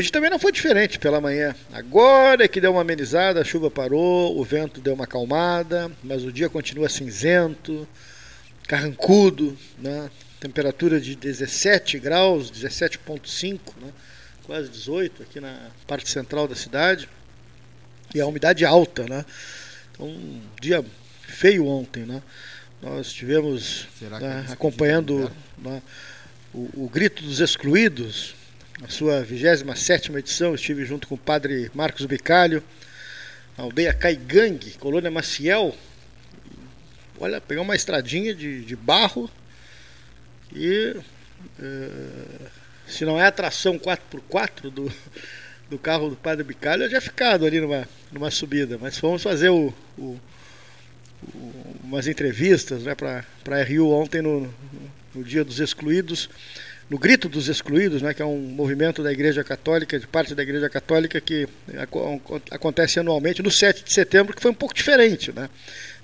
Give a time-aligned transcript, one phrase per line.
[0.00, 1.54] hoje também não foi diferente pela manhã.
[1.70, 6.24] Agora é que deu uma amenizada, a chuva parou, o vento deu uma acalmada, mas
[6.24, 7.86] o dia continua cinzento,
[8.66, 10.10] carrancudo, né?
[10.40, 13.92] temperatura de 17 graus, 17,5, né?
[14.44, 17.06] quase 18 aqui na parte central da cidade,
[18.14, 19.04] e a umidade alta.
[19.06, 19.22] Né?
[19.92, 20.82] Então, um dia
[21.20, 22.06] feio ontem.
[22.06, 22.22] Né?
[22.80, 25.82] Nós estivemos né, acompanhando né,
[26.54, 28.39] o, o Grito dos Excluídos
[28.80, 32.62] na sua 27 edição, estive junto com o padre Marcos Bicalho,
[33.56, 35.76] aldeia Caigangue, colônia Maciel.
[37.18, 39.30] Olha, pegar uma estradinha de, de barro
[40.54, 40.96] e
[41.58, 42.46] uh,
[42.86, 44.90] se não é a tração 4x4 do,
[45.68, 48.78] do carro do padre Bicalho, eu já ficado ali numa, numa subida.
[48.78, 50.18] Mas fomos fazer o, o,
[51.34, 54.52] o umas entrevistas né, para a RU ontem no,
[55.14, 56.30] no Dia dos Excluídos
[56.90, 60.42] no Grito dos Excluídos, né, que é um movimento da Igreja Católica, de parte da
[60.42, 61.48] Igreja Católica, que
[62.50, 65.48] acontece anualmente no 7 de setembro, que foi um pouco diferente, né,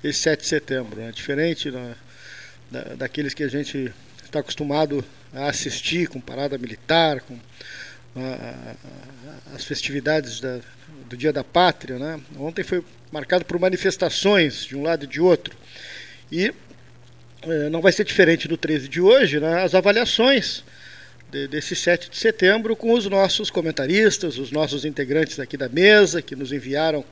[0.05, 1.97] esse 7 de setembro, né, diferente né,
[2.71, 3.93] da, daqueles que a gente
[4.25, 5.05] está acostumado
[5.35, 7.37] a assistir, com parada militar, com
[8.15, 8.77] a,
[9.53, 10.61] a, as festividades da,
[11.09, 11.99] do Dia da Pátria.
[11.99, 12.21] Né.
[12.39, 15.55] Ontem foi marcado por manifestações de um lado e de outro.
[16.31, 16.55] E
[17.43, 20.65] eh, não vai ser diferente do 13 de hoje, né, as avaliações
[21.37, 26.23] de, desse 7 de setembro com os nossos comentaristas, os nossos integrantes aqui da mesa,
[26.23, 27.05] que nos enviaram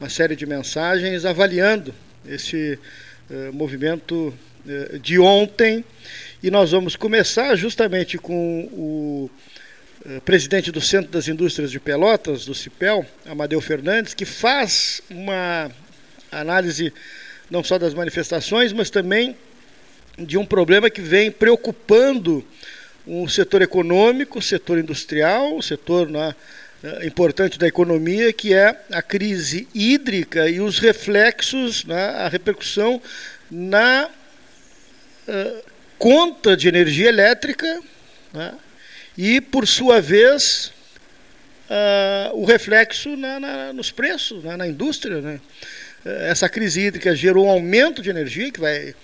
[0.00, 1.94] uma série de mensagens avaliando
[2.26, 2.78] esse
[3.30, 4.32] uh, movimento
[4.64, 5.84] uh, de ontem.
[6.42, 9.30] E nós vamos começar justamente com o
[10.06, 15.70] uh, presidente do Centro das Indústrias de Pelotas, do CIPEL, Amadeu Fernandes, que faz uma
[16.32, 16.92] análise
[17.50, 19.36] não só das manifestações, mas também
[20.18, 22.44] de um problema que vem preocupando
[23.06, 26.34] um setor econômico, setor industrial, setor né,
[26.82, 33.00] eh, importante da economia, que é a crise hídrica e os reflexos, né, a repercussão
[33.50, 34.10] na
[35.28, 35.62] uh,
[35.98, 37.80] conta de energia elétrica
[38.32, 38.54] né,
[39.16, 40.72] e, por sua vez,
[41.70, 45.20] uh, o reflexo na, na, nos preços, né, na indústria.
[45.20, 45.40] Né.
[46.04, 48.94] Essa crise hídrica gerou um aumento de energia, que vai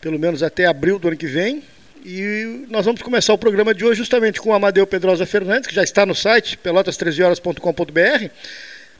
[0.00, 1.62] pelo menos até abril do ano que vem,
[2.04, 5.74] e nós vamos começar o programa de hoje justamente com o Amadeu Pedrosa Fernandes, que
[5.74, 8.30] já está no site pelotas13horas.com.br,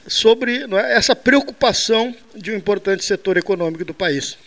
[0.07, 4.39] sobre é, essa preocupação de um importante setor econômico do país.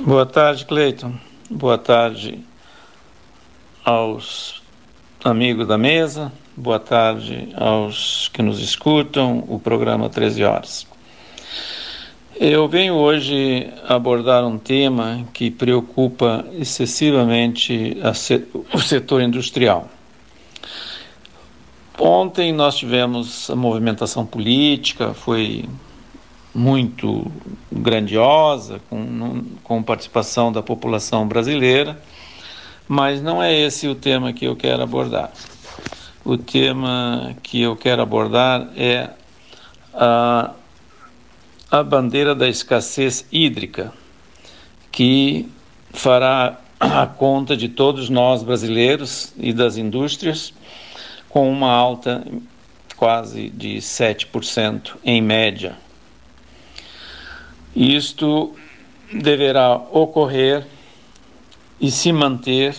[0.00, 1.18] Boa tarde, Cleiton.
[1.50, 2.38] Boa tarde
[3.84, 4.62] aos
[5.24, 6.32] amigos da mesa.
[6.56, 10.91] Boa tarde aos que nos escutam, o programa 13 Horas.
[12.36, 17.96] Eu venho hoje abordar um tema que preocupa excessivamente
[18.72, 19.88] o setor industrial.
[21.98, 25.68] Ontem nós tivemos a movimentação política, foi
[26.54, 27.30] muito
[27.70, 32.00] grandiosa, com, com participação da população brasileira,
[32.88, 35.30] mas não é esse o tema que eu quero abordar.
[36.24, 39.10] O tema que eu quero abordar é
[39.92, 40.52] a
[41.72, 43.94] a bandeira da escassez hídrica,
[44.90, 45.48] que
[45.90, 50.52] fará a conta de todos nós brasileiros e das indústrias,
[51.30, 52.26] com uma alta
[52.94, 55.74] quase de 7% em média.
[57.74, 58.54] Isto
[59.10, 60.66] deverá ocorrer
[61.80, 62.76] e se manter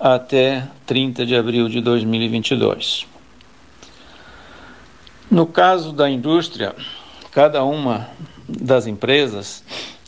[0.00, 3.06] até 30 de abril de 2022.
[5.30, 6.74] No caso da indústria,
[7.38, 8.08] cada uma
[8.48, 9.62] das empresas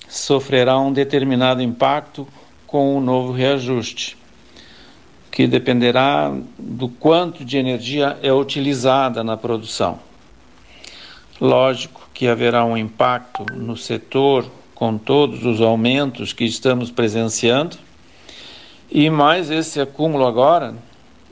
[0.09, 2.27] sofrerá um determinado impacto
[2.67, 4.19] com o novo reajuste,
[5.31, 10.01] que dependerá do quanto de energia é utilizada na produção.
[11.41, 17.77] Lógico que haverá um impacto no setor com todos os aumentos que estamos presenciando
[18.91, 20.75] e mais esse acúmulo agora,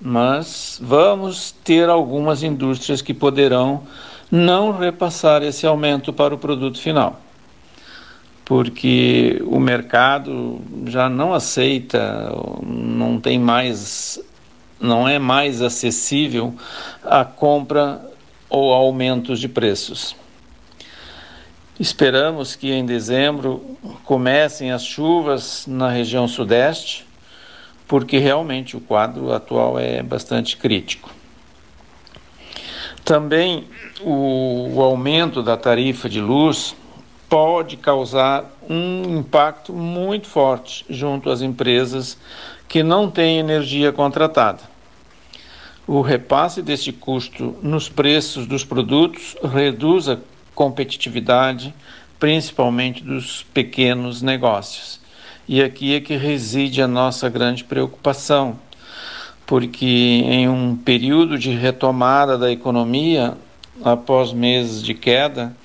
[0.01, 3.83] mas vamos ter algumas indústrias que poderão
[4.31, 7.21] não repassar esse aumento para o produto final,
[8.45, 12.31] porque o mercado já não aceita,
[12.63, 14.21] não tem mais,
[14.81, 16.55] não é mais acessível
[17.05, 18.01] a compra
[18.51, 20.15] ou aumentos de preços.
[21.81, 27.07] Esperamos que em dezembro comecem as chuvas na região sudeste,
[27.87, 31.18] porque realmente o quadro atual é bastante crítico.
[33.09, 33.65] Também
[34.03, 36.77] o, o aumento da tarifa de luz
[37.27, 42.19] pode causar um impacto muito forte junto às empresas
[42.69, 44.61] que não têm energia contratada.
[45.87, 50.19] O repasse deste custo nos preços dos produtos reduz a
[50.55, 51.75] competitividade,
[52.21, 55.01] principalmente dos pequenos negócios.
[55.49, 58.59] E aqui é que reside a nossa grande preocupação,
[59.49, 63.35] porque em um período de retomada da economia,
[63.83, 65.57] após meses de queda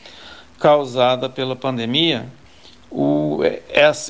[0.57, 2.25] causada pela pandemia,
[2.89, 3.41] o,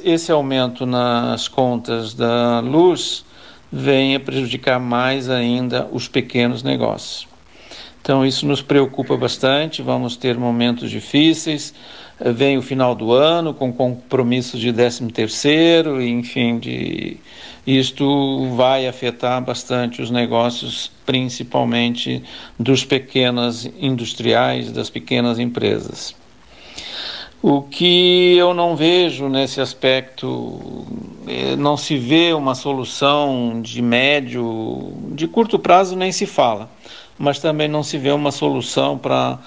[0.04, 3.26] esse aumento nas contas da luz
[3.72, 7.28] vem a prejudicar mais ainda os pequenos negócios.
[8.00, 9.82] Então, isso nos preocupa bastante.
[9.82, 11.74] Vamos ter momentos difíceis.
[12.26, 17.18] Vem o final do ano com compromissos de 13 terceiro, enfim, de
[17.68, 22.24] isto vai afetar bastante os negócios, principalmente
[22.58, 26.16] dos pequenos industriais, das pequenas empresas.
[27.42, 30.86] O que eu não vejo nesse aspecto,
[31.28, 36.70] eh, não se vê uma solução de médio, de curto prazo nem se fala,
[37.18, 39.40] mas também não se vê uma solução para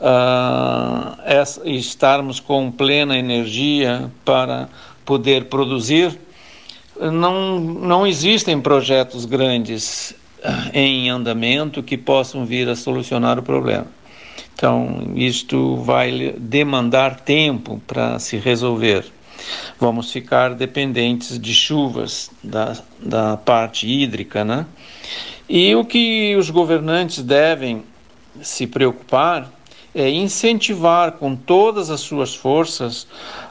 [0.00, 4.68] uh, estarmos com plena energia para
[5.04, 6.18] poder produzir.
[6.98, 10.14] Não, não existem projetos grandes
[10.44, 13.86] ah, em andamento que possam vir a solucionar o problema.
[14.54, 19.06] Então, isto vai demandar tempo para se resolver.
[19.78, 24.66] Vamos ficar dependentes de chuvas da, da parte hídrica, né?
[25.48, 27.82] E o que os governantes devem
[28.42, 29.50] se preocupar
[29.94, 33.06] é incentivar com todas as suas forças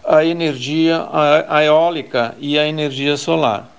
[0.05, 1.07] a energia
[1.65, 3.69] eólica e a energia solar,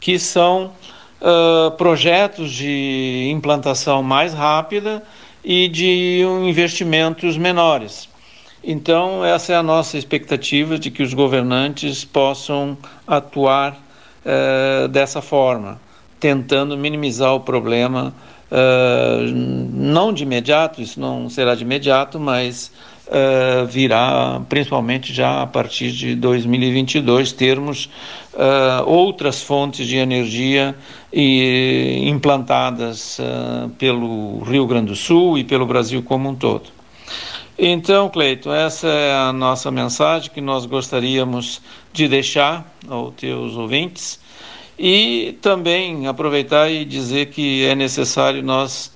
[0.00, 0.72] que são
[1.20, 5.02] uh, projetos de implantação mais rápida
[5.44, 8.08] e de investimentos menores.
[8.62, 12.76] Então, essa é a nossa expectativa de que os governantes possam
[13.06, 13.78] atuar
[14.24, 15.80] eh, dessa forma,
[16.18, 18.12] tentando minimizar o problema,
[18.50, 22.72] eh, não de imediato, isso não será de imediato, mas
[23.08, 27.90] uh, virá, principalmente já a partir de 2022, termos
[28.34, 30.74] uh, outras fontes de energia
[31.12, 36.70] e, implantadas uh, pelo Rio Grande do Sul e pelo Brasil como um todo.
[37.58, 41.60] Então, Cleiton, essa é a nossa mensagem que nós gostaríamos
[41.92, 44.20] de deixar aos teus ouvintes
[44.78, 48.92] e também aproveitar e dizer que é necessário nós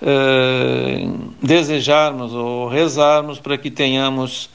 [0.00, 1.06] eh,
[1.42, 4.48] desejarmos ou rezarmos para que tenhamos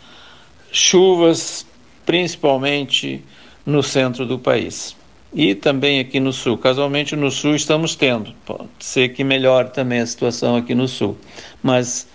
[0.72, 1.66] chuvas,
[2.06, 3.24] principalmente
[3.66, 4.96] no centro do país.
[5.34, 6.58] E também aqui no sul.
[6.58, 8.34] Casualmente no sul estamos tendo.
[8.46, 11.18] Pode ser que melhore também a situação aqui no sul.
[11.62, 12.08] Mas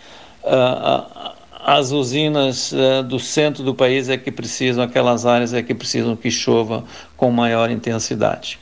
[0.42, 1.32] uh,
[1.66, 6.14] as usinas uh, do centro do país é que precisam, aquelas áreas é que precisam
[6.14, 6.84] que chova
[7.16, 8.58] com maior intensidade.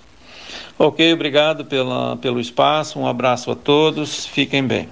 [0.78, 4.88] Ok, obrigado pela, pelo espaço, um abraço a todos, fiquem bem.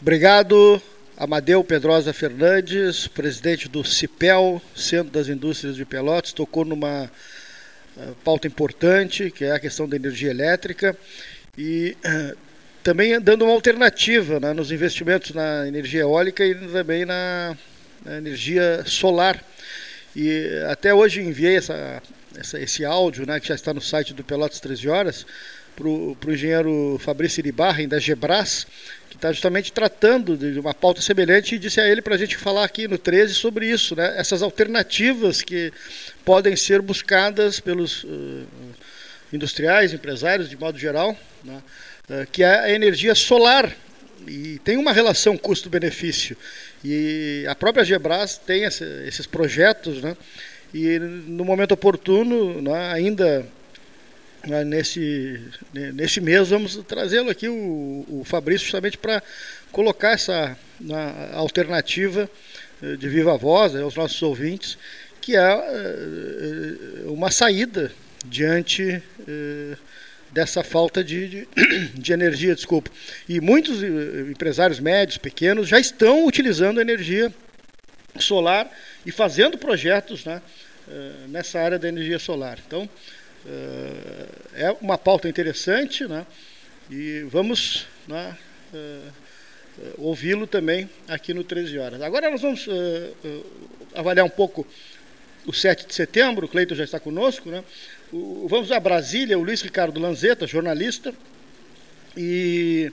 [0.00, 0.80] Obrigado,
[1.18, 7.10] Amadeu Pedrosa Fernandes, presidente do CIPEL, Centro das Indústrias de Pelotas, tocou numa
[7.94, 10.96] uh, pauta importante, que é a questão da energia elétrica,
[11.58, 12.45] e uh,
[12.86, 17.56] também dando uma alternativa né, nos investimentos na energia eólica e também na,
[18.04, 19.42] na energia solar.
[20.14, 22.00] E até hoje enviei essa
[22.38, 25.26] essa, esse áudio, né, que já está no site do Pelotas 13 Horas,
[25.74, 28.68] para o engenheiro Fabrício Iribarren, da Gebras,
[29.10, 32.36] que está justamente tratando de uma pauta semelhante e disse a ele para a gente
[32.36, 35.72] falar aqui no 13 sobre isso, né, essas alternativas que
[36.24, 38.46] podem ser buscadas pelos uh,
[39.32, 41.60] industriais, empresários, de modo geral, né,
[42.32, 43.74] que é a energia solar.
[44.26, 46.36] E tem uma relação custo-benefício.
[46.84, 50.16] E a própria Gebras tem esses projetos, né?
[50.74, 53.46] E no momento oportuno, né, ainda
[54.46, 55.40] né, nesse,
[55.72, 59.22] nesse mês, vamos trazê-lo aqui, o, Fabrício, justamente para
[59.72, 62.28] colocar essa na, alternativa
[62.82, 64.76] eh, de viva voz né, aos nossos ouvintes,
[65.20, 67.90] que é uh, uma saída
[68.24, 69.02] diante
[70.36, 71.48] dessa falta de, de,
[71.98, 72.90] de, energia, desculpa.
[73.26, 77.32] E muitos empresários médios, pequenos, já estão utilizando energia
[78.20, 78.70] solar
[79.06, 80.42] e fazendo projetos né,
[80.90, 82.58] eh, nessa área da energia solar.
[82.66, 82.86] Então,
[83.46, 84.26] eh,
[84.66, 86.26] é uma pauta interessante né,
[86.90, 88.36] e vamos né,
[88.74, 89.08] eh,
[89.96, 92.02] ouvi-lo também aqui no 13 Horas.
[92.02, 92.66] Agora nós vamos
[93.94, 94.66] avaliar um pouco
[95.46, 97.48] o 7 de setembro, o Cleiton já está conosco.
[97.48, 97.62] Né?
[98.48, 101.12] Vamos a Brasília, o Luiz Ricardo Lanzetta, jornalista,
[102.16, 102.92] e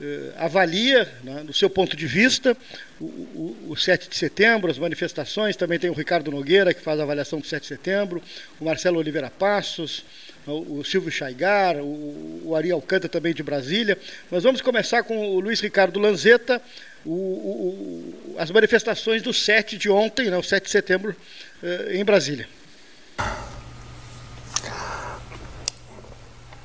[0.00, 2.56] eh, avalia, né, do seu ponto de vista,
[3.00, 5.56] o, o, o, 7 de setembro, as manifestações.
[5.56, 8.22] Também tem o Ricardo Nogueira, que faz a avaliação do 7 de setembro,
[8.60, 10.04] o Marcelo Oliveira Passos,
[10.46, 13.96] o, o Silvio Chaigar, o, o Ari Alcântara também de Brasília.
[14.30, 16.60] Mas vamos começar com o Luiz Ricardo Lanzetta,
[18.36, 21.16] as manifestações do 7 de ontem, né, o 7 de setembro,
[21.62, 22.48] eh, em Brasília.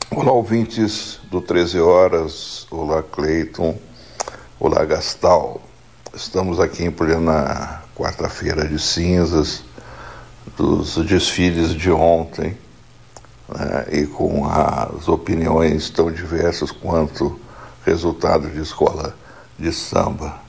[0.09, 2.67] Olá, ouvintes do 13 Horas.
[2.69, 3.77] Olá, Cleiton.
[4.59, 5.61] Olá, Gastal.
[6.13, 9.63] Estamos aqui em plena quarta-feira de cinzas,
[10.57, 12.57] dos desfiles de ontem,
[13.47, 17.39] né, e com as opiniões tão diversas quanto
[17.85, 19.15] resultado de escola
[19.57, 20.39] de samba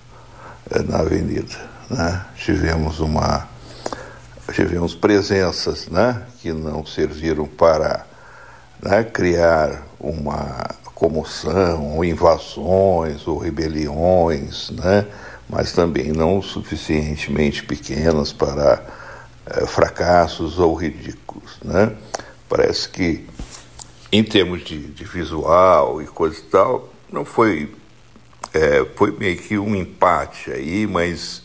[0.70, 1.70] eh, na avenida.
[1.88, 2.24] Né?
[2.36, 3.48] Tivemos uma
[4.52, 8.06] tivemos presenças né, que não serviram para
[8.80, 15.06] né, criar uma comoção, ou invasões ou rebeliões, né,
[15.48, 18.82] mas também não suficientemente pequenas para
[19.46, 21.58] é, fracassos ou ridículos.
[21.64, 21.92] Né?
[22.48, 23.26] Parece que,
[24.12, 27.74] em termos de, de visual e coisa e tal, não foi.
[28.54, 31.42] É, foi meio que um empate aí, mas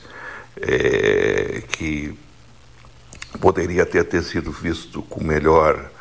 [0.62, 2.18] é, que
[3.38, 5.92] poderia ter, ter sido visto com melhor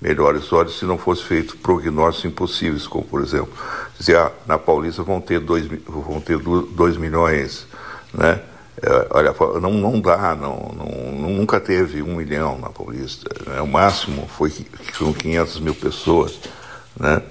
[0.00, 3.52] melhores olhos se não fosse feito prognósticos impossíveis, como por exemplo,
[3.98, 7.66] dizer, ah, na Paulista vão ter 2 vão ter dois milhões,
[8.12, 8.40] né?
[8.82, 13.60] É, olha, não, não dá, não, não, nunca teve um milhão na Paulista, né?
[13.60, 14.52] o máximo foi
[14.98, 16.38] com 500 mil pessoas,
[16.98, 17.22] né?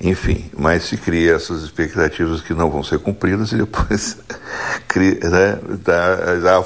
[0.00, 4.18] Enfim, mas se cria essas expectativas que não vão ser cumpridas e depois
[4.88, 5.58] cria, né,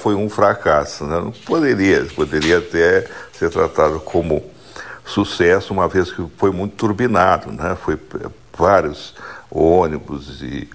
[0.00, 1.04] foi um fracasso.
[1.04, 1.20] Né?
[1.20, 4.42] Não poderia, poderia até ser tratado como
[5.04, 7.76] sucesso, uma vez que foi muito turbinado, né?
[7.80, 7.98] Foi
[8.56, 9.14] vários
[9.50, 10.68] ônibus e,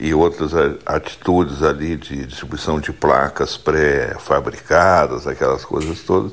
[0.00, 0.52] e outras
[0.86, 6.32] atitudes ali de distribuição de placas pré-fabricadas, aquelas coisas todas,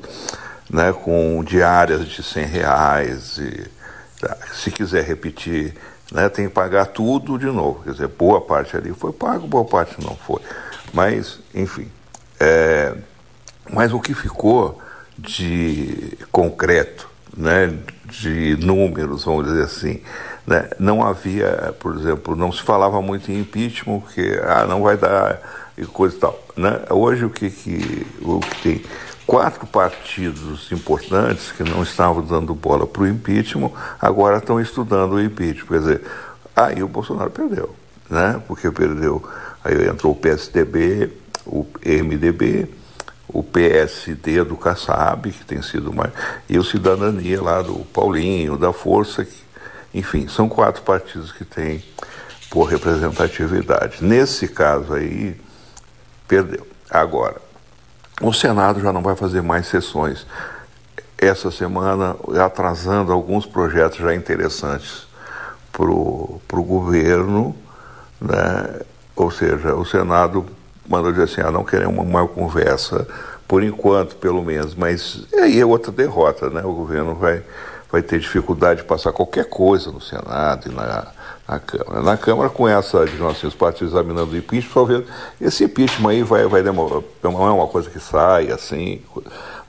[0.70, 0.94] né?
[0.94, 3.73] Com diárias de 100 reais e?
[4.54, 5.74] Se quiser repetir,
[6.12, 6.30] né?
[6.30, 7.84] Tem que pagar tudo de novo.
[7.84, 10.42] Quer dizer, boa parte ali foi pago, boa parte não foi.
[10.94, 11.90] Mas, enfim,
[12.40, 12.96] é,
[13.72, 14.80] mas o que ficou
[15.18, 17.74] de concreto né,
[18.06, 20.02] de números, vamos dizer assim.
[20.46, 20.70] Né?
[20.80, 25.40] Não havia, por exemplo, não se falava muito em impeachment, porque ah, não vai dar
[25.78, 26.40] e coisa e tal.
[26.56, 26.82] Né?
[26.90, 28.86] Hoje o que, que, o que tem?
[29.26, 35.22] Quatro partidos importantes que não estavam dando bola para o impeachment, agora estão estudando o
[35.22, 35.68] impeachment.
[35.68, 36.02] Quer dizer,
[36.56, 37.74] aí o Bolsonaro perdeu,
[38.10, 38.42] né?
[38.48, 39.24] porque perdeu.
[39.64, 41.10] Aí entrou o PSDB,
[41.46, 42.68] o MDB,
[43.28, 46.12] o PSD do Kassab, que tem sido mais.
[46.50, 49.44] e o Cidadania lá do Paulinho, da Força, que,
[49.94, 51.84] enfim, são quatro partidos que têm
[52.50, 54.04] por representatividade.
[54.04, 55.36] Nesse caso aí,
[56.28, 56.68] perdeu.
[56.90, 57.42] Agora,
[58.24, 60.26] o Senado já não vai fazer mais sessões.
[61.18, 65.08] Essa semana, atrasando alguns projetos já interessantes
[65.72, 67.56] para o governo,
[68.22, 68.82] né?
[69.16, 70.46] ou seja, o Senado
[70.88, 73.08] mandou dizer assim, ah, não queremos uma conversa,
[73.48, 74.76] por enquanto, pelo menos.
[74.76, 76.62] Mas aí é outra derrota, né?
[76.64, 77.44] O governo vai,
[77.92, 81.08] vai ter dificuldade de passar qualquer coisa no Senado e na,
[81.48, 82.02] na Câmara.
[82.02, 85.04] Na Câmara, com essa de nós os partidos examinando o impeachment, talvez
[85.42, 89.02] esse impeachment aí vai, vai demorar, não é uma coisa que sai assim,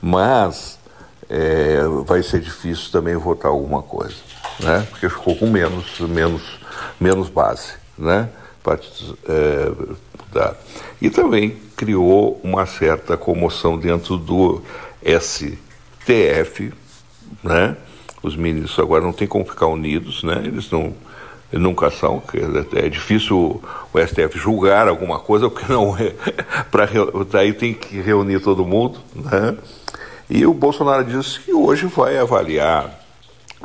[0.01, 0.79] mas
[1.29, 4.15] é, vai ser difícil também votar alguma coisa,
[4.59, 4.87] né?
[4.89, 6.59] Porque ficou com menos, menos,
[6.99, 8.29] menos base, né?
[8.63, 9.71] Partidos, é,
[10.31, 10.55] da,
[11.01, 14.61] e também criou uma certa comoção dentro do
[15.03, 16.73] STF,
[17.43, 17.75] né?
[18.23, 20.41] Os ministros agora não tem como ficar unidos, né?
[20.45, 20.93] Eles não
[21.51, 22.21] nunca são,
[22.75, 23.61] é difícil
[23.93, 26.13] o STF julgar alguma coisa porque não é
[26.71, 26.89] para
[27.29, 29.55] daí tem que reunir todo mundo, né?
[30.29, 32.99] E o Bolsonaro disse que hoje vai avaliar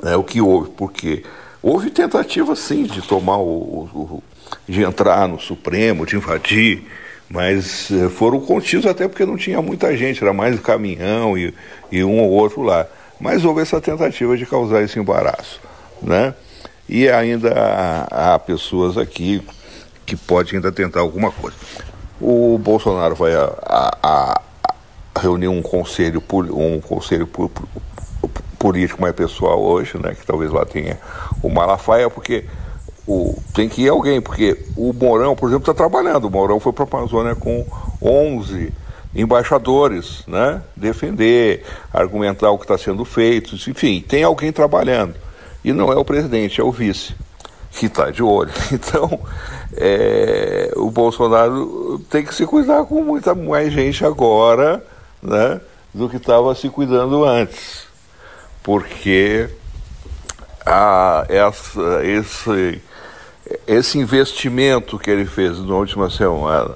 [0.02, 1.24] né, o que houve, porque
[1.62, 4.22] houve tentativa sim de tomar o, o
[4.68, 6.84] de entrar no Supremo, de invadir
[7.30, 11.54] mas eh, foram contidos até porque não tinha muita gente, era mais caminhão e,
[11.90, 12.84] e um ou outro lá.
[13.20, 15.60] Mas houve essa tentativa de causar esse embaraço,
[16.02, 16.34] né?
[16.92, 19.40] E ainda há, há pessoas aqui
[20.04, 21.56] que podem ainda tentar alguma coisa.
[22.20, 24.40] O Bolsonaro vai a, a, a
[25.20, 26.20] reunir um conselho,
[26.52, 27.28] um conselho
[28.58, 30.16] político mais pessoal hoje, né?
[30.16, 30.98] Que talvez lá tenha
[31.40, 32.44] o Malafaia, porque
[33.06, 36.24] o, tem que ir alguém, porque o Mourão, por exemplo, está trabalhando.
[36.24, 37.64] O Mourão foi para a Amazônia com
[38.02, 38.72] 11
[39.14, 40.60] embaixadores, né?
[40.76, 45.29] defender, argumentar o que está sendo feito, enfim, tem alguém trabalhando.
[45.64, 47.14] E não é o presidente, é o vice.
[47.70, 48.52] que está de olho.
[48.72, 49.20] Então,
[49.76, 54.84] é, o Bolsonaro tem que se cuidar com muita mais gente agora
[55.22, 55.60] né,
[55.92, 57.86] do que estava se cuidando antes.
[58.62, 59.48] Porque
[60.64, 62.82] a, essa, esse,
[63.66, 66.74] esse investimento que ele fez na última semana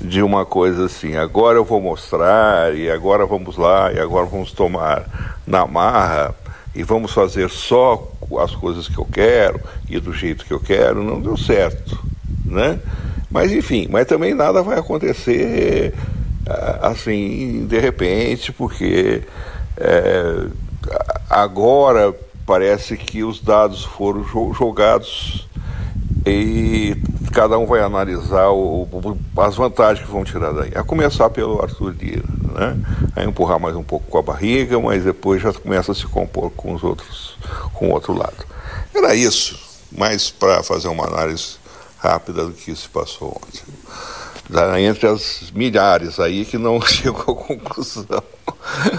[0.00, 4.52] de uma coisa assim, agora eu vou mostrar, e agora vamos lá, e agora vamos
[4.52, 5.04] tomar
[5.46, 6.34] na marra,
[6.74, 8.08] e vamos fazer só
[8.38, 11.98] as coisas que eu quero e do jeito que eu quero, não deu certo,
[12.44, 12.80] né?
[13.30, 15.94] Mas enfim, mas também nada vai acontecer
[16.82, 19.22] assim de repente, porque
[19.76, 20.46] é,
[21.28, 22.14] agora
[22.46, 25.46] parece que os dados foram jogados
[26.26, 26.96] e
[27.32, 28.86] cada um vai analisar o,
[29.38, 30.72] as vantagens que vão tirar daí.
[30.74, 32.24] A começar pelo Arthur Lira,
[32.54, 32.76] né?
[33.16, 36.50] A empurrar mais um pouco com a barriga, mas depois já começa a se compor
[36.50, 37.36] com os outros,
[37.74, 38.46] com o outro lado.
[38.94, 39.58] Era isso,
[39.92, 41.56] mais para fazer uma análise
[41.98, 43.62] rápida do que se passou ontem.
[44.48, 48.22] Da, entre as milhares aí que não chegou a conclusão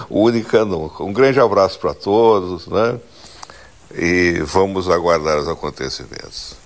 [0.10, 1.04] única nunca.
[1.04, 3.00] Um grande abraço para todos, né?
[3.96, 6.59] E vamos aguardar os acontecimentos.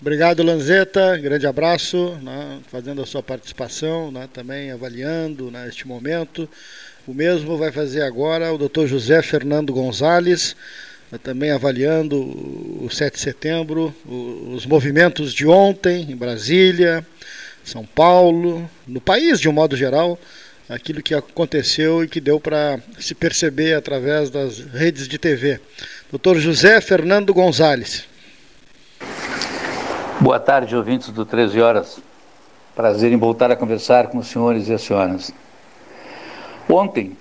[0.00, 1.16] Obrigado, Lanzetta.
[1.16, 6.48] Grande abraço, né, fazendo a sua participação, né, também avaliando né, este momento.
[7.04, 8.86] O mesmo vai fazer agora o Dr.
[8.86, 10.54] José Fernando Gonzalez,
[11.10, 17.04] né, também avaliando o 7 de setembro, os movimentos de ontem em Brasília,
[17.64, 20.16] São Paulo, no país de um modo geral,
[20.68, 25.60] aquilo que aconteceu e que deu para se perceber através das redes de TV.
[26.12, 26.38] Dr.
[26.38, 28.06] José Fernando Gonzalez.
[30.20, 32.00] Boa tarde, ouvintes do 13 Horas.
[32.74, 35.32] Prazer em voltar a conversar com os senhores e as senhoras.
[36.68, 37.12] Ontem,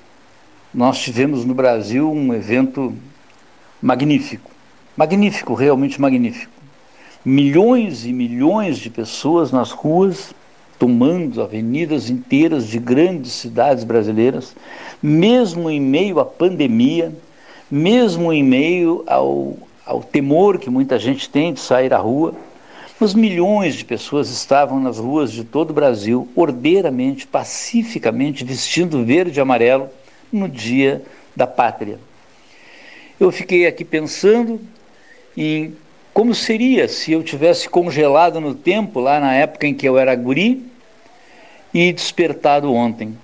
[0.74, 2.92] nós tivemos no Brasil um evento
[3.80, 4.50] magnífico.
[4.98, 6.52] Magnífico, realmente magnífico.
[7.24, 10.34] Milhões e milhões de pessoas nas ruas,
[10.80, 14.56] tomando avenidas inteiras de grandes cidades brasileiras,
[15.04, 17.14] mesmo em meio à pandemia,
[17.70, 19.56] mesmo em meio ao,
[19.86, 22.34] ao temor que muita gente tem de sair à rua
[23.00, 29.40] mas milhões de pessoas estavam nas ruas de todo o Brasil, ordeiramente, pacificamente, vestindo verde
[29.40, 29.90] e amarelo
[30.32, 31.04] no dia
[31.36, 32.00] da pátria.
[33.20, 34.60] Eu fiquei aqui pensando
[35.36, 35.76] em
[36.12, 40.16] como seria se eu tivesse congelado no tempo, lá na época em que eu era
[40.16, 40.66] guri,
[41.72, 43.16] e despertado ontem,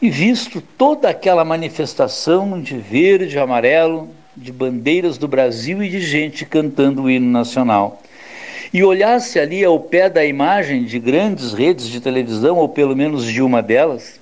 [0.00, 6.00] e visto toda aquela manifestação de verde e amarelo, de bandeiras do Brasil e de
[6.00, 8.00] gente cantando o hino nacional
[8.72, 13.24] e olhasse ali ao pé da imagem de grandes redes de televisão, ou pelo menos
[13.24, 14.20] de uma delas,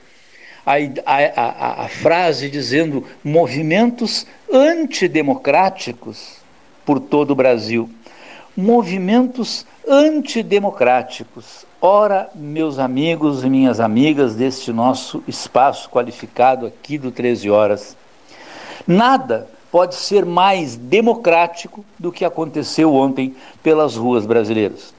[0.64, 0.74] a,
[1.06, 6.36] a, a, a frase dizendo movimentos antidemocráticos
[6.84, 7.90] por todo o Brasil.
[8.56, 11.64] Movimentos antidemocráticos.
[11.80, 17.96] Ora, meus amigos e minhas amigas deste nosso espaço qualificado aqui do 13 Horas,
[18.86, 24.92] nada pode ser mais democrático do que aconteceu ontem pelas ruas brasileiras.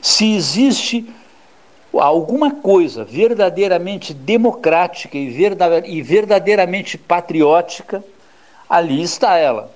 [0.00, 1.04] Se existe
[1.92, 8.04] alguma coisa verdadeiramente democrática e verdadeiramente patriótica,
[8.70, 9.74] ali está ela.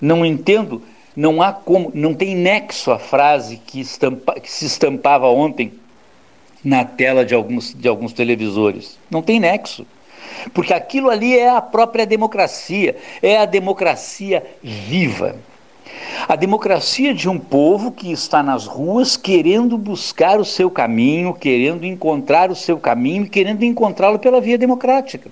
[0.00, 0.80] Não entendo,
[1.16, 5.72] não há como, não tem nexo a frase que, estampa, que se estampava ontem
[6.62, 8.96] na tela de alguns, de alguns televisores.
[9.10, 9.84] Não tem nexo.
[10.52, 15.36] Porque aquilo ali é a própria democracia, é a democracia viva.
[16.28, 21.84] A democracia de um povo que está nas ruas querendo buscar o seu caminho, querendo
[21.84, 25.30] encontrar o seu caminho e querendo encontrá-lo pela via democrática.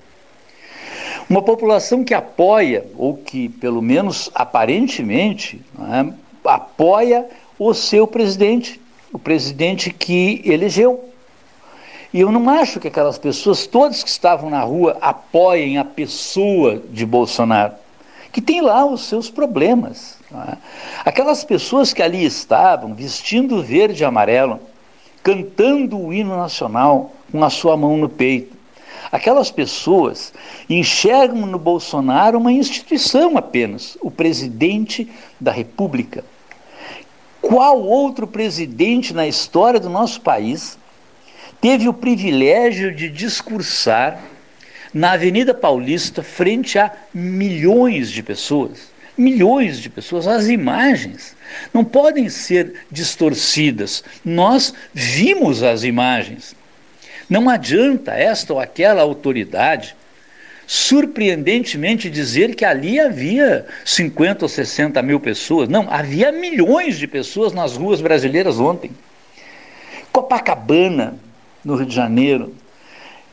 [1.29, 6.13] Uma população que apoia, ou que pelo menos aparentemente é,
[6.45, 7.27] apoia
[7.59, 8.81] o seu presidente,
[9.13, 11.11] o presidente que elegeu.
[12.17, 16.83] E eu não acho que aquelas pessoas, todas que estavam na rua, apoiem a pessoa
[16.91, 17.75] de Bolsonaro,
[18.33, 20.17] que tem lá os seus problemas.
[20.33, 20.57] É?
[21.05, 24.59] Aquelas pessoas que ali estavam, vestindo verde e amarelo,
[25.23, 28.57] cantando o hino nacional com a sua mão no peito.
[29.13, 30.33] Aquelas pessoas
[30.71, 35.07] enxergam no Bolsonaro uma instituição apenas, o presidente
[35.39, 36.25] da República.
[37.43, 40.79] Qual outro presidente na história do nosso país
[41.61, 44.21] teve o privilégio de discursar
[44.93, 48.95] na Avenida Paulista frente a milhões de pessoas.
[49.17, 51.35] Milhões de pessoas, as imagens
[51.73, 54.05] não podem ser distorcidas.
[54.25, 56.55] Nós vimos as imagens.
[57.29, 59.97] Não adianta esta ou aquela autoridade
[60.67, 65.69] surpreendentemente dizer que ali havia 50 ou 60 mil pessoas.
[65.69, 68.91] Não, havia milhões de pessoas nas ruas brasileiras ontem.
[70.11, 71.19] Copacabana,
[71.67, 72.55] no Rio de Janeiro.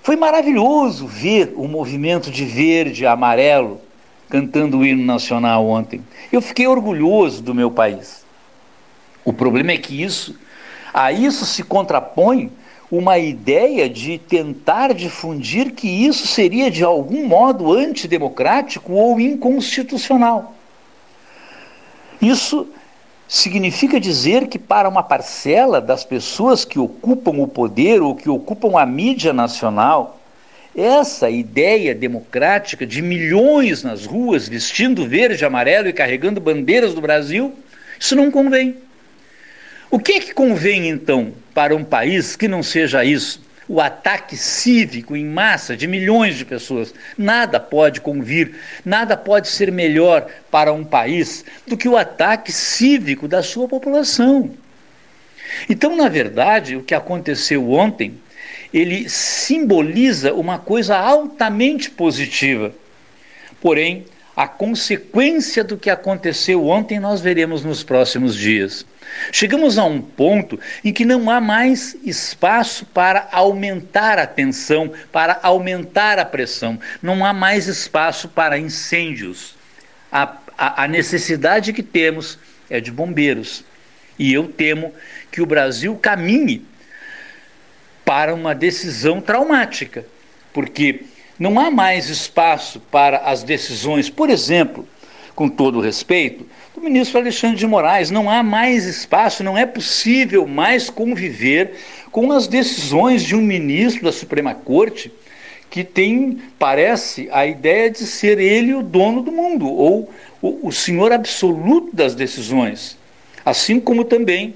[0.01, 3.79] Foi maravilhoso ver o movimento de verde e amarelo
[4.27, 6.01] cantando o hino nacional ontem.
[6.31, 8.25] Eu fiquei orgulhoso do meu país.
[9.23, 10.35] O problema é que isso,
[10.91, 12.51] a isso se contrapõe
[12.89, 20.55] uma ideia de tentar difundir que isso seria de algum modo antidemocrático ou inconstitucional.
[22.19, 22.67] Isso
[23.27, 28.79] significa dizer que para uma parcela das pessoas que ocupam o poder ou que ocupam
[28.79, 30.19] a mídia nacional,
[30.75, 37.53] essa ideia democrática de milhões nas ruas vestindo verde amarelo e carregando bandeiras do Brasil,
[37.99, 38.75] isso não convém.
[39.89, 43.39] O que, é que convém então para um país que não seja isso?
[43.73, 46.93] O ataque cívico em massa de milhões de pessoas.
[47.17, 48.53] Nada pode convir,
[48.85, 54.51] nada pode ser melhor para um país do que o ataque cívico da sua população.
[55.67, 58.13] Então, na verdade, o que aconteceu ontem,
[58.71, 62.71] ele simboliza uma coisa altamente positiva.
[63.59, 64.05] Porém,
[64.35, 68.85] a consequência do que aconteceu ontem nós veremos nos próximos dias.
[69.31, 75.39] Chegamos a um ponto em que não há mais espaço para aumentar a tensão, para
[75.41, 79.55] aumentar a pressão, não há mais espaço para incêndios.
[80.11, 82.37] A, a, a necessidade que temos
[82.69, 83.63] é de bombeiros.
[84.17, 84.93] E eu temo
[85.31, 86.65] que o Brasil caminhe
[88.05, 90.05] para uma decisão traumática,
[90.51, 91.05] porque
[91.39, 94.87] não há mais espaço para as decisões, por exemplo,
[95.35, 98.11] com todo respeito, do ministro Alexandre de Moraes.
[98.11, 101.75] Não há mais espaço, não é possível mais conviver
[102.11, 105.11] com as decisões de um ministro da Suprema Corte
[105.69, 110.07] que tem, parece, a ideia de ser ele o dono do mundo, ou
[110.39, 112.95] o, o senhor absoluto das decisões.
[113.43, 114.53] Assim como também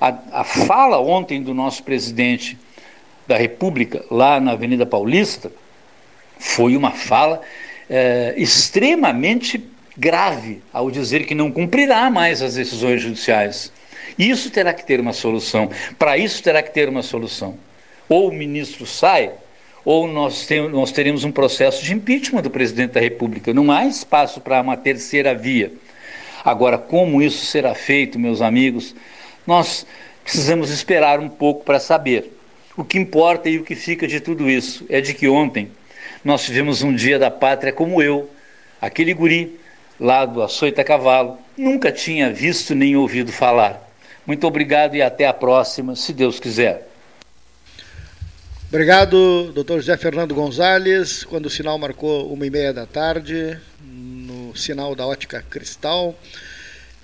[0.00, 2.58] a, a fala ontem do nosso presidente
[3.28, 5.52] da República, lá na Avenida Paulista,
[6.36, 7.40] foi uma fala
[7.88, 9.58] é, extremamente
[9.96, 13.72] grave ao dizer que não cumprirá mais as decisões judiciais.
[14.18, 15.70] Isso terá que ter uma solução.
[15.98, 17.56] Para isso terá que ter uma solução.
[18.08, 19.30] Ou o ministro sai,
[19.84, 23.52] ou nós, tem, nós teremos um processo de impeachment do presidente da República.
[23.52, 25.72] Não há espaço para uma terceira via.
[26.44, 28.94] Agora, como isso será feito, meus amigos,
[29.46, 29.86] nós
[30.22, 32.32] precisamos esperar um pouco para saber.
[32.76, 35.70] O que importa e o que fica de tudo isso é de que ontem
[36.24, 38.28] nós tivemos um dia da pátria como eu,
[38.80, 39.58] aquele guri
[39.98, 43.90] lá do Açoita Cavalo, nunca tinha visto nem ouvido falar.
[44.26, 46.88] Muito obrigado e até a próxima, se Deus quiser.
[48.68, 51.22] Obrigado, doutor José Fernando Gonzalez.
[51.22, 56.14] Quando o sinal marcou uma e meia da tarde, no sinal da ótica cristal.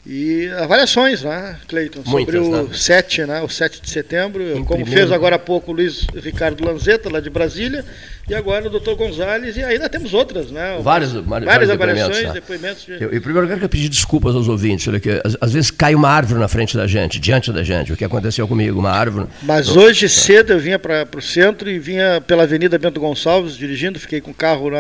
[0.07, 2.69] E avaliações, né, Cleiton, sobre o né?
[2.73, 4.93] 7, né, o 7 de setembro, em como primeiro...
[4.93, 7.85] fez agora há pouco o Luiz Ricardo Lanzetta, lá de Brasília,
[8.27, 10.79] e agora o doutor Gonzalez, e ainda temos outras, né?
[10.81, 12.33] Várias, várias, várias avaliações, depoimentos.
[12.33, 12.33] Né?
[12.41, 12.93] depoimentos de...
[12.93, 15.95] eu, em primeiro lugar, quero pedir desculpas aos ouvintes, olha que às, às, vezes cai
[15.95, 19.27] uma árvore na frente da gente, diante da gente, o que aconteceu comigo, uma árvore...
[19.43, 19.83] Mas eu...
[19.83, 24.23] hoje cedo eu vinha para o centro e vinha pela Avenida Bento Gonçalves dirigindo, fiquei
[24.23, 24.79] com o carro lá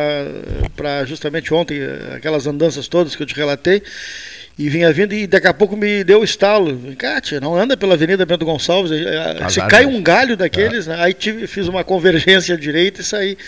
[0.74, 1.78] para justamente ontem,
[2.16, 3.82] aquelas andanças todas que eu te relatei,
[4.60, 6.78] e vinha vindo e daqui a pouco me deu o estalo.
[6.98, 8.92] Cátia, não anda pela Avenida Bento Gonçalves.
[9.48, 10.90] Se cai um galho daqueles, é.
[10.90, 11.02] né?
[11.02, 13.38] aí tive, fiz uma convergência à direita e saí.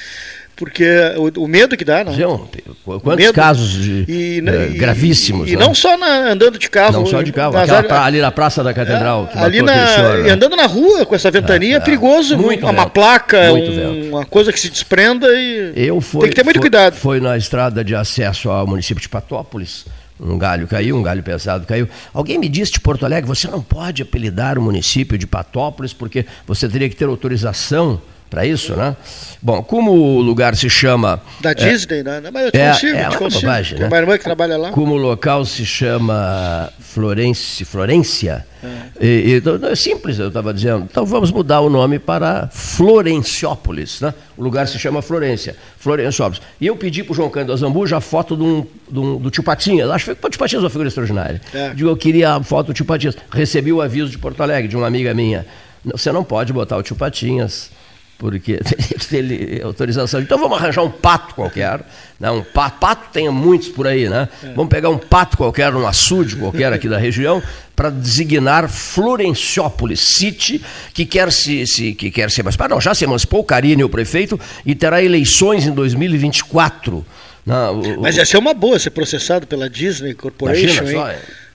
[0.56, 2.14] Porque o, o medo que dá, não.
[2.14, 2.48] João,
[2.84, 5.50] quantos medo, casos de, e, é, e, gravíssimos.
[5.50, 5.62] E, né?
[5.62, 6.92] não só na, andando de carro.
[6.92, 9.28] Não só de carro, aquela, ali na Praça da Catedral.
[9.34, 10.30] É, ali na, senhor, né?
[10.30, 12.38] andando na rua com essa ventania é, é perigoso.
[12.38, 16.44] Muito uma, placa, um, uma coisa que se desprenda e Eu fui, tem que ter
[16.44, 16.94] muito foi, cuidado.
[16.94, 19.84] Foi na estrada de acesso ao município de Patópolis
[20.22, 21.88] um galho caiu, um galho pesado caiu.
[22.14, 26.24] Alguém me disse de Porto Alegre, você não pode apelidar o município de Patópolis porque
[26.46, 28.00] você teria que ter autorização
[28.32, 28.96] para isso, né?
[29.42, 31.20] Bom, como o lugar se chama...
[31.42, 32.22] Da é, Disney, né?
[32.32, 33.42] Mas eu te é, consigo, é, te consigo.
[33.42, 33.88] Bobagem, né?
[33.88, 34.70] uma irmã que trabalha lá.
[34.70, 39.04] Como o local se chama Florence, Florência, é.
[39.04, 40.86] E, e, então, é simples, eu estava dizendo.
[40.88, 44.14] Então vamos mudar o nome para Florenciópolis, né?
[44.36, 46.40] O lugar se chama Florência, Florenciópolis.
[46.60, 49.90] E eu pedi para o João Cândido Azambuja a foto do, do, do tio Patinhas.
[49.90, 51.40] Acho que o tio Patinhas é uma figura extraordinária.
[51.52, 51.70] É.
[51.74, 53.16] Digo, eu queria a foto do tio Patinhas.
[53.32, 55.44] Recebi o aviso de Porto Alegre, de uma amiga minha.
[55.84, 57.70] Você não pode botar o tio Patinhas
[58.18, 60.20] porque teria que ter autorização.
[60.20, 61.80] Então vamos arranjar um pato qualquer,
[62.20, 62.30] né?
[62.30, 64.28] um pato, pato tem muitos por aí, né?
[64.42, 64.52] É.
[64.54, 67.42] Vamos pegar um pato qualquer, um açude qualquer aqui da região,
[67.74, 70.62] para designar Florenciópolis City,
[70.94, 72.56] que quer se, se que quer ser mais.
[72.56, 77.04] Não, já se emancipou o Carine, o prefeito, e terá eleições em 2024.
[77.44, 80.92] Não, o, Mas ia ser uma boa ser processado pela Disney Corporation, hein?
[80.92, 81.12] Só,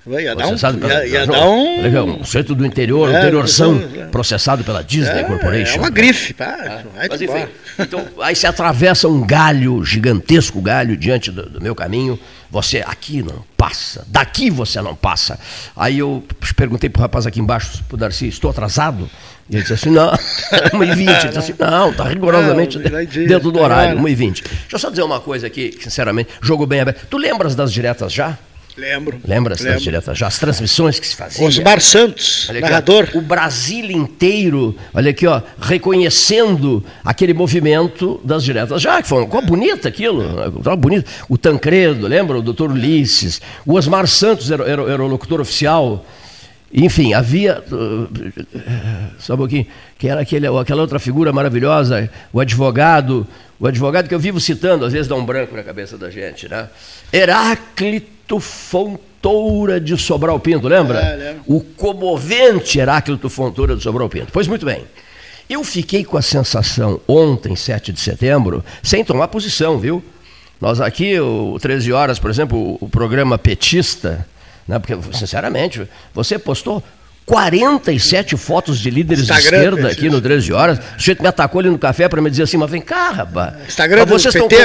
[0.10, 0.56] Ia dar um,
[0.88, 2.22] ia, ia dar um...
[2.22, 4.06] um centro do interior, é, interiorzão, é.
[4.06, 5.76] processado pela Disney é, Corporation.
[5.76, 6.84] É uma grife, pá.
[6.96, 7.08] É.
[7.10, 7.46] Mas enfim,
[7.78, 12.17] então, aí se atravessa um galho, gigantesco galho, diante do, do, meu caminho.
[12.50, 15.38] Você aqui não passa, daqui você não passa.
[15.76, 16.24] Aí eu
[16.56, 19.10] perguntei pro rapaz aqui embaixo, pro Darcy, estou atrasado?
[19.50, 20.12] E ele disse assim, não,
[20.74, 21.00] 1h20.
[21.00, 24.43] Ele disse assim, não, está rigorosamente dentro do horário, 1h20.
[24.43, 27.06] Deixa eu só dizer uma coisa aqui, sinceramente, jogo bem aberto.
[27.10, 28.38] Tu lembras das diretas já?
[28.78, 29.20] Lembro.
[29.26, 30.28] Lembra das diretas já?
[30.28, 31.48] As transmissões que se faziam.
[31.48, 33.10] Osmar Santos, aqui, narrador.
[33.16, 39.24] Ó, o Brasil inteiro, olha aqui, ó, reconhecendo aquele movimento das diretas já, que foi
[39.24, 40.24] uma bonita aquilo,
[40.60, 41.10] estava bonito.
[41.28, 42.38] O Tancredo, lembra?
[42.38, 43.42] O doutor Ulisses.
[43.66, 46.06] O Osmar Santos era, era, era o locutor oficial.
[46.72, 47.63] Enfim, havia.
[47.72, 48.08] Uh,
[49.18, 49.66] só um pouquinho.
[49.98, 53.26] Que era aquele, aquela outra figura maravilhosa, o advogado,
[53.60, 56.48] o advogado que eu vivo citando, às vezes dá um branco na cabeça da gente,
[56.48, 56.70] né?
[57.12, 61.00] Heráclito Fontoura de Sobral Pinto, lembra?
[61.00, 64.28] É, o comovente Heráclito Fontoura de Sobral Pinto.
[64.32, 64.84] Pois muito bem.
[65.50, 70.04] Eu fiquei com a sensação ontem, 7 de setembro, sem tomar posição, viu?
[70.60, 74.28] Nós aqui, o 13 horas, por exemplo, o programa petista,
[74.68, 74.78] né?
[74.80, 76.84] porque, sinceramente, você postou
[77.28, 80.80] 47 fotos de líderes Instagram, de esquerda aqui no 13 horas.
[80.80, 83.54] O sujeito me atacou ali no café para me dizer assim, mas vem cá, rapaz.
[83.68, 84.06] Instagram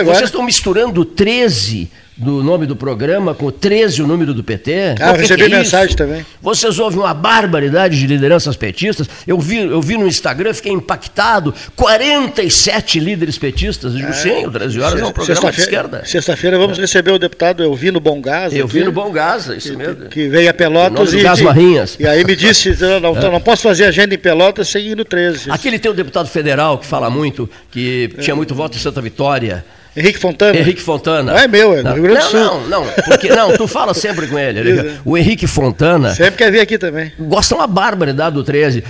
[0.05, 0.17] mas?
[0.17, 1.91] Vocês estão misturando 13
[2.23, 4.95] do nome do programa com 13 o número do PT.
[5.01, 5.97] Ah, eu recebi é mensagem isso?
[5.97, 6.25] também.
[6.41, 9.09] Vocês ouvem uma barbaridade de lideranças petistas.
[9.27, 11.53] Eu vi, eu vi no Instagram, fiquei impactado.
[11.75, 13.93] 47 líderes petistas.
[13.93, 16.03] Eu digo, é, sim, o 13 horas é um programa de esquerda.
[16.05, 16.83] Sexta-feira vamos é.
[16.83, 18.53] receber o deputado Elvino Bongás.
[18.53, 20.07] Elvino Bongás, isso que, mesmo.
[20.07, 21.97] Que veio a Pelotas e, Marrinhas.
[21.99, 25.05] e aí me disse, não, não, não, posso fazer agenda em Pelotas sem ir no
[25.05, 25.51] 13.
[25.51, 29.65] Aquele tem o deputado federal que fala muito, que tinha muito voto em Santa Vitória.
[29.95, 30.59] Henrique Fontana?
[30.59, 31.33] Henrique Fontana.
[31.33, 32.41] Não é meu, é do Rio Grande do Sul.
[32.41, 34.99] Não, não, porque, não, tu fala sempre com ele.
[35.05, 36.15] O Henrique Fontana.
[36.15, 37.13] Sempre quer vir aqui também.
[37.19, 38.83] Gosta uma barbaridade do 13.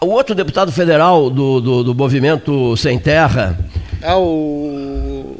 [0.00, 3.56] O outro deputado federal do, do, do movimento Sem Terra.
[4.02, 5.36] Ah, o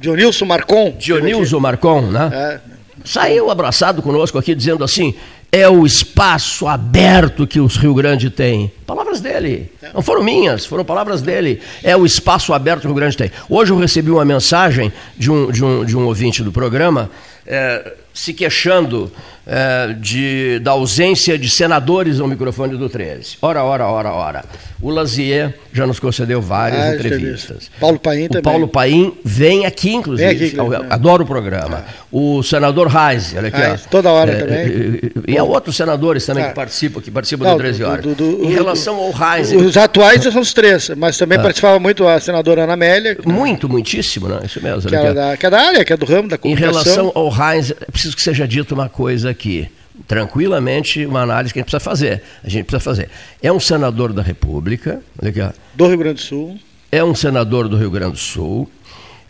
[0.00, 0.94] Dionilson Marcon.
[0.98, 2.30] Dionilson Marcon, né?
[2.32, 2.76] É.
[3.04, 5.14] Saiu abraçado conosco aqui dizendo assim:
[5.56, 8.70] é o espaço aberto que os Rio Grande tem.
[8.86, 9.72] Palavras dele.
[9.94, 11.62] Não foram minhas, foram palavras dele.
[11.82, 13.30] É o espaço aberto que o Rio Grande tem.
[13.48, 17.10] Hoje eu recebi uma mensagem de um, de um, de um ouvinte do programa
[17.46, 19.10] é, se queixando
[19.46, 23.38] é, de, da ausência de senadores ao microfone do 13.
[23.40, 24.44] Ora, ora, ora, ora.
[24.82, 27.70] O Lazier já nos concedeu várias ah, entrevistas.
[27.80, 28.42] Paulo Paim o também.
[28.42, 30.34] Paulo Paim vem aqui, inclusive.
[30.34, 31.84] Vem aqui, Eu, adoro o programa.
[31.86, 32.06] Ah.
[32.10, 33.56] O senador Reis, olha aqui.
[33.56, 34.66] Reis, toda hora é, também.
[34.66, 36.48] E, e há outros senadores também ah.
[36.48, 38.04] que participam, que participam Não, do 13 horas.
[38.04, 39.52] Do, do, do, em relação ao Reis.
[39.52, 41.42] Os atuais são os três, mas também ah.
[41.42, 43.16] participava muito a senadora Ana Amélia.
[43.24, 44.40] Muito, muitíssimo, né?
[44.44, 44.90] Isso mesmo.
[44.90, 46.70] Que, é da, que é da área, que é do ramo da comunicação.
[46.70, 49.70] Em relação ao Reis, é preciso que seja dito uma coisa aqui
[50.06, 52.22] tranquilamente uma análise que a gente precisa fazer.
[52.44, 53.10] A gente precisa fazer.
[53.42, 56.58] É um senador da República, olha aqui, do Rio Grande do Sul.
[56.90, 58.70] É um senador do Rio Grande do Sul.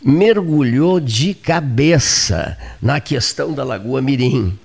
[0.03, 4.57] Mergulhou de cabeça na questão da Lagoa Mirim.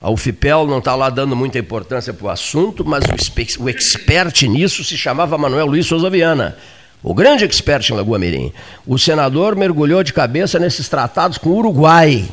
[0.00, 4.42] A UFIPEL não está lá dando muita importância para o assunto, mas o, o expert
[4.48, 6.56] nisso se chamava Manuel Luiz Souza Viana,
[7.02, 8.50] o grande expert em Lagoa Mirim.
[8.86, 12.26] O senador mergulhou de cabeça nesses tratados com o Uruguai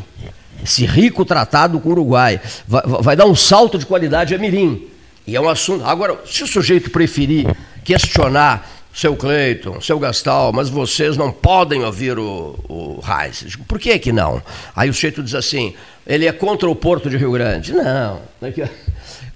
[0.64, 2.40] esse rico tratado com o Uruguai.
[2.68, 4.88] Vai, vai, dar um salto de qualidade a Mirim.
[5.26, 5.86] E é um assunto.
[5.86, 7.48] Agora, se o sujeito preferir
[7.84, 13.56] questionar seu Cleiton, seu Gastal, mas vocês não podem ouvir o, o Reis.
[13.68, 14.42] Por que que não?
[14.76, 17.74] Aí o sujeito diz assim, ele é contra o Porto de Rio Grande.
[17.74, 18.22] Não.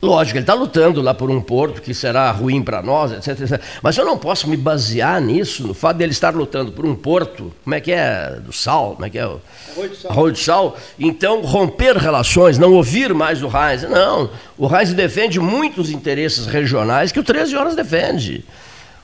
[0.01, 3.61] Lógico, ele está lutando lá por um porto que será ruim para nós, etc, etc,
[3.83, 7.53] Mas eu não posso me basear nisso, no fato dele estar lutando por um porto,
[7.63, 8.39] como é que é?
[8.43, 9.21] Do sal, como é que é?
[9.21, 10.11] Arroio de sal.
[10.11, 10.77] Arroio de sal.
[10.97, 13.83] Então, romper relações, não ouvir mais o Reis.
[13.83, 18.43] Não, o Reis defende muitos interesses regionais que o 13 Horas defende.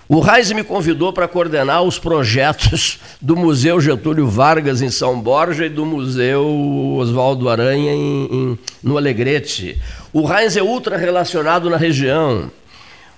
[0.09, 5.65] O Reis me convidou para coordenar os projetos do Museu Getúlio Vargas em São Borja
[5.65, 9.77] e do Museu Oswaldo Aranha em, em, no Alegrete.
[10.13, 12.49] O Reis é ultra relacionado na região.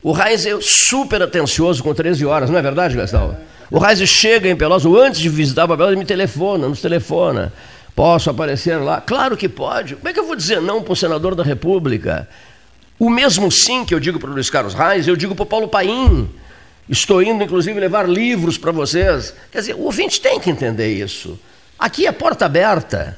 [0.02, 3.38] O Reis é super atencioso com 13 horas, não é verdade, Gastão?
[3.70, 7.54] O Reis chega em Pelotas, ou antes de visitar Babel, ele me telefona, nos telefona.
[7.96, 9.00] Posso aparecer lá?
[9.00, 9.96] Claro que pode.
[9.96, 12.28] Como é que eu vou dizer não para o senador da República?
[12.98, 15.46] O mesmo sim que eu digo para o Luiz Carlos Reis, eu digo para o
[15.46, 16.28] Paulo Paim.
[16.90, 19.34] Estou indo, inclusive, levar livros para vocês.
[19.52, 21.40] Quer dizer, o ouvinte tem que entender isso.
[21.78, 23.16] Aqui é porta aberta.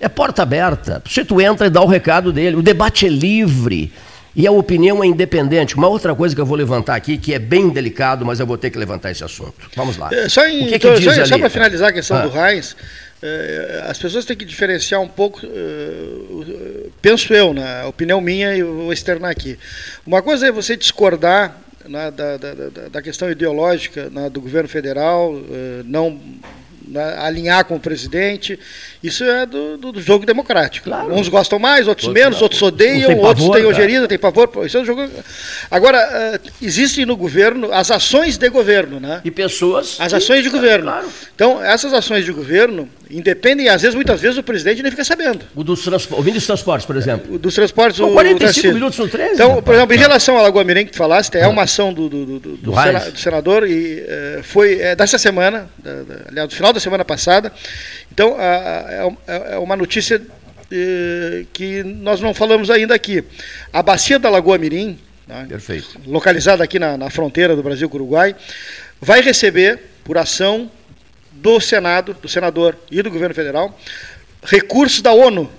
[0.00, 1.00] É porta aberta.
[1.06, 2.56] Você tu entra e dá o recado dele.
[2.56, 3.92] O debate é livre.
[4.34, 5.76] E a opinião é independente.
[5.76, 8.58] Uma outra coisa que eu vou levantar aqui, que é bem delicado, mas eu vou
[8.58, 9.70] ter que levantar esse assunto.
[9.76, 10.08] Vamos lá.
[10.12, 12.26] É, só, em, que que só, só para finalizar a questão ah.
[12.26, 12.74] do Heinz,
[13.22, 18.60] é, as pessoas têm que diferenciar um pouco, uh, penso eu, na opinião minha, e
[18.60, 19.56] eu vou externar aqui.
[20.04, 22.54] Uma coisa é você discordar né, da, da,
[22.90, 25.44] da, questão ideológica né, do governo federal, uh,
[25.84, 26.20] não
[26.86, 28.58] né, alinhar com o presidente.
[29.02, 30.88] Isso é do, do, do jogo democrático.
[30.88, 31.14] Claro.
[31.14, 32.42] Uns gostam mais, outros, menos, não.
[32.42, 34.50] outros odeiam, outros têm ojeriza, têm pavor.
[34.64, 35.08] Isso é um jogo.
[35.70, 39.20] Agora, uh, existem no governo as ações de governo, né?
[39.24, 39.96] E pessoas.
[39.98, 40.90] As ações de governo.
[40.90, 41.08] Claro.
[41.34, 45.44] Então, essas ações de governo independem, às vezes, muitas vezes, o presidente nem fica sabendo.
[45.54, 46.06] O, dos trans...
[46.06, 47.34] o ministro dos transportes, por exemplo.
[47.34, 48.10] O dos transportes, o.
[48.12, 49.34] 45 o minutos no 13?
[49.34, 52.08] Então, por exemplo, em relação à Lagoa Mirim que tu falaste, é uma ação do,
[52.08, 53.00] do, do, do, do, sena...
[53.00, 57.04] do senador e uh, foi é, dessa semana, da, da, aliás, do final da semana
[57.04, 57.52] passada.
[58.10, 63.22] Então, é, é uma notícia uh, que nós não falamos ainda aqui.
[63.72, 65.46] A bacia da Lagoa Mirim, né,
[66.06, 68.34] localizada aqui na, na fronteira do Brasil com o Uruguai,
[69.00, 70.70] vai receber, por ação
[71.42, 73.76] do Senado, do senador e do governo federal,
[74.42, 75.50] recursos da ONU.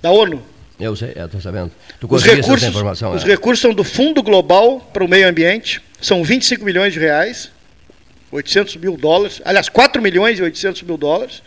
[0.00, 0.42] Da ONU.
[0.80, 1.70] Eu sei, estou sabendo.
[2.00, 3.26] Tu os recursos, informação, os é.
[3.26, 7.50] recursos são do Fundo Global para o Meio Ambiente, são 25 milhões de reais,
[8.32, 11.42] 800 mil dólares, aliás, 4 milhões e 800 mil dólares.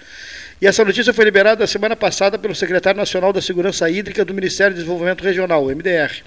[0.61, 4.75] E essa notícia foi liberada semana passada pelo secretário nacional da Segurança Hídrica do Ministério
[4.75, 6.21] do Desenvolvimento Regional, o MDR.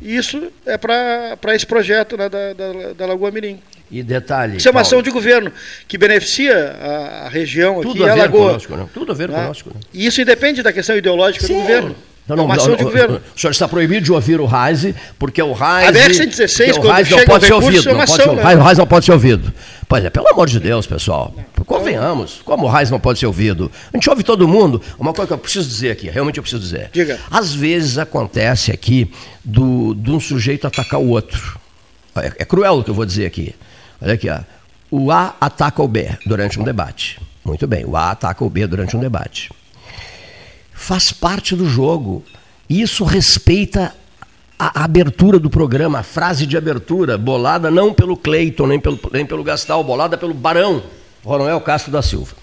[0.00, 3.60] Isso é para esse projeto né, da, da, da Lagoa Mirim.
[3.90, 4.56] E detalhe.
[4.56, 5.52] Isso é uma ação de governo
[5.86, 8.46] que beneficia a, a região Tudo aqui, a, a Lagoa.
[8.48, 8.86] Conosco, né?
[8.92, 9.42] Tudo a ver né?
[9.42, 9.70] conosco.
[9.74, 9.80] Né?
[9.92, 11.54] E isso independe da questão ideológica Sim.
[11.54, 11.96] do governo.
[12.26, 13.20] Não, não, é uma ação não, de governo.
[13.36, 15.88] O senhor está proibido de ouvir o Reise, porque o Reise.
[15.88, 17.88] A BR-116, quando o Reise não pode ser ouvido.
[17.88, 18.56] É não pode ser, né?
[18.56, 19.52] O Reise não pode ser ouvido.
[19.86, 21.34] Pois é, pelo amor de Deus, pessoal.
[21.66, 23.70] Convenhamos, como o Reis não pode ser ouvido.
[23.92, 24.80] A gente ouve todo mundo.
[24.98, 26.90] Uma coisa que eu preciso dizer aqui, realmente eu preciso dizer.
[26.92, 27.18] Diga.
[27.30, 29.10] Às vezes acontece aqui
[29.44, 31.58] do, de um sujeito atacar o outro.
[32.16, 33.54] É, é cruel o que eu vou dizer aqui.
[34.00, 34.40] Olha aqui, ó.
[34.90, 37.20] O A ataca o B durante um debate.
[37.44, 39.50] Muito bem, o A ataca o B durante um debate
[40.74, 42.22] faz parte do jogo.
[42.68, 43.94] Isso respeita
[44.58, 49.24] a abertura do programa, a frase de abertura, bolada não pelo Cleiton, nem pelo, nem
[49.24, 50.82] pelo Gastal, bolada pelo Barão,
[51.24, 52.36] Ronoel Castro da Silva.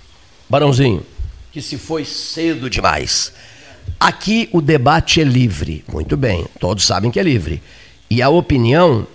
[0.49, 1.05] Barãozinho,
[1.51, 3.31] que se foi cedo demais.
[3.99, 5.83] Aqui o debate é livre.
[5.91, 7.61] Muito bem, todos sabem que é livre.
[8.09, 9.07] E a opinião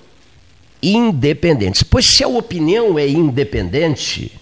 [0.83, 1.85] independente.
[1.85, 4.33] Pois se a opinião é independente,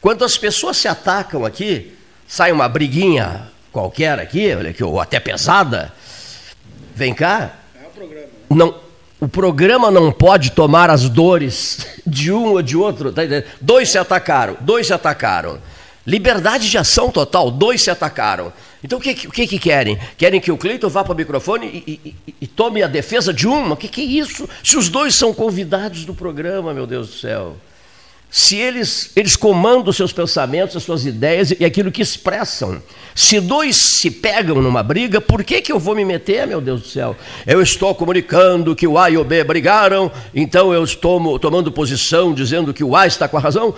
[0.00, 1.94] quando as pessoas se atacam aqui,
[2.26, 5.92] sai uma briguinha qualquer aqui, olha aqui, ou até pesada,
[6.94, 7.56] vem cá.
[7.82, 8.28] É o programa.
[8.50, 8.80] Não,
[9.24, 13.10] o programa não pode tomar as dores de um ou de outro.
[13.10, 13.22] Tá
[13.58, 15.58] dois se atacaram, dois se atacaram.
[16.06, 18.52] Liberdade de ação total, dois se atacaram.
[18.82, 19.98] Então o que, que, que querem?
[20.18, 23.48] Querem que o Cleiton vá para o microfone e, e, e, tome a defesa de
[23.48, 23.72] uma?
[23.72, 24.46] O que, que é isso?
[24.62, 27.56] Se os dois são convidados do programa, meu Deus do céu.
[28.36, 32.82] Se eles, eles comandam seus pensamentos, as suas ideias e aquilo que expressam.
[33.14, 36.82] Se dois se pegam numa briga, por que, que eu vou me meter, meu Deus
[36.82, 37.16] do céu?
[37.46, 42.34] Eu estou comunicando que o A e o B brigaram, então eu estou tomando posição
[42.34, 43.72] dizendo que o A está com a razão,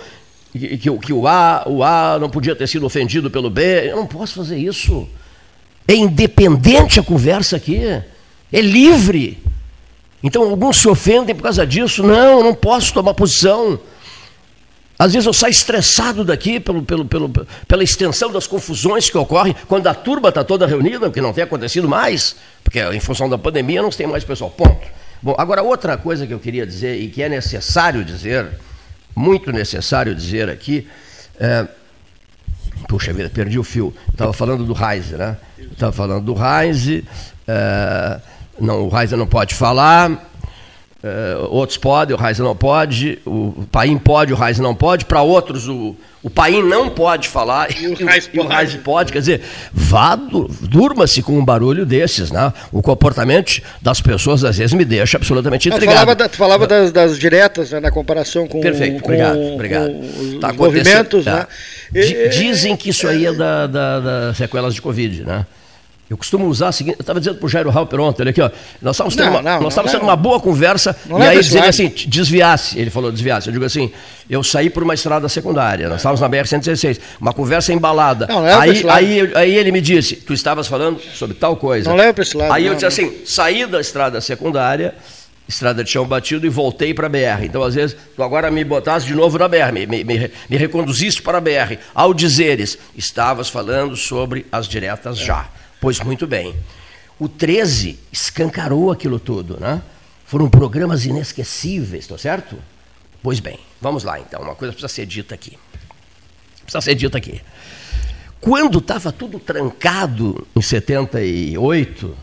[0.51, 3.91] que, que, que o, a, o A não podia ter sido ofendido pelo B.
[3.91, 5.07] Eu não posso fazer isso.
[5.87, 7.77] É independente a conversa aqui,
[8.51, 9.37] é livre.
[10.23, 12.01] Então alguns se ofendem por causa disso.
[12.01, 13.79] Não, eu não posso tomar posição.
[14.99, 17.29] Às vezes eu saio estressado daqui pelo, pelo, pelo,
[17.67, 21.43] pela extensão das confusões que ocorrem quando a turba está toda reunida, que não tem
[21.43, 24.49] acontecido mais, porque em função da pandemia não tem mais pessoal.
[24.49, 24.87] Ponto.
[25.21, 28.47] Bom, agora outra coisa que eu queria dizer e que é necessário dizer,
[29.15, 30.87] muito necessário dizer aqui,
[31.39, 31.67] é,
[32.87, 33.93] puxa vida, perdi o fio.
[34.11, 35.37] Estava falando do Reise, né?
[35.71, 37.05] Estava falando do Reise.
[37.47, 38.19] É,
[38.59, 40.26] não, o Reise não pode falar.
[41.07, 45.21] Uh, outros podem, o Raiz não pode, o Paim pode, o Raiz não pode, para
[45.21, 48.77] outros o, o Paim não pode falar e o Raiz pode.
[48.79, 49.11] pode.
[49.13, 49.41] Quer dizer,
[49.71, 52.51] vá, durma-se com um barulho desses, né?
[52.71, 55.91] O comportamento das pessoas às vezes me deixa absolutamente intrigado.
[55.91, 59.39] Tu falava, da, tu falava das, das, diretas, né, na comparação com, Perfeito, com, obrigado,
[59.39, 59.93] obrigado.
[59.93, 61.47] Com os tá movimentos, tá.
[61.93, 62.29] né?
[62.29, 65.45] Dizem que isso aí é da, da, da sequelas de Covid, né?
[66.09, 68.41] Eu costumo usar o seguinte, eu estava dizendo para o Jairo Halper ontem, olha aqui,
[68.41, 68.49] ó,
[68.81, 72.79] nós estávamos tendo, uma, nós estávamos tendo uma boa conversa, e aí dizendo assim, desviasse,
[72.79, 73.91] ele falou desviasse, eu digo assim,
[74.29, 78.25] eu saí por uma estrada secundária, nós estávamos na BR-116, uma conversa embalada.
[78.27, 81.89] Não, não aí, aí, aí ele me disse, tu estavas falando sobre tal coisa.
[81.89, 82.53] Não leva para esse lado.
[82.53, 84.95] Aí não, eu disse assim, saí da estrada secundária,
[85.45, 87.43] estrada de chão batido e voltei para a BR.
[87.43, 90.57] Então, às vezes, tu agora me botasse de novo na BR, me, me, me, me
[90.57, 91.77] reconduziste para a BR.
[91.93, 95.49] Ao dizeres, estavas falando sobre as diretas já.
[95.79, 96.55] Pois muito bem.
[97.19, 99.81] O 13 escancarou aquilo tudo, né?
[100.25, 102.57] Foram programas inesquecíveis, tá certo?
[103.23, 104.41] Pois bem, vamos lá então.
[104.41, 105.57] Uma coisa precisa ser dita aqui.
[106.63, 107.41] Precisa ser dita aqui.
[108.39, 112.15] Quando estava tudo trancado em 78,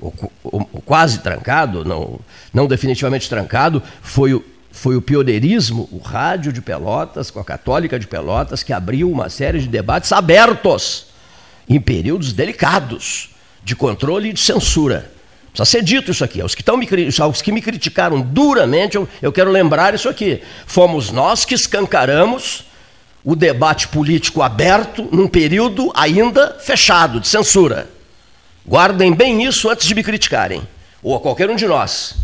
[0.00, 2.18] ou, ou, ou quase trancado, não,
[2.52, 7.98] não definitivamente trancado, foi o, foi o pioneirismo, o rádio de Pelotas, com a Católica
[7.98, 11.11] de Pelotas, que abriu uma série de debates abertos
[11.68, 13.30] em períodos delicados
[13.64, 15.10] de controle e de censura.
[15.52, 16.40] Precisa ser dito isso aqui.
[16.40, 16.88] Aos que, me,
[17.20, 20.42] aos que me criticaram duramente, eu, eu quero lembrar isso aqui.
[20.66, 22.64] Fomos nós que escancaramos
[23.24, 27.88] o debate político aberto num período ainda fechado, de censura.
[28.66, 30.66] Guardem bem isso antes de me criticarem,
[31.02, 32.14] ou a qualquer um de nós.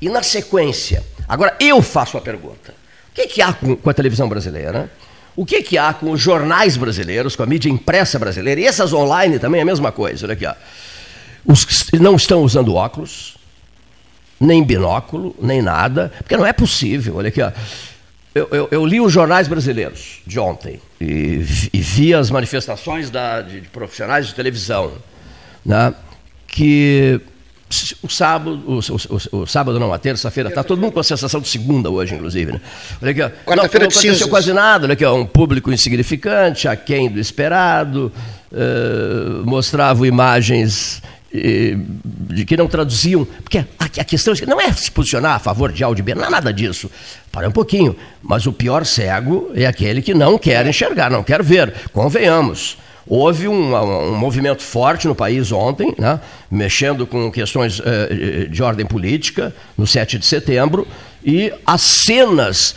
[0.00, 2.72] E na sequência, agora eu faço a pergunta:
[3.10, 4.90] o que, é que há com a televisão brasileira?
[5.36, 8.60] O que, que há com os jornais brasileiros, com a mídia impressa brasileira?
[8.60, 10.26] E essas online também é a mesma coisa.
[10.26, 10.54] Olha aqui, ó.
[11.44, 13.36] Os que não estão usando óculos,
[14.40, 17.16] nem binóculo, nem nada, porque não é possível.
[17.16, 17.52] Olha aqui, ó.
[18.34, 23.40] Eu, eu, eu li os jornais brasileiros de ontem e, e vi as manifestações da,
[23.40, 24.92] de, de profissionais de televisão
[25.64, 25.94] né,
[26.46, 27.20] que
[28.02, 31.40] o sábado, o, o, o, sábado não, a terça-feira, está todo mundo com a sensação
[31.40, 32.52] de segunda hoje, inclusive.
[32.52, 32.60] Né?
[33.02, 37.20] Olha aqui, Quarta-feira não, não aconteceu quase nada, olha aqui, um público insignificante, aquém do
[37.20, 38.12] esperado,
[38.52, 44.90] uh, mostravam imagens de que não traduziam, porque a, a questão é não é se
[44.90, 46.90] posicionar a favor de A ou de B, não é nada disso.
[47.30, 51.42] Para um pouquinho, mas o pior cego é aquele que não quer enxergar, não quer
[51.42, 52.78] ver, convenhamos.
[53.08, 58.84] Houve um, um, movimento forte no país ontem, né, mexendo com questões uh, de ordem
[58.84, 60.86] política, no 7 de setembro,
[61.24, 62.74] e as cenas.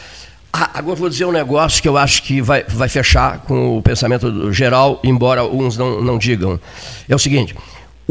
[0.54, 3.82] Ah, agora vou dizer um negócio que eu acho que vai, vai fechar com o
[3.82, 6.60] pensamento geral, embora uns não, não digam.
[7.08, 7.56] É o seguinte: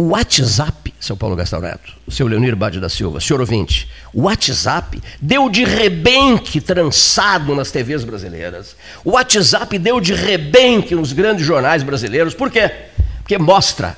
[0.00, 4.98] o WhatsApp, seu Paulo Gastão Neto, seu Leonir Bade da Silva, senhor ouvinte, o WhatsApp
[5.20, 8.74] deu de rebenque trançado nas TVs brasileiras.
[9.04, 12.32] O WhatsApp deu de rebenque nos grandes jornais brasileiros.
[12.32, 12.70] Por quê?
[13.18, 13.94] Porque mostra.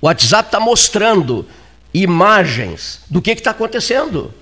[0.00, 1.46] O WhatsApp está mostrando
[1.94, 4.34] imagens do que está acontecendo.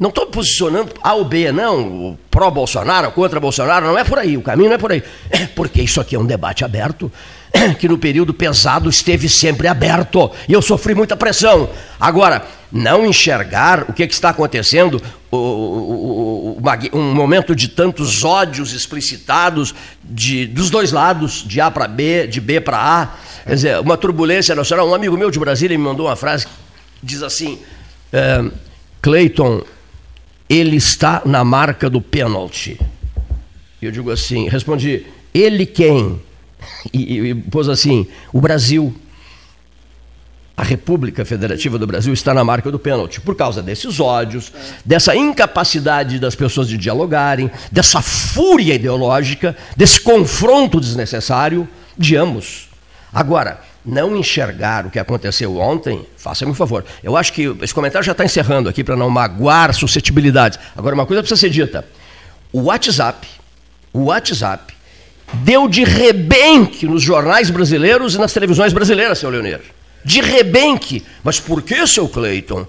[0.00, 4.42] Não estou posicionando A ou B, não, pró-Bolsonaro, contra Bolsonaro, não é por aí, o
[4.42, 5.02] caminho não é por aí.
[5.30, 7.12] É porque isso aqui é um debate aberto
[7.78, 11.68] que no período pesado esteve sempre aberto e eu sofri muita pressão.
[11.98, 18.24] Agora, não enxergar o que, que está acontecendo, o, o, o, um momento de tantos
[18.24, 23.08] ódios explicitados de, dos dois lados, de A para B, de B para A,
[23.44, 24.88] quer dizer, uma turbulência nacional.
[24.88, 26.52] Um amigo meu de Brasília me mandou uma frase que
[27.02, 27.58] diz assim:
[28.12, 28.44] é,
[29.00, 29.62] Clayton,
[30.48, 32.78] ele está na marca do pênalti.
[33.80, 36.20] Eu digo assim, respondi, ele quem?
[36.92, 38.94] E, e pôs assim: o Brasil,
[40.56, 44.52] a República Federativa do Brasil está na marca do pênalti, por causa desses ódios,
[44.84, 52.68] dessa incapacidade das pessoas de dialogarem, dessa fúria ideológica, desse confronto desnecessário de ambos.
[53.12, 56.84] Agora, não enxergar o que aconteceu ontem, faça-me um favor.
[57.02, 60.58] Eu acho que esse comentário já está encerrando aqui para não magoar suscetibilidades.
[60.76, 61.84] Agora, uma coisa precisa ser dita:
[62.52, 63.28] o WhatsApp,
[63.92, 64.75] o WhatsApp
[65.32, 69.60] deu de rebenque nos jornais brasileiros e nas televisões brasileiras, seu Leonir.
[70.04, 71.04] De rebenque.
[71.22, 72.66] Mas por que, seu Cleiton?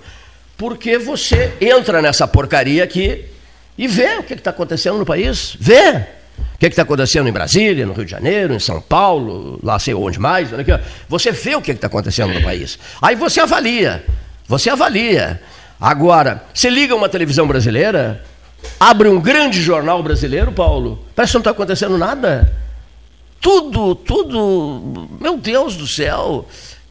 [0.57, 3.25] Porque você entra nessa porcaria aqui
[3.77, 5.55] e vê o que está acontecendo no país.
[5.59, 6.17] Vê.
[6.55, 9.93] O que está acontecendo em Brasília, no Rio de Janeiro, em São Paulo, lá sei
[9.93, 10.51] onde mais.
[10.51, 10.71] Aqui,
[11.07, 12.79] você vê o que está acontecendo no país.
[12.99, 14.03] Aí você avalia.
[14.47, 15.39] Você avalia.
[15.79, 18.23] Agora, você liga uma televisão brasileira,
[18.79, 22.53] abre um grande jornal brasileiro, Paulo, parece que não está acontecendo nada.
[23.39, 26.47] Tudo, tudo, meu Deus do céu,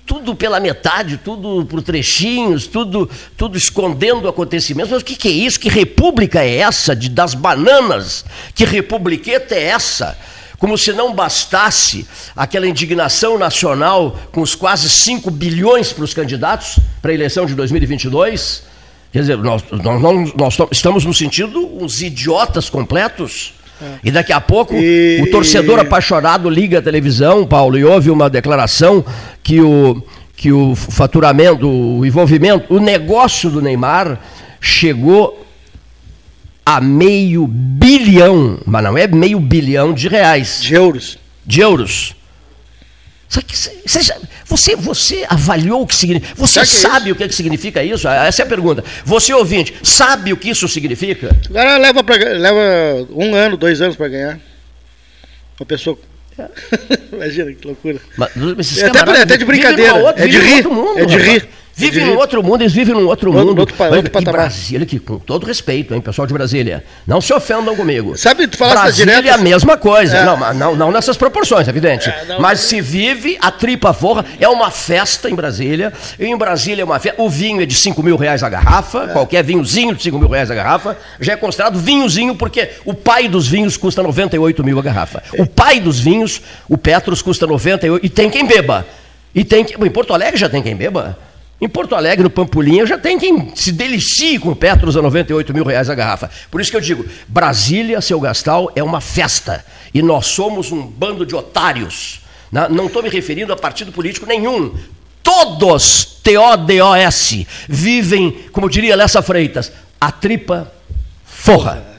[0.07, 4.93] tudo pela metade, tudo por trechinhos, tudo, tudo escondendo acontecimentos.
[4.93, 5.59] Mas o que, que é isso?
[5.59, 8.24] Que república é essa de, das bananas?
[8.55, 10.16] Que republiqueta é essa?
[10.59, 16.79] Como se não bastasse aquela indignação nacional com os quase 5 bilhões para os candidatos
[17.03, 18.62] para a eleição de 2022
[19.13, 23.55] Quer dizer, nós, nós, nós estamos no sentido uns idiotas completos.
[23.81, 23.85] É.
[24.05, 25.21] E daqui a pouco e...
[25.23, 29.05] o torcedor apaixonado liga a televisão, Paulo, e ouve uma declaração
[29.43, 30.03] que o,
[30.35, 34.19] que o faturamento, o envolvimento, o negócio do Neymar
[34.61, 35.47] chegou
[36.65, 40.61] a meio bilhão, mas não é meio bilhão de reais.
[40.61, 41.17] De euros.
[41.47, 42.16] De euros.
[44.47, 46.35] Você, você avaliou o que significa?
[46.37, 48.09] Você que sabe é o que, é que significa isso?
[48.09, 48.85] Essa é a pergunta.
[49.05, 51.37] Você, ouvinte, sabe o que isso significa?
[51.51, 54.41] O cara leva, pra, leva um ano, dois anos para ganhar.
[55.59, 55.99] Uma pessoa.
[56.39, 56.49] É.
[57.12, 57.99] Imagina que loucura.
[58.16, 59.93] Mas, é até, até de brincadeira.
[60.16, 60.66] É de rir.
[60.68, 61.49] Mundo, é de rir.
[61.79, 63.53] Vivem num outro mundo, eles vivem num outro mundo.
[63.55, 67.35] No outro, outro, outro Brasília, que com todo respeito, hein, pessoal de Brasília, não se
[67.35, 68.16] ofendam comigo.
[68.16, 70.16] Sabe, tu falaste Brasília é a mesma coisa.
[70.16, 70.24] É.
[70.24, 72.09] Não, não, não nessas proporções, evidente.
[72.09, 75.93] É, não, Mas se vive a tripa forra, é uma festa em Brasília.
[76.18, 77.20] E em Brasília é uma festa.
[77.20, 79.12] O vinho é de 5 mil reais a garrafa, é.
[79.12, 83.29] qualquer vinhozinho de 5 mil reais a garrafa, já é considerado vinhozinho, porque o pai
[83.29, 85.22] dos vinhos custa 98 mil a garrafa.
[85.39, 88.87] O pai dos vinhos, o Petros, custa 98 e tem quem beba.
[89.35, 91.26] E tem Em Porto Alegre já tem quem beba.
[91.59, 95.65] Em Porto Alegre, no Pampulinha, já tem quem se delicie com Petros a 98 mil
[95.65, 96.31] reais a garrafa.
[96.51, 99.65] Por isso que eu digo, Brasília, seu Gastal, é uma festa.
[99.95, 102.21] E nós somos um bando de otários.
[102.53, 104.75] Não estou me referindo a partido político nenhum.
[105.23, 110.71] Todos, T-O-D-O-S, vivem, como diria Lessa Freitas, a tripa
[111.25, 111.96] forra.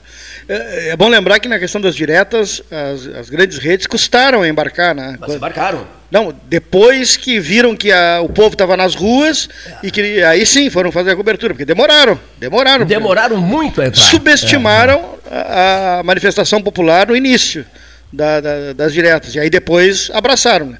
[0.50, 4.95] É, é, bom lembrar que na questão das diretas, as, as grandes redes custaram embarcar,
[4.95, 5.18] né?
[5.20, 5.86] Mas embarcaram.
[6.10, 9.88] Não, depois que viram que a, o povo estava nas ruas é.
[9.88, 12.86] e que aí sim foram fazer a cobertura, porque demoraram, demoraram.
[12.86, 14.02] Demoraram muito a entrar.
[14.02, 15.36] Subestimaram é.
[15.36, 17.66] a, a, manifestação popular no início
[18.12, 20.78] da, da, das diretas e aí depois abraçaram, né?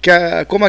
[0.00, 0.64] que a, como,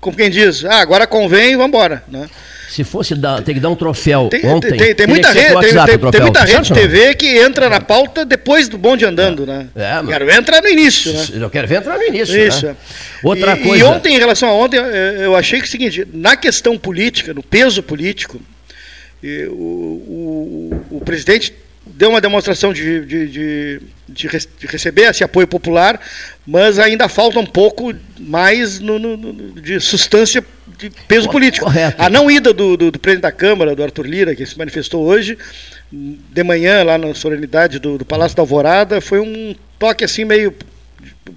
[0.00, 2.28] como quem diz, ah, agora convém, vamos embora, né?
[2.76, 4.76] Se fosse dar, tem que dar um troféu tem, ontem.
[4.76, 8.68] Tem, tem muita rede, tem, tem, tem, muita rede TV que entra na pauta depois
[8.68, 9.46] do bonde andando, é.
[9.46, 9.68] né?
[9.74, 10.08] É, mas...
[10.08, 11.26] Quero entrar no início, né?
[11.40, 12.38] Eu quero ver entrar no início.
[12.38, 12.66] Isso.
[12.66, 12.76] Né?
[13.22, 13.82] Outra e, coisa.
[13.82, 17.32] E ontem, em relação a ontem, eu achei que é o seguinte: na questão política,
[17.32, 18.38] no peso político,
[19.24, 21.54] o, o, o presidente
[21.86, 24.28] deu uma demonstração de, de, de, de,
[24.66, 25.98] receber esse apoio popular,
[26.46, 30.44] mas ainda falta um pouco mais no, no, no de substância
[30.78, 31.64] de peso político.
[31.66, 32.00] Correto.
[32.00, 35.04] A não ida do, do, do, presidente da Câmara, do Arthur Lira, que se manifestou
[35.04, 35.36] hoje,
[35.90, 40.54] de manhã, lá na solenidade do, do Palácio da Alvorada, foi um toque assim meio.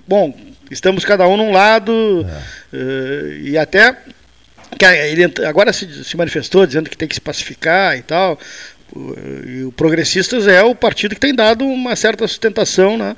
[0.07, 0.35] Bom,
[0.69, 2.25] estamos cada um num lado,
[2.73, 2.77] é.
[2.77, 3.97] uh, e até.
[4.77, 8.39] Que ele agora se, se manifestou dizendo que tem que se pacificar e tal.
[9.45, 13.15] E o Progressistas é o partido que tem dado uma certa sustentação né,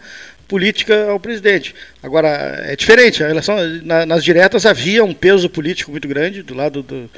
[0.51, 1.73] política ao presidente.
[2.03, 2.27] Agora,
[2.65, 6.83] é diferente, a relação, na, nas diretas havia um peso político muito grande do lado
[6.83, 7.09] do,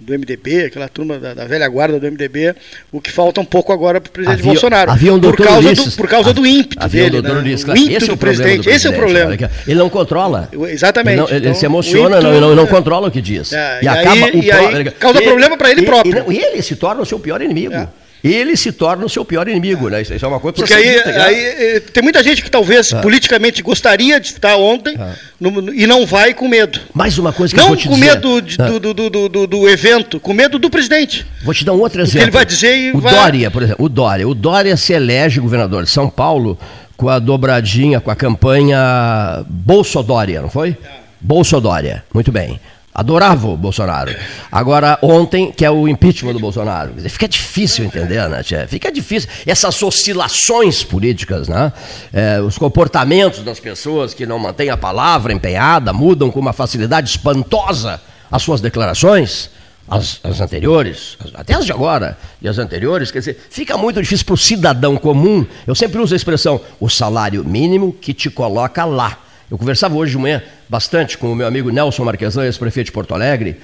[0.00, 2.54] do MDB, aquela turma da, da, velha guarda do MDB,
[2.90, 4.90] o que falta um pouco agora para o presidente havia, Bolsonaro.
[4.90, 7.18] Havia um por, causa Ulisses, do, por causa do ímpeto havia dele.
[7.18, 7.40] Um né?
[7.40, 9.36] Ulisses, o ímpeto do, é presidente, do, esse é o problema.
[9.66, 10.48] Ele não controla.
[10.70, 11.12] Exatamente.
[11.12, 13.52] Ele, não, ele então, se emociona, ímpeto, não, não, não, controla o que diz.
[13.52, 16.32] É, e, e, acaba aí, o e aí causa problema para ele próprio.
[16.32, 17.74] E, ele se torna o seu pior inimigo.
[17.74, 20.02] É ele se torna o seu pior inimigo, né?
[20.02, 23.00] Isso é uma coisa Porque aí, dita, aí, eh, tem muita gente que talvez ah.
[23.00, 25.14] politicamente gostaria de estar ontem ah.
[25.40, 26.80] no, e não vai com medo.
[26.92, 28.06] Mais uma coisa que não eu vou te com dizer.
[28.06, 28.66] medo de, ah.
[28.66, 31.24] do, do, do, do, do, evento, com medo do presidente.
[31.44, 32.24] Vou te dar um outro exemplo.
[32.24, 33.14] ele vai dizer e o vai...
[33.14, 34.28] Dória, por exemplo, o Dória.
[34.28, 36.58] O Dória se elege governador de São Paulo
[36.96, 40.70] com a dobradinha, com a campanha Bolsodória, não foi?
[40.70, 41.08] É.
[41.20, 42.60] Bolsodória, muito bem.
[42.98, 44.12] Adorava o Bolsonaro.
[44.50, 46.94] Agora, ontem, que é o impeachment do Bolsonaro.
[47.08, 48.66] Fica difícil entender, né, tia?
[48.66, 49.30] Fica difícil.
[49.46, 51.72] Essas oscilações políticas, né?
[52.12, 57.08] É, os comportamentos das pessoas que não mantêm a palavra empenhada, mudam com uma facilidade
[57.08, 59.48] espantosa as suas declarações,
[59.88, 63.12] as, as anteriores, até as de agora e as anteriores.
[63.12, 65.46] Quer dizer, fica muito difícil para o cidadão comum.
[65.64, 69.18] Eu sempre uso a expressão o salário mínimo que te coloca lá.
[69.50, 73.14] Eu conversava hoje de manhã bastante com o meu amigo Nelson Marquesan, ex-prefeito de Porto
[73.14, 73.56] Alegre,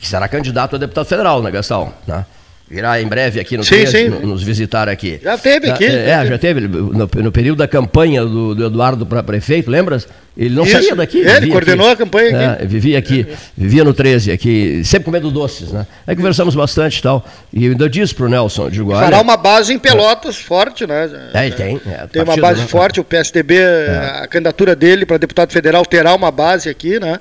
[0.00, 1.92] que será candidato a deputado federal, né, Gastão?
[2.06, 2.24] Né?
[2.70, 4.08] Virá em breve aqui no sim, 13, sim.
[4.24, 5.18] nos visitar aqui.
[5.20, 5.86] Já teve aqui.
[5.86, 6.68] É, é já teve.
[6.68, 10.06] No, no, período da campanha do, do Eduardo para prefeito, lembras?
[10.40, 10.72] Ele não Isso.
[10.72, 11.22] saía daqui.
[11.22, 11.92] É, ele coordenou aqui.
[11.92, 12.62] a campanha aqui.
[12.62, 15.86] É, vivia aqui, vivia no 13 aqui, sempre comendo doces, né?
[16.06, 17.22] Aí conversamos bastante e tal.
[17.52, 19.04] E eu ainda disse pro Nelson, digo, olha...
[19.04, 20.42] Fará uma base em Pelotas é.
[20.42, 21.10] forte, né?
[21.34, 21.80] É, ele tem.
[21.86, 22.66] É, tem uma base né?
[22.66, 24.20] forte, o PSDB, é.
[24.22, 27.18] a candidatura dele para deputado federal terá uma base aqui, né?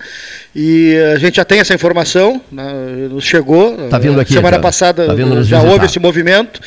[0.55, 2.71] E a gente já tem essa informação, né?
[3.11, 3.89] nos chegou.
[3.89, 4.31] Tá vindo aqui.
[4.31, 5.63] Semana tá, passada tá já visitar.
[5.65, 6.61] houve esse movimento.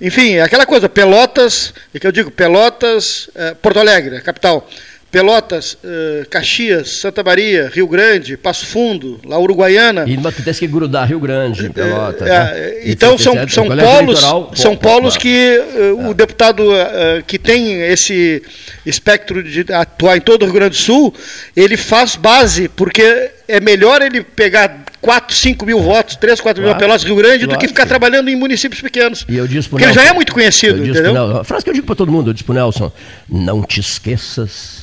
[0.00, 4.66] Enfim, aquela coisa, Pelotas, é que eu digo, Pelotas, eh, Porto Alegre, capital.
[5.12, 10.04] Pelotas, uh, Caxias, Santa Maria, Rio Grande, Passo Fundo, lá Uruguaiana.
[10.08, 12.26] E mas tem que grudar Rio Grande, Pelotas.
[12.26, 12.80] É, né?
[12.86, 14.20] Então são, são polos,
[14.54, 18.42] são polos que uh, o deputado uh, que tem esse
[18.86, 21.12] espectro de atuar em todo o Rio Grande do Sul,
[21.54, 26.74] ele faz base, porque é melhor ele pegar 4, 5 mil votos, 3, 4 claro,
[26.74, 29.26] mil Pelotas Rio Grande do que ficar trabalhando em municípios pequenos.
[29.28, 31.36] E eu disse Porque Nelson, ele já é muito conhecido, entendeu?
[31.36, 32.90] a frase que eu digo para todo mundo, eu disse para Nelson,
[33.28, 34.81] não te esqueças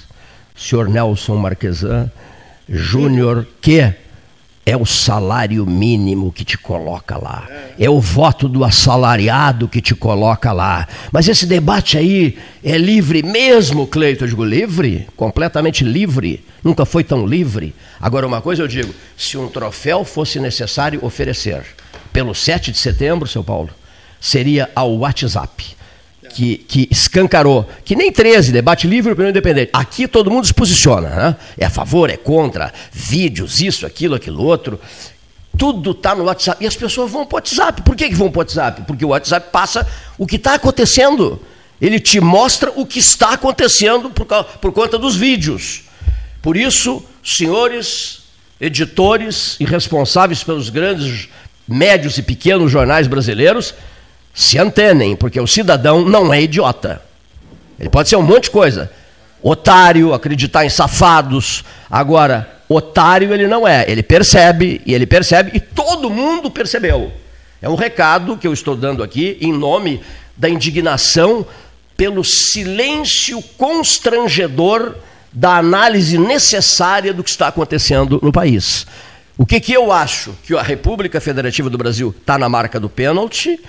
[0.60, 2.12] senhor Nelson Marquesan,
[2.68, 3.94] Júnior, que
[4.66, 7.48] é o salário mínimo que te coloca lá.
[7.80, 10.88] É o voto do assalariado que te coloca lá.
[11.12, 14.26] Mas esse debate aí é livre mesmo, Cleiton?
[14.26, 15.08] Eu digo, livre?
[15.16, 16.46] Completamente livre.
[16.64, 17.74] Nunca foi tão livre.
[18.00, 21.64] Agora, uma coisa eu digo: se um troféu fosse necessário oferecer
[22.14, 23.70] pelo 7 de setembro, seu Paulo,
[24.20, 25.79] seria ao WhatsApp
[26.30, 29.72] que, que escancarou, que nem 13, debate livre opinião independente.
[29.74, 31.36] Aqui todo mundo se posiciona, né?
[31.58, 34.80] É a favor, é contra, vídeos, isso, aquilo, aquilo outro.
[35.58, 36.64] Tudo está no WhatsApp.
[36.64, 37.82] E as pessoas vão para o WhatsApp.
[37.82, 38.84] Por que, que vão para o WhatsApp?
[38.88, 41.42] Porque o WhatsApp passa o que está acontecendo.
[41.82, 45.84] Ele te mostra o que está acontecendo por, por conta dos vídeos.
[46.42, 48.20] Por isso, senhores
[48.60, 51.30] editores e responsáveis pelos grandes,
[51.68, 53.74] médios e pequenos jornais brasileiros,
[54.34, 57.02] se antenem, porque o cidadão não é idiota.
[57.80, 58.92] Ele pode ser um monte de coisa.
[59.42, 61.64] Otário, acreditar em safados.
[61.90, 63.90] Agora, otário ele não é.
[63.90, 67.12] Ele percebe, e ele percebe, e todo mundo percebeu.
[67.62, 70.02] É um recado que eu estou dando aqui em nome
[70.36, 71.46] da indignação
[71.98, 74.96] pelo silêncio constrangedor
[75.34, 78.88] da análise necessária do que está acontecendo no país.
[79.38, 80.34] O que, que eu acho?
[80.44, 83.60] Que a República Federativa do Brasil está na marca do pênalti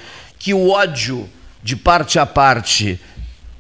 [0.40, 1.28] que o ódio
[1.62, 2.98] de parte a parte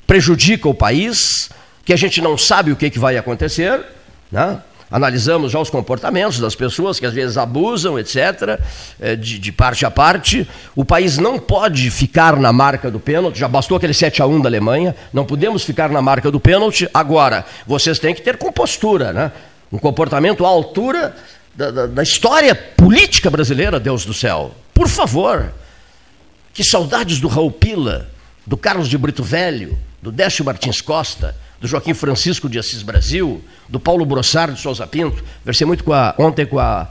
[0.06, 1.50] prejudica o país,
[1.84, 3.84] que a gente não sabe o que, que vai acontecer,
[4.32, 4.60] né?
[4.90, 8.58] analisamos já os comportamentos das pessoas que às vezes abusam, etc.,
[8.98, 10.48] eh, de, de, parte a parte.
[10.74, 14.40] O país não pode ficar na marca do pênalti, já bastou aquele 7 a 1
[14.40, 16.88] da Alemanha, não podemos ficar na marca do pênalti.
[16.92, 19.30] Agora, vocês têm que ter compostura, né?
[19.70, 21.14] um comportamento à altura
[21.54, 24.52] da, da, da história política brasileira, Deus do céu.
[24.74, 25.52] Por favor.
[26.60, 28.10] Que saudades do Raul Pila,
[28.46, 33.42] do Carlos de Brito Velho, do Décio Martins Costa, do Joaquim Francisco de Assis Brasil,
[33.66, 35.24] do Paulo Brossard de Souza Pinto.
[35.42, 36.86] Versei muito com a, ontem com a.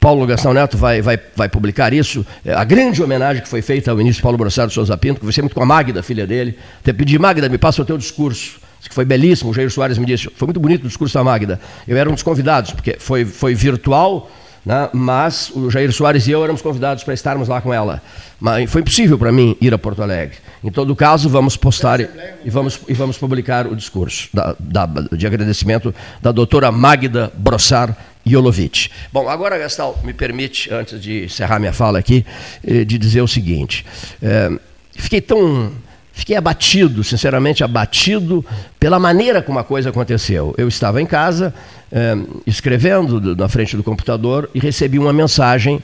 [0.00, 3.90] Paulo Gastão Neto vai, vai, vai publicar isso, é, a grande homenagem que foi feita
[3.90, 6.58] ao ministro Paulo Brossard de Souza Pinto, conversei muito com a Magda, filha dele.
[6.80, 8.58] Até pedi, Magda, me passa o teu discurso.
[8.80, 10.30] Que foi belíssimo, o Jair Soares me disse.
[10.34, 11.60] Foi muito bonito o discurso da Magda.
[11.86, 14.30] Eu era um dos convidados, porque foi, foi virtual,
[14.68, 14.90] né?
[14.92, 18.02] mas o Jair Soares e eu éramos convidados para estarmos lá com ela.
[18.38, 20.36] Mas foi impossível para mim ir a Porto Alegre.
[20.62, 25.26] Em todo caso, vamos postar e vamos, e vamos publicar o discurso da, da, de
[25.26, 27.96] agradecimento da doutora Magda Brossar
[28.26, 28.90] Jolovic.
[29.10, 32.26] Bom, agora, Gastal, me permite, antes de encerrar minha fala aqui,
[32.62, 33.86] eh, de dizer o seguinte.
[34.20, 34.50] É,
[34.92, 35.72] fiquei tão
[36.18, 38.44] Fiquei abatido, sinceramente abatido,
[38.80, 40.52] pela maneira como a coisa aconteceu.
[40.58, 41.54] Eu estava em casa,
[41.92, 45.80] é, escrevendo na frente do computador, e recebi uma mensagem: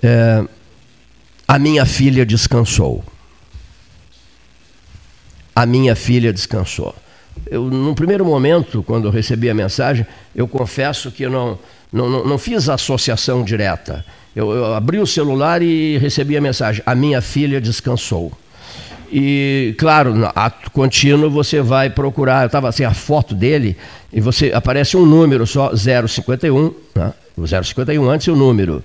[0.00, 0.44] é,
[1.48, 3.04] A minha filha descansou.
[5.52, 6.94] A minha filha descansou.
[7.50, 11.58] Eu, num primeiro momento, quando eu recebi a mensagem, eu confesso que não,
[11.92, 14.04] não, não, não fiz associação direta.
[14.34, 18.30] Eu, eu abri o celular e recebi a mensagem: A minha filha descansou.
[19.10, 22.42] E, claro, ato contínuo você vai procurar.
[22.42, 23.76] Eu estava assim, a foto dele,
[24.12, 27.12] e você aparece um número só, 051, né?
[27.36, 28.82] o 051 antes e o número.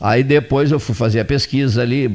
[0.00, 2.08] Aí depois eu fui fazer a pesquisa ali,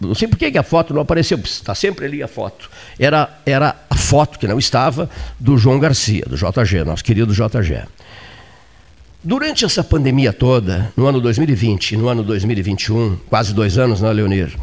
[0.00, 2.68] não sei por que a foto não apareceu, está sempre ali a foto.
[2.98, 7.84] Era, era a foto, que não estava, do João Garcia, do JG, nosso querido JG.
[9.22, 14.10] Durante essa pandemia toda, no ano 2020 e no ano 2021, quase dois anos, não,
[14.10, 14.56] é, Leonir?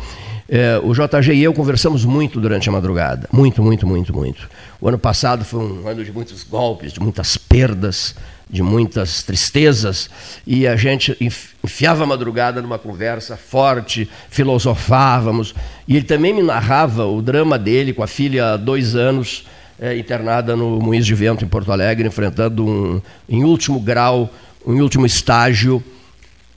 [0.47, 3.27] É, o JG e eu conversamos muito durante a madrugada.
[3.31, 4.47] Muito, muito, muito, muito.
[4.79, 8.15] O ano passado foi um ano de muitos golpes, de muitas perdas,
[8.47, 10.09] de muitas tristezas.
[10.45, 15.55] E a gente enfiava a madrugada numa conversa forte, filosofávamos.
[15.87, 19.47] E ele também me narrava o drama dele com a filha há dois anos,
[19.79, 24.31] é, internada no Moinhos de Vento, em Porto Alegre, enfrentando, um, em último grau,
[24.65, 25.83] em último estágio,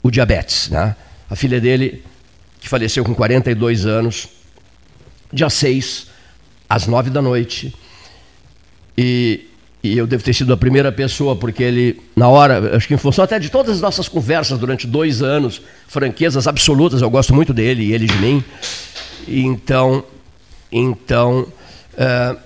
[0.03, 0.69] o diabetes.
[0.69, 0.95] Né?
[1.31, 2.05] A filha dele
[2.61, 4.29] que faleceu com 42 anos,
[5.33, 6.09] dia 6,
[6.69, 7.75] às 9 da noite.
[8.97, 9.47] E,
[9.83, 12.99] e, eu devo ter sido a primeira pessoa, porque ele, na hora, acho que em
[12.99, 17.55] função até de todas as nossas conversas durante dois anos, franquezas absolutas, eu gosto muito
[17.55, 18.45] dele e ele de mim.
[19.29, 20.05] Então,
[20.73, 21.47] então
[21.97, 22.37] é,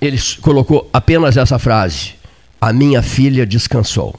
[0.00, 2.14] ele colocou apenas essa frase:
[2.60, 4.14] A minha filha descansou.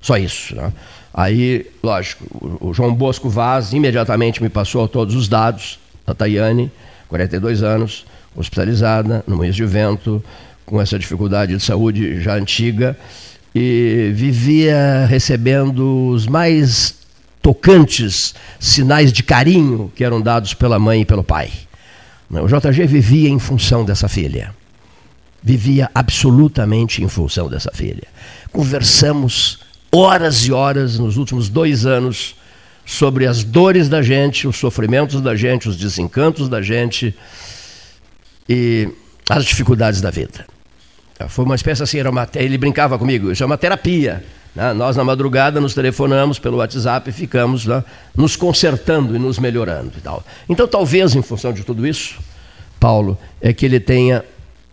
[0.00, 0.54] Só isso.
[0.54, 0.72] Né?
[1.12, 2.24] Aí, lógico,
[2.60, 6.70] o João Bosco Vaz imediatamente me passou todos os dados da Tayane,
[7.08, 8.06] 42 anos,
[8.36, 10.22] hospitalizada, no mês de vento,
[10.64, 12.96] com essa dificuldade de saúde já antiga,
[13.52, 16.94] e vivia recebendo os mais
[17.42, 21.50] tocantes sinais de carinho que eram dados pela mãe e pelo pai.
[22.30, 24.54] O JG vivia em função dessa filha.
[25.42, 28.06] Vivia absolutamente em função dessa filha.
[28.52, 29.58] Conversamos
[29.92, 32.36] horas e horas nos últimos dois anos
[32.84, 37.14] sobre as dores da gente, os sofrimentos da gente, os desencantos da gente
[38.48, 38.88] e
[39.28, 40.46] as dificuldades da vida.
[41.28, 44.24] Foi uma espécie assim, era uma, ele brincava comigo, isso é uma terapia.
[44.54, 44.72] Né?
[44.72, 47.84] Nós, na madrugada, nos telefonamos pelo WhatsApp e ficamos né,
[48.16, 50.24] nos consertando e nos melhorando e tal.
[50.48, 52.18] Então, talvez, em função de tudo isso,
[52.78, 54.24] Paulo, é que ele tenha,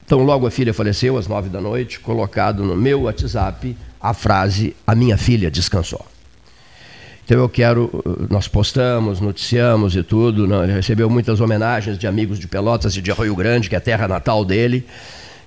[0.08, 4.76] tão logo a filha faleceu, às nove da noite, colocado no meu WhatsApp a frase:
[4.88, 6.04] A minha filha descansou.
[7.26, 7.92] Então eu quero,
[8.30, 10.74] nós postamos, noticiamos e tudo, né?
[10.76, 14.08] recebeu muitas homenagens de amigos de Pelotas e de Arroio Grande, que é a terra
[14.08, 14.88] natal dele.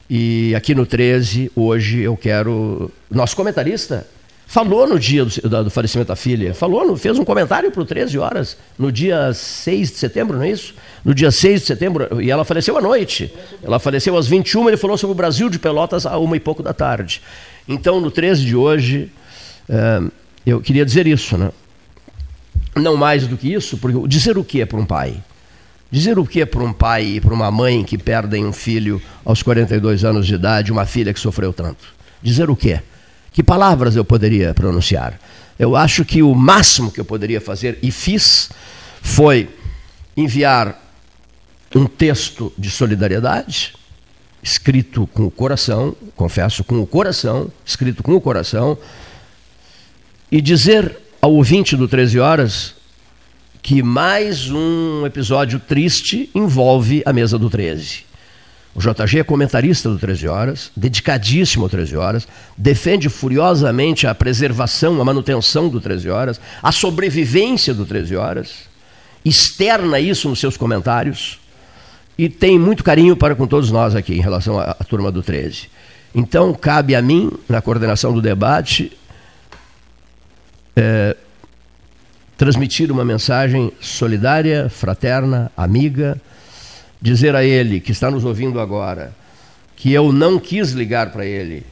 [0.09, 2.91] E aqui no 13, hoje eu quero.
[3.11, 4.07] Nosso comentarista
[4.51, 8.19] falou no dia do, do falecimento da filha, falou, fez um comentário para o 13
[8.19, 10.75] horas, no dia 6 de setembro, não é isso?
[11.05, 13.33] No dia 6 de setembro, e ela faleceu à noite.
[13.63, 16.65] Ela faleceu às 21, ele falou sobre o Brasil de Pelotas a uma e pouco
[16.65, 17.23] da tarde.
[17.69, 19.13] Então, no 13 de hoje,
[19.69, 20.03] é,
[20.45, 21.53] eu queria dizer isso, né?
[22.75, 25.15] Não mais do que isso, porque dizer o que é para um pai?
[25.93, 29.01] Dizer o que é para um pai e para uma mãe que perdem um filho
[29.25, 31.85] aos 42 anos de idade, uma filha que sofreu tanto?
[32.21, 32.81] Dizer o que?
[33.33, 35.19] Que palavras eu poderia pronunciar?
[35.59, 38.51] Eu acho que o máximo que eu poderia fazer e fiz
[39.03, 39.49] foi
[40.17, 40.81] enviar
[41.75, 43.75] um texto de solidariedade,
[44.43, 48.77] escrito com o coração, confesso, com o coração, escrito com o coração,
[50.31, 52.75] e dizer ao ouvinte do 13 Horas
[53.63, 58.10] que mais um episódio triste envolve a mesa do 13.
[58.75, 65.01] O JG é comentarista do 13 Horas, dedicadíssimo ao 13 Horas, defende furiosamente a preservação,
[65.01, 68.71] a manutenção do 13 Horas, a sobrevivência do 13 Horas,
[69.25, 71.39] externa isso nos seus comentários
[72.17, 75.23] e tem muito carinho para com todos nós aqui em relação à, à turma do
[75.23, 75.69] 13.
[76.15, 78.93] Então, cabe a mim, na coordenação do debate,
[80.77, 81.17] é,
[82.37, 86.21] transmitir uma mensagem solidária, fraterna, amiga,
[87.01, 89.15] dizer a ele que está nos ouvindo agora
[89.77, 91.65] que eu não quis ligar para ele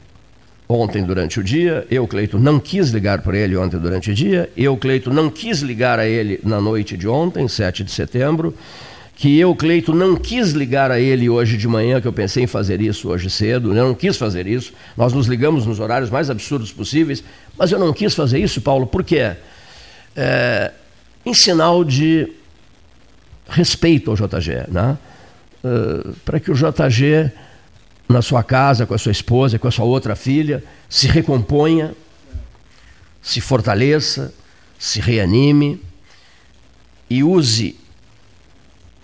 [0.69, 4.51] ontem durante o dia, eu, Cleito, não quis ligar para ele ontem durante o dia,
[4.57, 8.55] eu, Cleito, não quis ligar a ele na noite de ontem, 7 de setembro,
[9.17, 12.47] que eu, Cleito, não quis ligar a ele hoje de manhã, que eu pensei em
[12.47, 16.29] fazer isso hoje cedo, eu não quis fazer isso, nós nos ligamos nos horários mais
[16.29, 17.25] absurdos possíveis,
[17.57, 19.33] mas eu não quis fazer isso, Paulo, por quê?
[20.15, 20.73] É,
[21.25, 22.29] em sinal de
[23.49, 24.99] respeito ao JG, né?
[25.65, 27.33] Uh, para que o JG,
[28.09, 31.95] na sua casa, com a sua esposa, com a sua outra filha, se recomponha,
[33.21, 34.33] se fortaleça,
[34.79, 35.83] se reanime
[37.11, 37.77] e use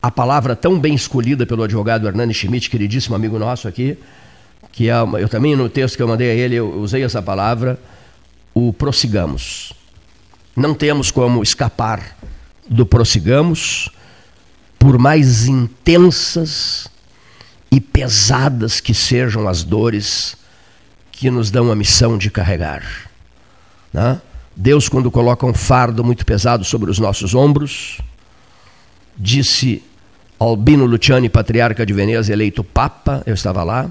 [0.00, 3.96] a palavra tão bem escolhida pelo advogado Hernani Schmidt, queridíssimo amigo nosso aqui,
[4.70, 7.78] que é, eu também no texto que eu mandei a ele, eu usei essa palavra,
[8.52, 9.72] o prossigamos.
[10.54, 12.16] Não temos como escapar
[12.68, 13.90] do prossigamos,
[14.84, 16.88] por mais intensas
[17.72, 20.36] e pesadas que sejam as dores
[21.10, 23.10] que nos dão a missão de carregar.
[23.90, 24.20] Né?
[24.54, 27.98] Deus, quando coloca um fardo muito pesado sobre os nossos ombros,
[29.16, 29.82] disse
[30.38, 33.90] Albino Luciani, patriarca de Veneza, eleito Papa, eu estava lá,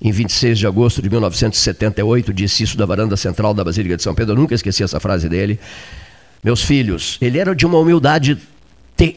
[0.00, 4.14] em 26 de agosto de 1978, disse isso da varanda central da Basílica de São
[4.14, 5.60] Pedro, eu nunca esqueci essa frase dele.
[6.42, 8.38] Meus filhos, ele era de uma humildade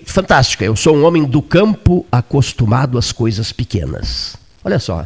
[0.06, 0.64] fantástica.
[0.64, 4.36] Eu sou um homem do campo acostumado às coisas pequenas.
[4.64, 5.06] Olha só,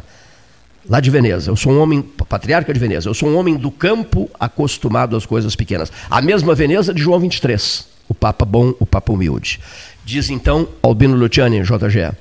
[0.88, 3.70] lá de Veneza, eu sou um homem, patriarca de Veneza, eu sou um homem do
[3.70, 5.92] campo acostumado às coisas pequenas.
[6.08, 9.60] A mesma Veneza de João 23, o Papa bom, o Papa humilde.
[10.04, 12.16] Diz então Albino Luciani, JG,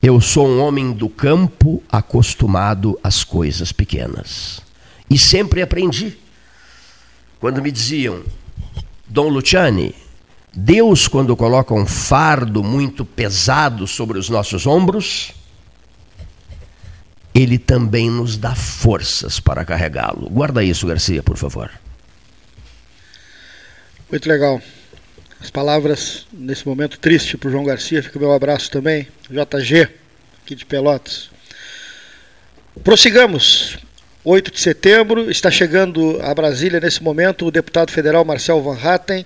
[0.00, 4.60] eu sou um homem do campo acostumado às coisas pequenas.
[5.10, 6.16] E sempre aprendi.
[7.40, 8.22] Quando me diziam,
[9.08, 9.94] Dom Luciani,
[10.60, 15.30] Deus, quando coloca um fardo muito pesado sobre os nossos ombros,
[17.32, 20.28] ele também nos dá forças para carregá-lo.
[20.28, 21.70] Guarda isso, Garcia, por favor.
[24.10, 24.60] Muito legal.
[25.40, 29.06] As palavras nesse momento triste para o João Garcia, fica o meu abraço também.
[29.30, 29.88] JG,
[30.42, 31.30] aqui de Pelotas.
[32.82, 33.78] Prossigamos.
[34.24, 39.24] 8 de setembro, está chegando a Brasília nesse momento o deputado federal Marcel Van Hatten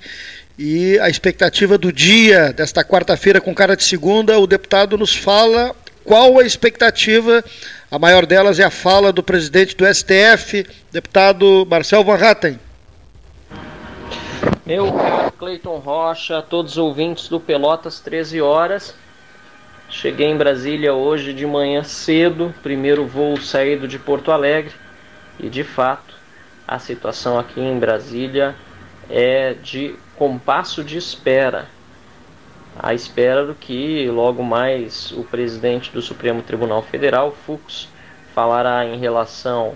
[0.59, 5.75] e a expectativa do dia desta quarta-feira com cara de segunda, o deputado nos fala
[6.05, 7.43] qual a expectativa.
[7.91, 12.59] A maior delas é a fala do presidente do STF, deputado Marcel Van Hatten.
[14.65, 18.95] Meu caro Cleiton Rocha, todos os ouvintes do Pelotas 13 horas.
[19.89, 24.73] Cheguei em Brasília hoje de manhã cedo, primeiro voo saído de Porto Alegre
[25.39, 26.15] e de fato
[26.67, 28.55] a situação aqui em Brasília
[29.11, 31.67] é de compasso de espera.
[32.79, 37.89] À espera do que logo mais o presidente do Supremo Tribunal Federal, Fux,
[38.35, 39.75] falará em relação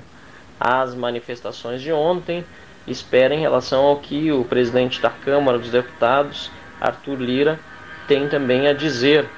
[0.59, 2.45] às manifestações de ontem,
[2.87, 7.61] espera em relação ao que o presidente da Câmara dos Deputados, Arthur Lira,
[8.09, 9.28] tem também a dizer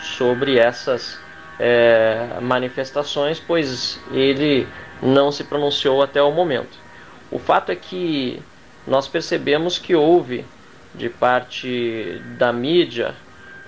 [0.00, 1.18] sobre essas
[1.58, 4.68] é, manifestações, pois ele
[5.02, 6.78] não se pronunciou até o momento.
[7.30, 8.40] O fato é que
[8.88, 10.44] nós percebemos que houve,
[10.94, 13.14] de parte da mídia,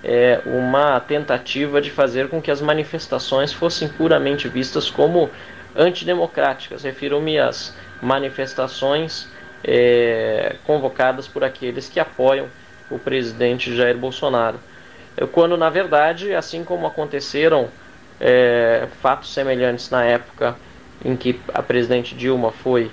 [0.02, 5.28] é, uma tentativa de fazer com que as manifestações fossem puramente vistas como
[5.76, 6.82] antidemocráticas.
[6.82, 9.28] Refiro-me às manifestações
[9.62, 12.48] é, convocadas por aqueles que apoiam
[12.90, 14.58] o presidente Jair Bolsonaro.
[15.32, 17.68] Quando, na verdade, assim como aconteceram
[18.18, 20.56] é, fatos semelhantes na época
[21.04, 22.90] em que a presidente Dilma foi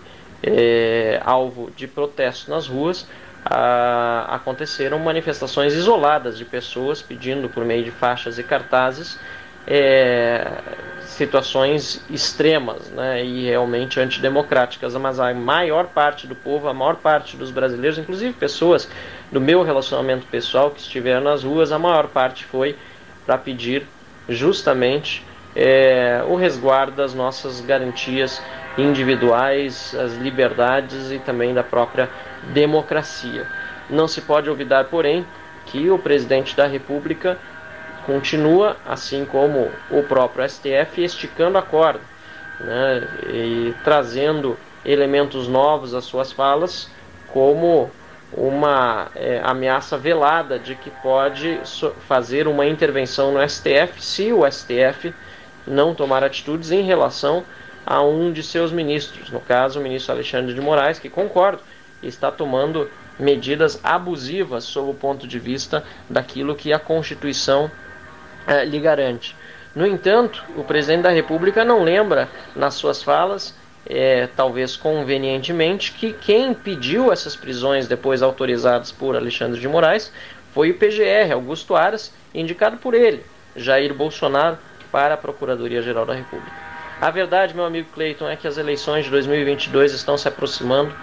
[0.48, 3.08] é, alvo de protestos nas ruas,
[3.45, 9.20] a, aconteceram manifestações isoladas de pessoas pedindo por meio de faixas e cartazes
[9.68, 10.50] é,
[11.02, 17.36] situações extremas né, e realmente antidemocráticas, mas a maior parte do povo, a maior parte
[17.36, 18.89] dos brasileiros, inclusive pessoas
[19.30, 22.78] do meu relacionamento pessoal que estiveram nas ruas, a maior parte foi
[23.26, 23.86] para pedir
[24.30, 28.41] justamente é, o resguardo das nossas garantias
[28.78, 32.10] individuais, as liberdades e também da própria
[32.54, 33.48] democracia.
[33.90, 35.26] Não se pode olvidar, porém,
[35.66, 37.38] que o presidente da República
[38.06, 42.02] continua, assim como o próprio STF, esticando a corda
[42.60, 46.90] né, e trazendo elementos novos às suas falas,
[47.28, 47.92] como
[48.34, 54.50] uma é, ameaça velada de que pode so fazer uma intervenção no STF se o
[54.50, 55.14] STF
[55.66, 57.44] não tomar atitudes em relação
[57.90, 61.62] a um de seus ministros, no caso o ministro Alexandre de Moraes, que concordo,
[62.04, 67.72] está tomando medidas abusivas sob o ponto de vista daquilo que a Constituição
[68.46, 69.34] eh, lhe garante.
[69.74, 73.56] No entanto, o presidente da República não lembra nas suas falas,
[73.90, 80.12] eh, talvez convenientemente, que quem pediu essas prisões depois autorizadas por Alexandre de Moraes
[80.54, 83.24] foi o PGR, Augusto Aras, indicado por ele,
[83.56, 84.58] Jair Bolsonaro,
[84.92, 86.66] para a Procuradoria-Geral da República.
[87.00, 90.95] A verdade, meu amigo Cleiton, é que as eleições de 2022 estão se aproximando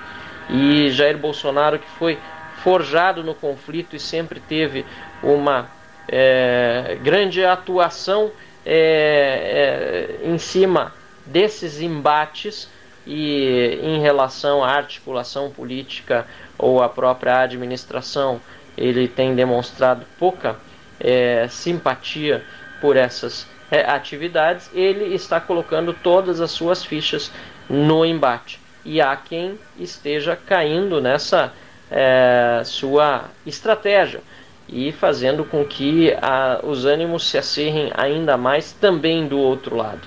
[0.51, 2.19] e Jair Bolsonaro, que foi
[2.65, 4.85] forjado no conflito e sempre teve
[5.23, 5.69] uma
[6.09, 8.33] é, grande atuação
[8.67, 10.93] é, é, em cima
[11.25, 12.69] desses embates
[13.07, 16.27] e em relação à articulação política
[16.59, 18.41] ou à própria administração,
[18.77, 20.57] ele tem demonstrado pouca
[20.99, 22.43] é, simpatia
[22.81, 23.47] por essas
[23.81, 27.31] atividades, ele está colocando todas as suas fichas
[27.69, 28.61] no embate.
[28.85, 31.53] E há quem esteja caindo nessa
[31.91, 34.21] é, sua estratégia
[34.69, 40.07] e fazendo com que a, os ânimos se acirrem ainda mais também do outro lado.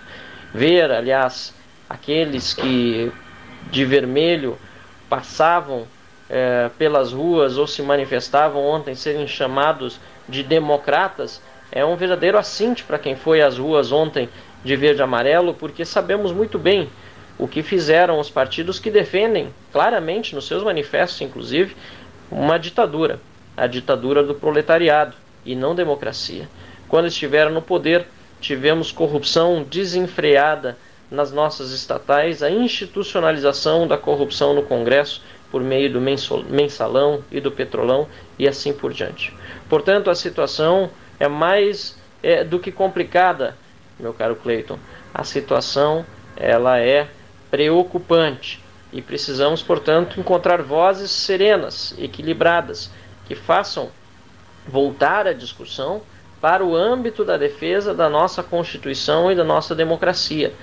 [0.53, 1.53] Ver, aliás,
[1.89, 3.11] aqueles que
[3.71, 4.57] de vermelho
[5.09, 5.87] passavam
[6.29, 11.41] é, pelas ruas ou se manifestavam ontem serem chamados de democratas
[11.71, 14.29] é um verdadeiro assinte para quem foi às ruas ontem
[14.63, 16.89] de verde e amarelo, porque sabemos muito bem
[17.37, 21.75] o que fizeram os partidos que defendem claramente nos seus manifestos, inclusive,
[22.31, 23.19] uma ditadura,
[23.55, 25.15] a ditadura do proletariado
[25.45, 26.49] e não democracia.
[26.87, 28.07] Quando estiveram no poder,
[28.41, 30.77] tivemos corrupção desenfreada
[31.09, 37.51] nas nossas estatais, a institucionalização da corrupção no Congresso por meio do mensalão e do
[37.51, 38.07] petrolão
[38.37, 39.33] e assim por diante.
[39.69, 40.89] Portanto, a situação
[41.19, 43.57] é mais é, do que complicada,
[43.99, 44.77] meu caro Cleiton.
[45.13, 46.05] A situação
[46.35, 47.07] ela é
[47.49, 52.91] preocupante e precisamos, portanto, encontrar vozes serenas, equilibradas,
[53.27, 53.89] que façam
[54.67, 56.01] voltar a discussão
[56.39, 60.53] para o âmbito da defesa da nossa Constituição e da nossa democracia,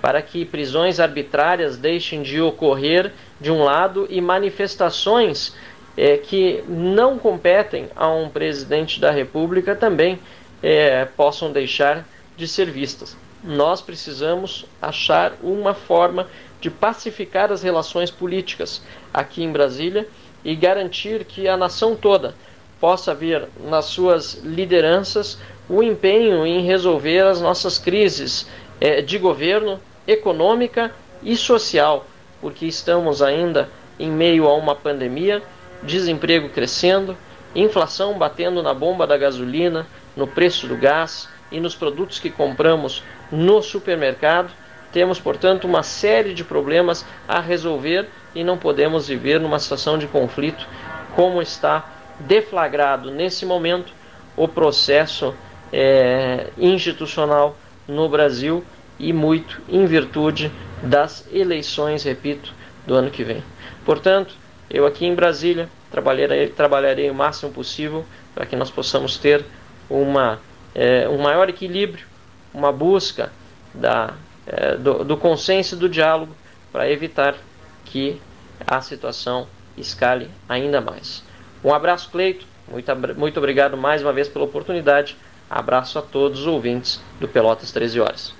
[0.00, 5.54] para que prisões arbitrárias deixem de ocorrer de um lado e manifestações
[6.00, 10.18] é, que não competem a um presidente da República também
[10.62, 12.06] é, possam deixar
[12.38, 13.14] de ser vistas.
[13.44, 16.26] Nós precisamos achar uma forma
[16.58, 18.80] de pacificar as relações políticas
[19.12, 20.08] aqui em Brasília
[20.42, 22.34] e garantir que a nação toda
[22.80, 25.36] possa ver nas suas lideranças
[25.68, 28.48] o empenho em resolver as nossas crises
[28.80, 32.06] é, de governo, econômica e social,
[32.40, 35.42] porque estamos ainda em meio a uma pandemia
[35.82, 37.16] desemprego crescendo,
[37.54, 43.02] inflação batendo na bomba da gasolina, no preço do gás e nos produtos que compramos
[43.30, 44.50] no supermercado.
[44.92, 50.06] Temos, portanto, uma série de problemas a resolver e não podemos viver numa situação de
[50.06, 50.66] conflito
[51.14, 51.88] como está
[52.20, 53.92] deflagrado nesse momento
[54.36, 55.34] o processo
[55.72, 57.56] é, institucional
[57.86, 58.64] no Brasil
[58.98, 60.52] e muito em virtude
[60.82, 62.52] das eleições, repito,
[62.86, 63.42] do ano que vem.
[63.84, 64.34] Portanto,
[64.70, 68.04] eu aqui em Brasília trabalharei, trabalharei o máximo possível
[68.34, 69.44] para que nós possamos ter
[69.88, 70.40] uma,
[70.74, 72.06] é, um maior equilíbrio,
[72.54, 73.32] uma busca
[73.74, 74.14] da,
[74.46, 76.34] é, do, do consenso e do diálogo
[76.72, 77.34] para evitar
[77.84, 78.20] que
[78.66, 81.24] a situação escale ainda mais.
[81.64, 82.46] Um abraço, Cleito.
[82.68, 85.16] Muito, muito obrigado mais uma vez pela oportunidade.
[85.48, 88.39] Abraço a todos os ouvintes do Pelotas 13 Horas.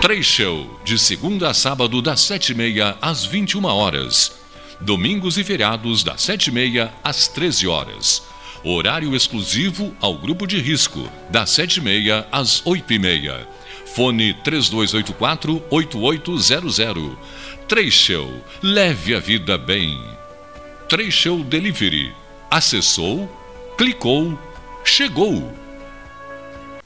[0.00, 4.38] Três Show, de segunda a sábado, das sete e meia às 21 horas.
[4.80, 8.22] Domingos e feriados, das sete e meia às 13 horas.
[8.62, 13.48] Horário exclusivo ao grupo de risco, das sete e meia às oito e meia.
[13.86, 17.16] Fone 3284-8800.
[17.66, 18.30] Três Show,
[18.62, 19.98] leve a vida bem.
[21.10, 22.12] Show Delivery.
[22.50, 23.28] Acessou,
[23.76, 24.38] clicou,
[24.84, 25.65] chegou.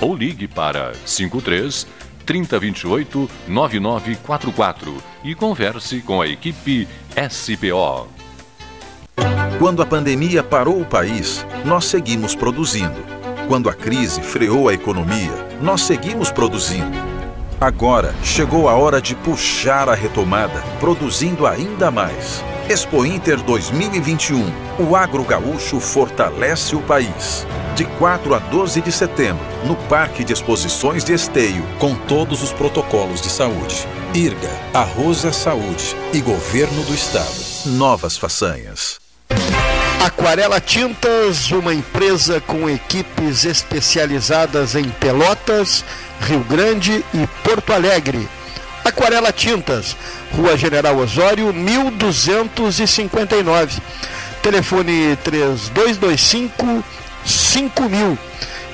[0.00, 1.86] ou ligue para 53
[2.24, 6.86] 3028 9944 e converse com a equipe
[7.28, 8.08] SPO.
[9.58, 13.04] Quando a pandemia parou o país, nós seguimos produzindo.
[13.46, 16.96] Quando a crise freou a economia, nós seguimos produzindo.
[17.60, 22.42] Agora chegou a hora de puxar a retomada, produzindo ainda mais.
[22.70, 24.44] Expo Inter 2021.
[24.78, 27.44] O agro gaúcho fortalece o país.
[27.74, 32.52] De 4 a 12 de setembro, no Parque de Exposições de Esteio, com todos os
[32.52, 33.88] protocolos de saúde.
[34.14, 37.34] IRGA, Arroz é Saúde e Governo do Estado.
[37.66, 39.00] Novas façanhas.
[40.06, 45.84] Aquarela Tintas, uma empresa com equipes especializadas em Pelotas,
[46.20, 48.28] Rio Grande e Porto Alegre.
[48.90, 49.96] Aquarela Tintas,
[50.32, 53.80] Rua General Osório, 1259.
[54.42, 56.82] Telefone 3225
[57.24, 58.18] 5000.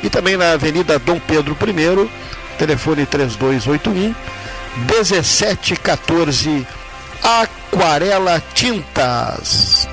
[0.02, 2.08] E também na Avenida Dom Pedro I,
[2.58, 4.14] telefone 3281
[4.88, 6.66] 1714.
[7.22, 9.86] Aquarela Tintas.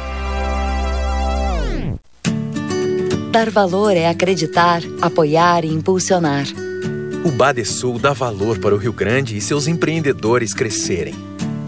[3.30, 6.46] Dar valor é acreditar, apoiar e impulsionar.
[7.24, 11.16] O Badesul dá valor para o Rio Grande e seus empreendedores crescerem.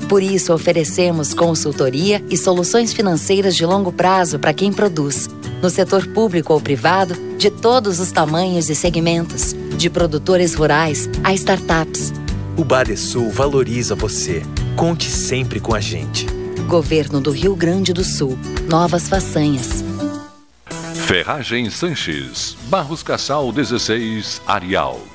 [0.09, 5.29] Por isso, oferecemos consultoria e soluções financeiras de longo prazo para quem produz,
[5.61, 11.33] no setor público ou privado, de todos os tamanhos e segmentos, de produtores rurais a
[11.33, 12.11] startups.
[12.57, 14.43] O Badesul valoriza você.
[14.75, 16.27] Conte sempre com a gente.
[16.67, 18.37] Governo do Rio Grande do Sul.
[18.67, 19.85] Novas façanhas.
[21.07, 25.14] Ferragem Sanches, Barros Cassal 16, Arial.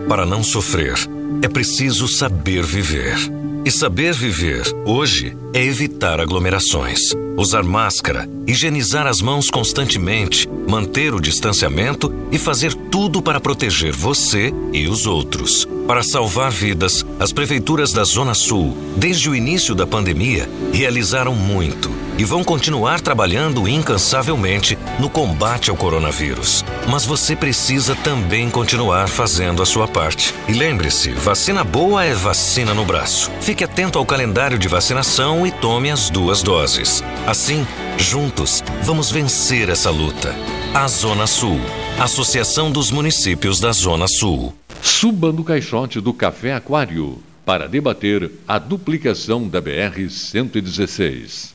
[0.08, 0.94] Para não sofrer,
[1.42, 3.16] é preciso saber viver.
[3.64, 7.00] E saber viver, hoje, é evitar aglomerações,
[7.41, 14.53] usar máscara, higienizar as mãos constantemente, manter o distanciamento e fazer tudo para proteger você
[14.72, 15.66] e os outros.
[15.86, 21.91] Para salvar vidas, as prefeituras da Zona Sul, desde o início da pandemia, realizaram muito
[22.20, 26.62] e vão continuar trabalhando incansavelmente no combate ao coronavírus.
[26.86, 30.34] Mas você precisa também continuar fazendo a sua parte.
[30.47, 33.30] E lembre-se: vacina boa é vacina no braço.
[33.41, 37.03] Fique atento ao calendário de vacinação e tome as duas doses.
[37.30, 37.64] Assim,
[37.96, 40.34] juntos, vamos vencer essa luta.
[40.74, 41.60] A Zona Sul
[41.96, 44.52] Associação dos Municípios da Zona Sul.
[44.82, 51.52] Suba no caixote do Café Aquário para debater a duplicação da BR-116.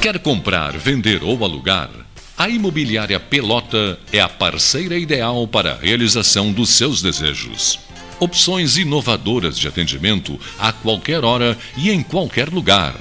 [0.00, 1.90] Quer comprar, vender ou alugar?
[2.38, 7.80] A Imobiliária Pelota é a parceira ideal para a realização dos seus desejos.
[8.20, 12.94] Opções inovadoras de atendimento a qualquer hora e em qualquer lugar.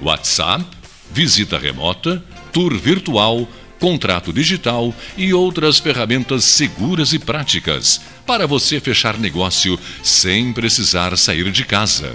[0.00, 0.64] WhatsApp,
[1.10, 2.22] visita remota,
[2.52, 10.52] tour virtual, contrato digital e outras ferramentas seguras e práticas para você fechar negócio sem
[10.52, 12.14] precisar sair de casa.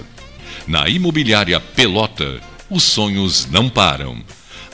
[0.66, 4.22] Na Imobiliária Pelota, os sonhos não param.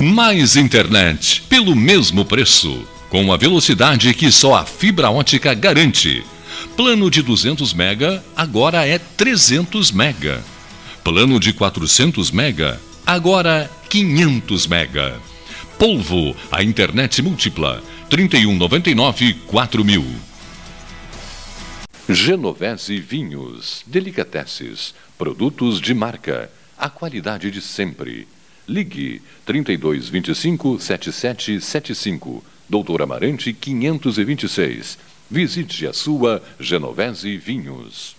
[0.00, 6.24] Mais internet pelo mesmo preço, com a velocidade que só a fibra ótica garante.
[6.76, 10.44] Plano de 200 mega agora é 300 mega.
[11.02, 15.20] Plano de 400 mega agora 500 mega.
[15.76, 20.04] Polvo, a internet múltipla, 3199 4000.
[22.08, 26.48] Genovese Vinhos, Delicateces, produtos de marca,
[26.78, 28.28] a qualidade de sempre.
[28.68, 34.98] Ligue 3225 7775, Doutor Amarante 526.
[35.30, 38.14] Visite a sua Genovese Vinhos.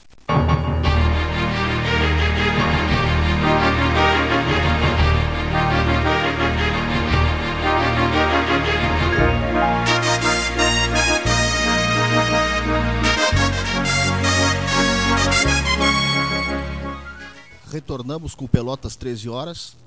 [17.71, 19.77] Retornamos com Pelotas 13 horas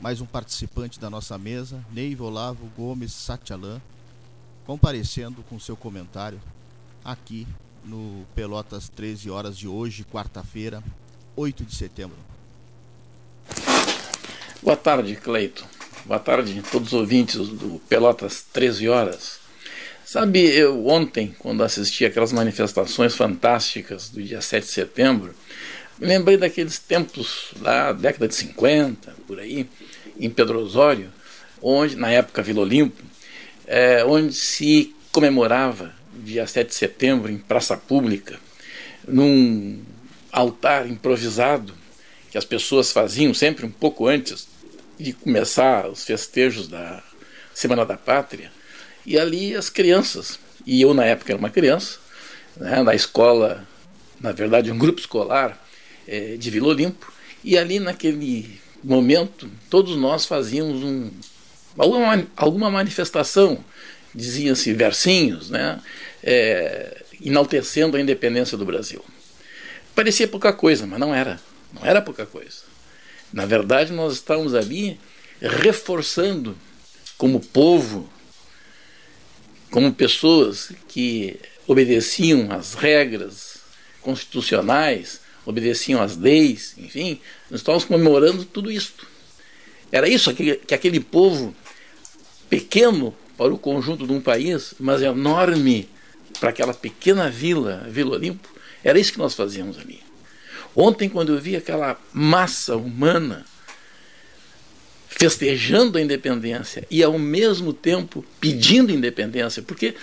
[0.00, 3.80] mais um participante da nossa mesa, Neiva Olavo Gomes Satyalan,
[4.66, 6.40] comparecendo com seu comentário
[7.04, 7.46] aqui
[7.84, 10.82] no Pelotas 13 horas de hoje, quarta-feira,
[11.34, 12.16] 8 de setembro.
[14.62, 15.64] Boa tarde, Cleito.
[16.04, 19.38] Boa tarde a todos os ouvintes do Pelotas 13 horas.
[20.04, 25.34] Sabe, eu ontem, quando assisti aquelas manifestações fantásticas do dia 7 de setembro,
[25.98, 29.66] me lembrei daqueles tempos da década de 50, por aí,
[30.18, 31.10] em Pedro Osório,
[31.60, 33.02] onde, na época Vila Olimpo,
[33.66, 38.38] é, onde se comemorava, dia 7 de setembro, em praça pública,
[39.06, 39.82] num
[40.30, 41.74] altar improvisado,
[42.30, 44.48] que as pessoas faziam sempre um pouco antes
[44.98, 47.02] de começar os festejos da
[47.54, 48.50] Semana da Pátria,
[49.04, 51.98] e ali as crianças, e eu na época era uma criança,
[52.56, 53.66] né, na escola,
[54.20, 55.62] na verdade um grupo escolar,
[56.06, 57.12] é, de Vila Olimpo,
[57.42, 61.10] e ali naquele momento todos nós fazíamos um,
[61.76, 63.64] alguma, alguma manifestação,
[64.14, 65.80] diziam-se versinhos, né,
[66.22, 69.04] é, enaltecendo a independência do Brasil.
[69.94, 71.40] Parecia pouca coisa, mas não era.
[71.72, 72.66] Não era pouca coisa.
[73.32, 74.98] Na verdade, nós estávamos ali
[75.40, 76.56] reforçando
[77.18, 78.08] como povo,
[79.70, 83.58] como pessoas que obedeciam às regras
[84.00, 87.20] constitucionais, obedeciam às leis, enfim,
[87.50, 88.92] nós estávamos comemorando tudo isso.
[89.90, 91.54] Era isso que, que aquele povo
[92.50, 95.88] pequeno para o conjunto de um país, mas enorme
[96.40, 98.48] para aquela pequena vila, Vila Olimpo,
[98.82, 100.00] era isso que nós fazíamos ali.
[100.74, 103.46] Ontem, quando eu vi aquela massa humana
[105.08, 109.94] festejando a independência e ao mesmo tempo pedindo independência, porque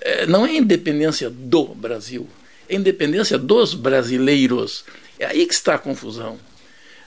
[0.00, 2.28] é, não é independência do Brasil,
[2.74, 4.84] independência dos brasileiros.
[5.18, 6.38] É aí que está a confusão.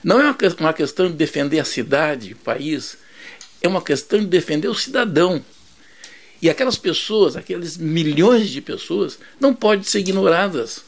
[0.02, 2.98] Não é uma questão de defender a cidade, o país,
[3.62, 5.42] é uma questão de defender o cidadão.
[6.42, 10.84] E aquelas pessoas, aqueles milhões de pessoas, não podem ser ignoradas.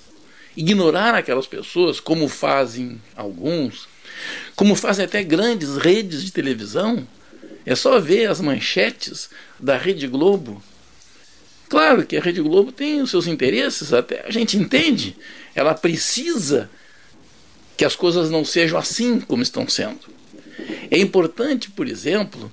[0.54, 3.88] Ignorar aquelas pessoas, como fazem alguns,
[4.54, 7.06] como fazem até grandes redes de televisão,
[7.64, 10.62] é só ver as manchetes da Rede Globo.
[11.68, 15.16] Claro que a Rede Globo tem os seus interesses, até a gente entende.
[15.54, 16.70] Ela precisa
[17.76, 20.00] que as coisas não sejam assim como estão sendo.
[20.90, 22.50] É importante, por exemplo,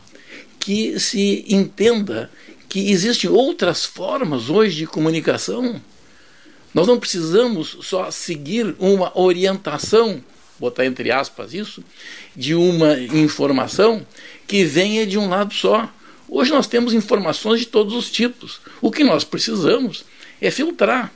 [0.59, 2.29] que se entenda
[2.67, 5.79] que existem outras formas hoje de comunicação.
[6.73, 10.23] Nós não precisamos só seguir uma orientação,
[10.59, 11.83] botar entre aspas isso,
[12.35, 14.05] de uma informação
[14.47, 15.87] que venha de um lado só.
[16.35, 18.59] Hoje nós temos informações de todos os tipos.
[18.81, 20.03] O que nós precisamos
[20.41, 21.13] é filtrar.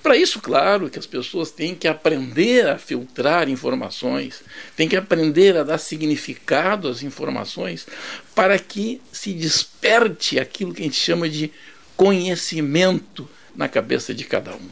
[0.00, 4.44] Para isso, claro, que as pessoas têm que aprender a filtrar informações,
[4.76, 7.84] têm que aprender a dar significado às informações,
[8.32, 11.50] para que se desperte aquilo que a gente chama de
[11.96, 14.68] conhecimento na cabeça de cada um.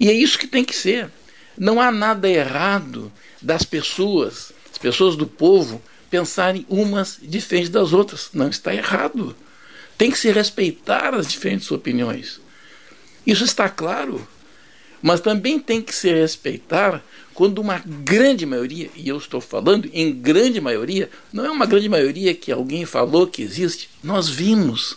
[0.00, 1.10] E é isso que tem que ser.
[1.58, 3.12] Não há nada errado
[3.42, 5.82] das pessoas, as pessoas do povo,
[6.14, 8.30] pensarem umas diferentes das outras.
[8.32, 9.34] Não está errado.
[9.98, 12.40] Tem que se respeitar as diferentes opiniões.
[13.26, 14.24] Isso está claro.
[15.02, 17.02] Mas também tem que se respeitar
[17.34, 21.88] quando uma grande maioria, e eu estou falando em grande maioria, não é uma grande
[21.88, 24.96] maioria que alguém falou que existe, nós vimos,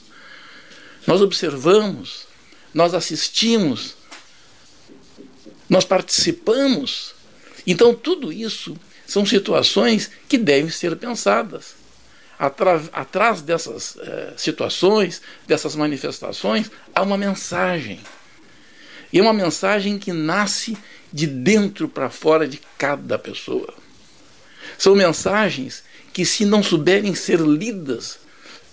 [1.08, 2.28] nós observamos,
[2.76, 3.96] nós assistimos,
[5.68, 7.16] nós participamos.
[7.66, 8.78] Então, tudo isso
[9.08, 11.76] são situações que devem ser pensadas.
[12.38, 18.00] Atrás dessas eh, situações, dessas manifestações, há uma mensagem.
[19.12, 20.78] E é uma mensagem que nasce
[21.12, 23.74] de dentro para fora de cada pessoa.
[24.78, 28.20] São mensagens que, se não souberem ser lidas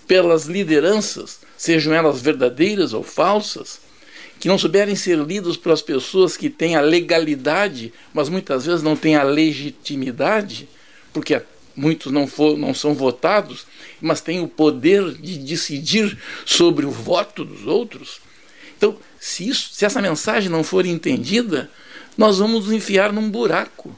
[0.05, 3.79] pelas lideranças, sejam elas verdadeiras ou falsas,
[4.39, 8.95] que não souberem ser lidas pelas pessoas que têm a legalidade, mas muitas vezes não
[8.95, 10.67] têm a legitimidade,
[11.13, 11.41] porque
[11.75, 13.65] muitos não, for, não são votados,
[13.99, 18.19] mas têm o poder de decidir sobre o voto dos outros.
[18.77, 21.69] Então, se, isso, se essa mensagem não for entendida,
[22.17, 23.95] nós vamos nos enfiar num buraco.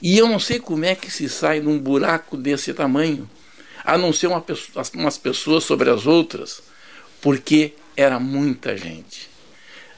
[0.00, 3.28] E eu não sei como é que se sai num buraco desse tamanho,
[3.84, 4.44] a não ser uma,
[4.94, 6.62] umas pessoas sobre as outras,
[7.20, 9.31] porque era muita gente.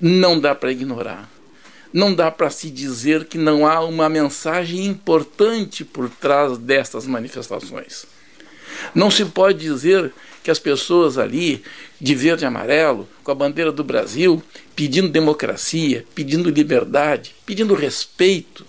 [0.06, 1.30] Não dá para ignorar.
[1.90, 8.04] Não dá para se dizer que não há uma mensagem importante por trás destas manifestações.
[8.94, 10.12] Não se pode dizer
[10.42, 11.64] que as pessoas ali,
[11.98, 14.42] de verde e amarelo, com a bandeira do Brasil,
[14.76, 18.66] pedindo democracia, pedindo liberdade, pedindo respeito,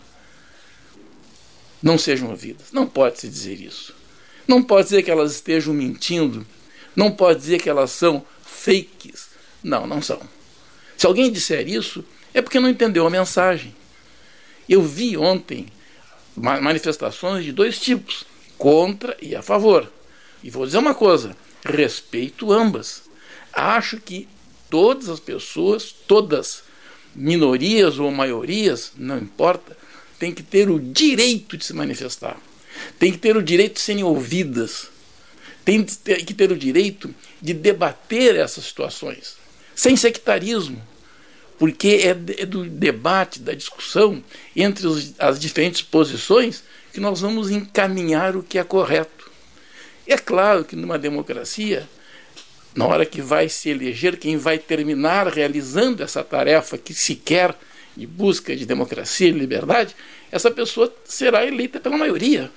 [1.84, 2.68] não sejam ouvidas.
[2.72, 3.94] Não pode se dizer isso.
[4.48, 6.48] Não pode dizer que elas estejam mentindo.
[6.96, 9.28] Não pode dizer que elas são fakes.
[9.62, 10.35] Não, não são.
[10.98, 12.04] Se alguém disser isso,
[12.34, 13.76] é porque não entendeu a mensagem.
[14.68, 15.68] Eu vi ontem
[16.36, 18.26] manifestações de dois tipos,
[18.58, 19.92] contra e a favor.
[20.44, 21.36] E vou dizer uma coisa:
[21.66, 23.04] respeito ambas.
[23.54, 24.28] Acho que
[24.70, 26.64] todas as pessoas, todas,
[27.16, 29.78] minorias ou maiorias, não importa,
[30.20, 32.38] têm que ter o direito de se manifestar,
[33.00, 34.90] têm que ter o direito de serem ouvidas,
[35.64, 39.38] têm que ter o direito de debater essas situações,
[39.76, 40.82] sem sectarismo,
[41.60, 44.24] porque é, é do debate, da discussão
[44.56, 49.30] entre os, as diferentes posições que nós vamos encaminhar o que é correto.
[50.08, 51.88] É claro que numa democracia,
[52.74, 57.56] na hora que vai se eleger, quem vai terminar realizando essa tarefa que se quer
[57.98, 59.96] de busca de democracia e liberdade,
[60.32, 62.52] essa pessoa será eleita pela maioria.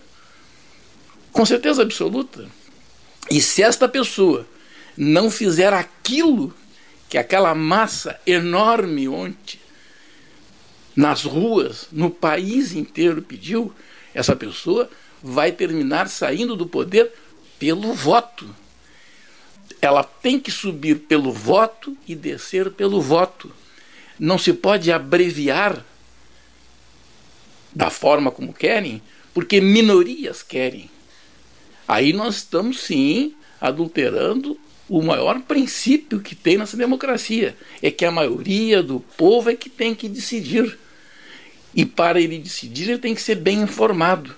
[1.32, 2.46] Com certeza absoluta.
[3.30, 4.46] E se esta pessoa
[4.96, 6.52] não fizer aquilo
[7.08, 9.58] que aquela massa enorme ontem,
[10.94, 13.72] nas ruas, no país inteiro pediu,
[14.12, 14.90] essa pessoa
[15.22, 17.12] vai terminar saindo do poder
[17.58, 18.54] pelo voto.
[19.80, 23.50] Ela tem que subir pelo voto e descer pelo voto.
[24.18, 25.84] não se pode abreviar
[27.72, 29.00] da forma como querem,
[29.32, 30.90] porque minorias querem.
[31.86, 38.10] Aí nós estamos sim adulterando o maior princípio que tem nessa democracia, é que a
[38.10, 40.78] maioria do povo é que tem que decidir.
[41.74, 44.34] E para ele decidir, ele tem que ser bem informado.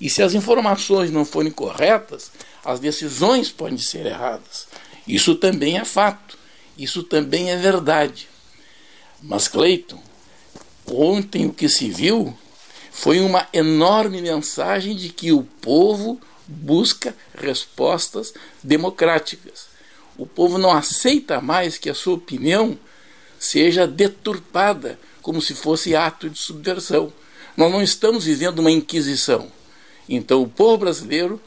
[0.00, 2.32] E se as informações não forem corretas,
[2.64, 4.66] as decisões podem ser erradas.
[5.06, 6.36] Isso também é fato.
[6.76, 8.28] Isso também é verdade.
[9.22, 10.02] Mas, Cleiton,
[10.86, 12.36] ontem o que se viu
[12.90, 19.65] foi uma enorme mensagem de que o povo busca respostas democráticas.
[20.18, 22.78] O povo não aceita mais que a sua opinião
[23.38, 27.12] seja deturpada como se fosse ato de subversão.
[27.56, 29.50] Nós não estamos vivendo uma inquisição.
[30.08, 31.40] Então, o povo brasileiro,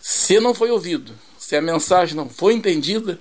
[0.00, 3.18] se não foi ouvido, se a mensagem não foi entendida,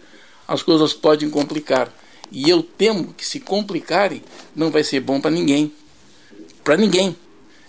[0.48, 1.92] as coisas podem complicar.
[2.32, 4.24] E eu temo que, se complicarem,
[4.56, 5.74] não vai ser bom para ninguém.
[6.64, 7.16] Para ninguém.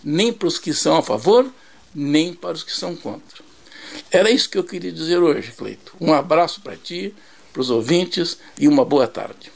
[0.02, 1.51] Nem para os que são a favor,
[1.94, 3.44] nem para os que são contra.
[4.15, 5.93] Era isso que eu queria dizer hoje, Cleito.
[6.01, 7.12] Um abraço para ti,
[7.53, 9.51] para os ouvintes e uma boa tarde.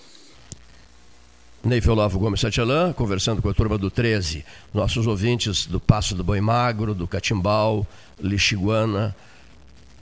[1.63, 4.45] Ney Olavo Gomes Satialã, conversando com a turma do 13,
[4.75, 7.87] nossos ouvintes do Passo do Boi Magro, do Catimbau,
[8.21, 9.15] Lixiguana,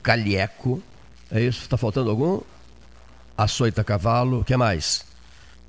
[0.02, 0.82] Calheco.
[1.30, 1.60] É isso?
[1.60, 2.40] Está faltando algum?
[3.36, 5.04] Açoita Cavalo, o que mais?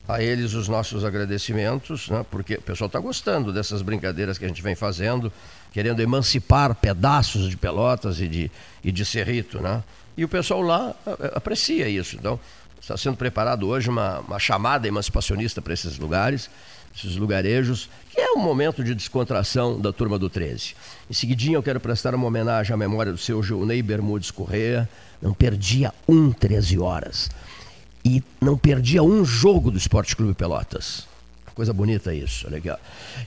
[0.07, 2.25] A eles os nossos agradecimentos, né?
[2.31, 5.29] porque o pessoal está gostando dessas brincadeiras que a gente vem fazendo,
[5.77, 8.51] querendo emancipar pedaços de Pelotas e de,
[8.83, 9.61] e de Cerrito.
[9.61, 9.83] Né?
[10.17, 10.95] E o pessoal lá
[11.35, 12.15] aprecia isso.
[12.15, 12.39] Então,
[12.81, 16.49] está sendo preparado hoje uma, uma chamada emancipacionista para esses lugares,
[16.97, 20.73] esses lugarejos, que é um momento de descontração da turma do 13.
[21.07, 24.89] Em seguidinho, eu quero prestar uma homenagem à memória do seu Gilney Bermudes Correia,
[25.21, 27.29] não perdia um 13 horas
[28.03, 31.05] e não perdia um jogo do Esporte Clube Pelotas.
[31.53, 32.79] Coisa bonita isso, legal.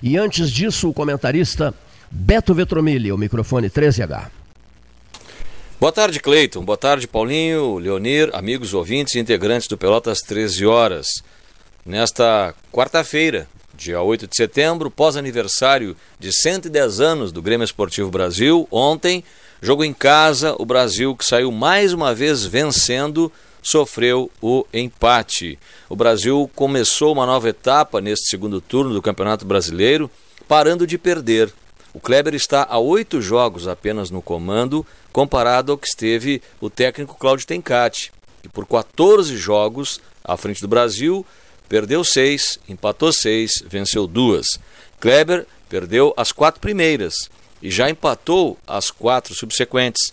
[0.02, 1.72] E antes disso, o comentarista
[2.10, 4.30] Beto Vetromilli, o microfone 13H.
[5.78, 6.64] Boa tarde, Cleiton.
[6.64, 11.22] Boa tarde, Paulinho, Leonir, amigos ouvintes e integrantes do Pelotas 13 horas.
[11.86, 19.22] Nesta quarta-feira, dia 8 de setembro, pós-aniversário de 110 anos do Grêmio Esportivo Brasil, ontem,
[19.62, 23.32] jogo em casa, o Brasil que saiu mais uma vez vencendo
[23.62, 25.58] sofreu o empate.
[25.88, 30.10] O Brasil começou uma nova etapa neste segundo turno do Campeonato Brasileiro,
[30.48, 31.52] parando de perder.
[31.92, 37.16] O Kleber está a oito jogos apenas no comando, comparado ao que esteve o técnico
[37.18, 38.12] Cláudio Tencati,
[38.42, 41.26] que por 14 jogos à frente do Brasil
[41.68, 44.46] perdeu seis, empatou seis, venceu duas.
[45.00, 47.14] Kleber perdeu as quatro primeiras
[47.62, 50.12] e já empatou as quatro subsequentes.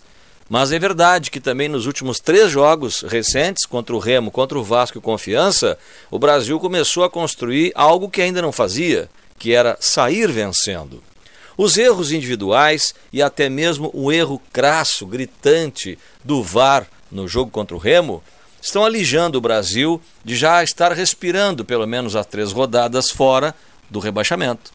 [0.50, 4.64] Mas é verdade que também nos últimos três jogos recentes, contra o Remo, contra o
[4.64, 5.78] Vasco e Confiança,
[6.10, 11.04] o Brasil começou a construir algo que ainda não fazia, que era sair vencendo.
[11.58, 17.76] Os erros individuais e até mesmo o erro crasso, gritante do VAR no jogo contra
[17.76, 18.24] o Remo
[18.62, 23.56] estão alijando o Brasil de já estar respirando pelo menos as três rodadas fora
[23.90, 24.72] do rebaixamento.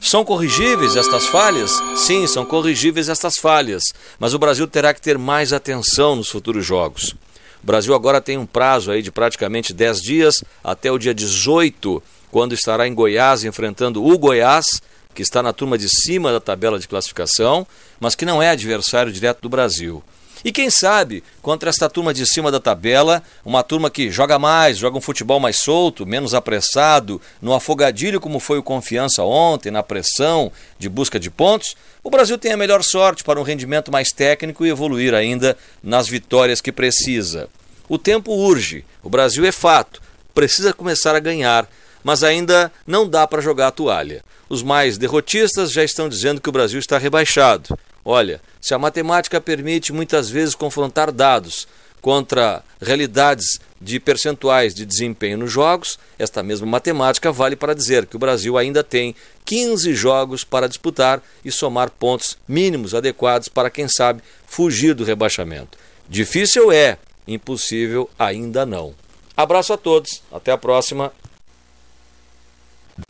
[0.00, 1.72] São corrigíveis estas falhas?
[1.96, 3.82] Sim, são corrigíveis estas falhas,
[4.18, 7.14] mas o Brasil terá que ter mais atenção nos futuros jogos.
[7.62, 12.00] O Brasil agora tem um prazo aí de praticamente 10 dias, até o dia 18,
[12.30, 14.80] quando estará em Goiás enfrentando o Goiás,
[15.18, 17.66] que está na turma de cima da tabela de classificação,
[17.98, 20.00] mas que não é adversário direto do Brasil.
[20.44, 24.78] E quem sabe, contra esta turma de cima da tabela, uma turma que joga mais,
[24.78, 29.82] joga um futebol mais solto, menos apressado, no afogadilho como foi o Confiança ontem, na
[29.82, 31.74] pressão de busca de pontos,
[32.04, 36.06] o Brasil tem a melhor sorte para um rendimento mais técnico e evoluir ainda nas
[36.06, 37.48] vitórias que precisa.
[37.88, 40.00] O tempo urge, o Brasil é fato,
[40.32, 41.68] precisa começar a ganhar,
[42.02, 44.24] mas ainda não dá para jogar a toalha.
[44.48, 47.78] Os mais derrotistas já estão dizendo que o Brasil está rebaixado.
[48.04, 51.68] Olha, se a matemática permite muitas vezes confrontar dados
[52.00, 58.16] contra realidades de percentuais de desempenho nos jogos, esta mesma matemática vale para dizer que
[58.16, 59.14] o Brasil ainda tem
[59.44, 65.76] 15 jogos para disputar e somar pontos mínimos adequados para, quem sabe, fugir do rebaixamento.
[66.08, 66.96] Difícil é,
[67.26, 68.94] impossível ainda não.
[69.36, 71.12] Abraço a todos, até a próxima.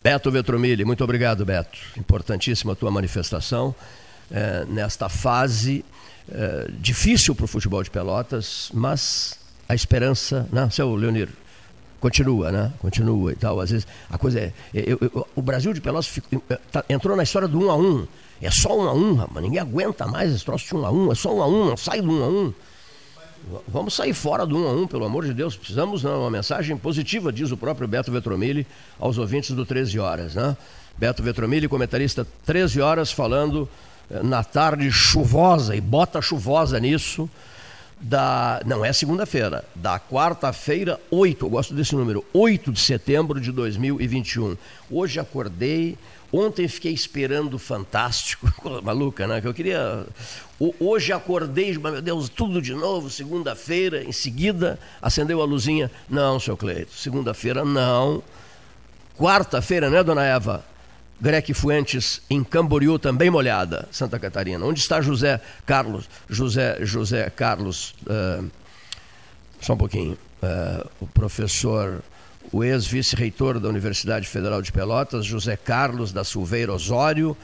[0.01, 1.77] Beto Vetromilli, muito obrigado, Beto.
[1.97, 3.73] Importantíssima a tua manifestação
[4.31, 5.83] é, nesta fase
[6.31, 11.29] é, difícil para o futebol de Pelotas, mas a esperança, né, seu Leonir,
[11.99, 12.73] continua, né?
[12.79, 13.59] Continua e tal.
[13.59, 14.53] Às vezes a coisa é.
[14.73, 17.75] Eu, eu, o Brasil de Pelotas fico, é, tá, entrou na história do um a
[17.75, 18.07] um.
[18.41, 19.43] É só um a um, rapaz.
[19.43, 21.11] Ninguém aguenta mais esse troço de um a um.
[21.11, 22.53] É só um a um, não sai do um a um.
[23.67, 25.55] Vamos sair fora do um a um, pelo amor de Deus.
[25.55, 28.65] Precisamos de uma mensagem positiva, diz o próprio Beto Vetromilli
[28.99, 30.35] aos ouvintes do 13 Horas.
[30.35, 30.55] Né?
[30.97, 33.67] Beto Vetromilli, comentarista 13 Horas, falando
[34.11, 37.29] eh, na tarde chuvosa, e bota chuvosa nisso,
[37.99, 38.61] da.
[38.65, 44.57] Não é segunda-feira, da quarta-feira, 8, eu gosto desse número, 8 de setembro de 2021.
[44.91, 45.97] Hoje acordei.
[46.31, 48.51] Ontem fiquei esperando o Fantástico,
[48.83, 49.41] maluca, né?
[49.41, 50.05] Que eu queria.
[50.79, 55.89] Hoje acordei, meu Deus, tudo de novo, segunda-feira, em seguida acendeu a luzinha.
[56.09, 58.21] Não, seu Cleito, segunda-feira não.
[59.17, 60.63] Quarta-feira, né, dona Eva?
[61.21, 64.65] Grec Fuentes em Camboriú, também molhada, Santa Catarina.
[64.65, 66.09] Onde está José Carlos?
[66.29, 68.49] José, José Carlos, uh,
[69.59, 70.17] só um pouquinho.
[70.41, 72.01] Uh, o professor,
[72.51, 77.37] o ex-vice-reitor da Universidade Federal de Pelotas, José Carlos da Silveira Osório,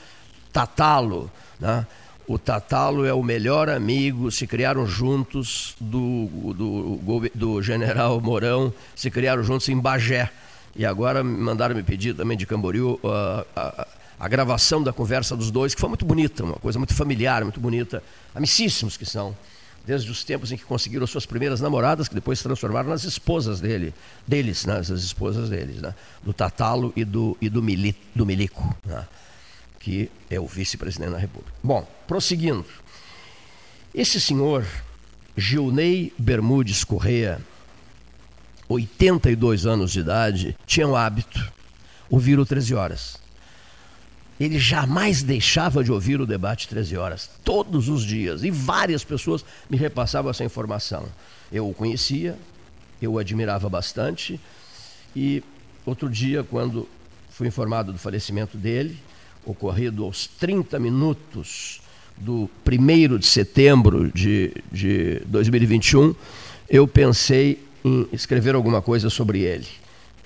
[0.51, 1.31] Tatalo.
[1.59, 1.85] Né?
[2.27, 9.11] O Tatalo é o melhor amigo, se criaram juntos do, do, do general Mourão, se
[9.11, 10.31] criaram juntos em Bagé
[10.75, 13.87] e agora mandaram me pedir também de Camboriú uh, a,
[14.19, 17.61] a, gravação da conversa dos dois, que foi muito bonita, uma coisa muito familiar, muito
[17.61, 18.03] bonita.
[18.33, 19.35] Amicíssimos que são.
[19.85, 23.59] Desde os tempos em que conseguiram suas primeiras namoradas, que depois se transformaram nas esposas
[23.59, 23.93] dele,
[24.27, 25.93] deles, né, as esposas deles, né,
[26.23, 29.05] do Tatalo e do, e do, Mili, do Milico, né,
[29.79, 31.53] que é o vice-presidente da República.
[31.63, 32.65] Bom, prosseguindo.
[33.93, 34.65] Esse senhor,
[35.37, 37.39] Gilney Bermudes Correia,
[38.67, 41.53] 82 anos de idade, tinha o hábito
[42.09, 43.24] ouvir o 13 horas.
[44.39, 49.45] Ele jamais deixava de ouvir o debate 13 horas, todos os dias, e várias pessoas
[49.69, 51.05] me repassavam essa informação.
[51.51, 52.37] Eu o conhecia,
[53.01, 54.39] eu o admirava bastante,
[55.15, 55.41] e
[55.85, 56.87] outro dia, quando
[57.29, 58.97] fui informado do falecimento dele,
[59.45, 61.81] ocorrido aos 30 minutos
[62.17, 66.15] do 1 de setembro de, de 2021,
[66.69, 69.67] eu pensei em escrever alguma coisa sobre ele.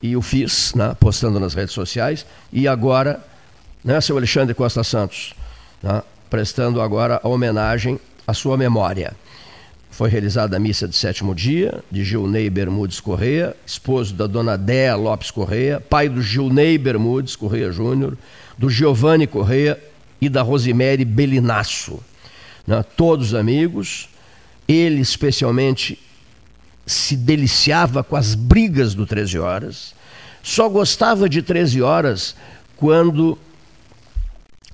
[0.02, 3.24] E o fiz, né, postando nas redes sociais, e agora,
[3.84, 5.34] né, seu Alexandre Costa Santos,
[5.82, 9.14] né, prestando agora a homenagem à sua memória.
[9.90, 14.96] Foi realizada a missa de sétimo dia de Gilney Bermudes Correia, esposo da dona Déa
[14.96, 18.18] Lopes Correia, pai do Gilney Bermudes Correia Júnior,
[18.58, 19.82] do Giovanni Correia
[20.22, 22.00] e da Rosemary Belinasso.
[22.68, 24.08] Né, todos amigos,
[24.68, 25.98] ele especialmente
[26.86, 29.94] se deliciava com as brigas do 13 Horas,
[30.42, 32.36] só gostava de 13 Horas
[32.76, 33.38] quando.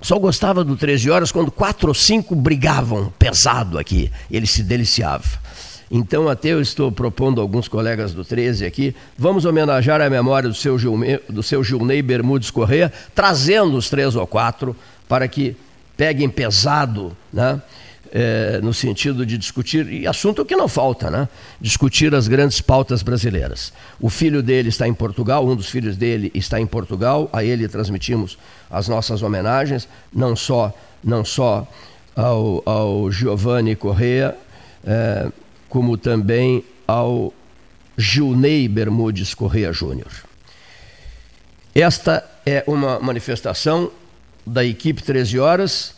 [0.02, 4.12] Só gostava do 13 Horas quando quatro ou cinco brigavam pesado aqui.
[4.30, 5.46] Ele se deliciava.
[5.90, 10.50] Então, até eu estou propondo a alguns colegas do 13 aqui, vamos homenagear a memória
[10.50, 14.76] do seu, Gilme, do seu Gilney Bermudes Correia, trazendo os três ou quatro
[15.08, 15.56] para que
[15.96, 17.62] peguem pesado, né?
[18.18, 21.28] É, no sentido de discutir, e assunto que não falta, né?
[21.60, 23.74] Discutir as grandes pautas brasileiras.
[24.00, 27.68] O filho dele está em Portugal, um dos filhos dele está em Portugal, a ele
[27.68, 28.38] transmitimos
[28.72, 30.74] as nossas homenagens, não só,
[31.04, 31.68] não só
[32.16, 34.34] ao, ao Giovanni Correa,
[34.88, 35.30] é,
[35.68, 37.34] como também ao
[37.98, 40.12] Gilney Bermudes Correia Júnior.
[41.76, 43.92] Esta é uma manifestação
[44.46, 45.94] da equipe 13 Horas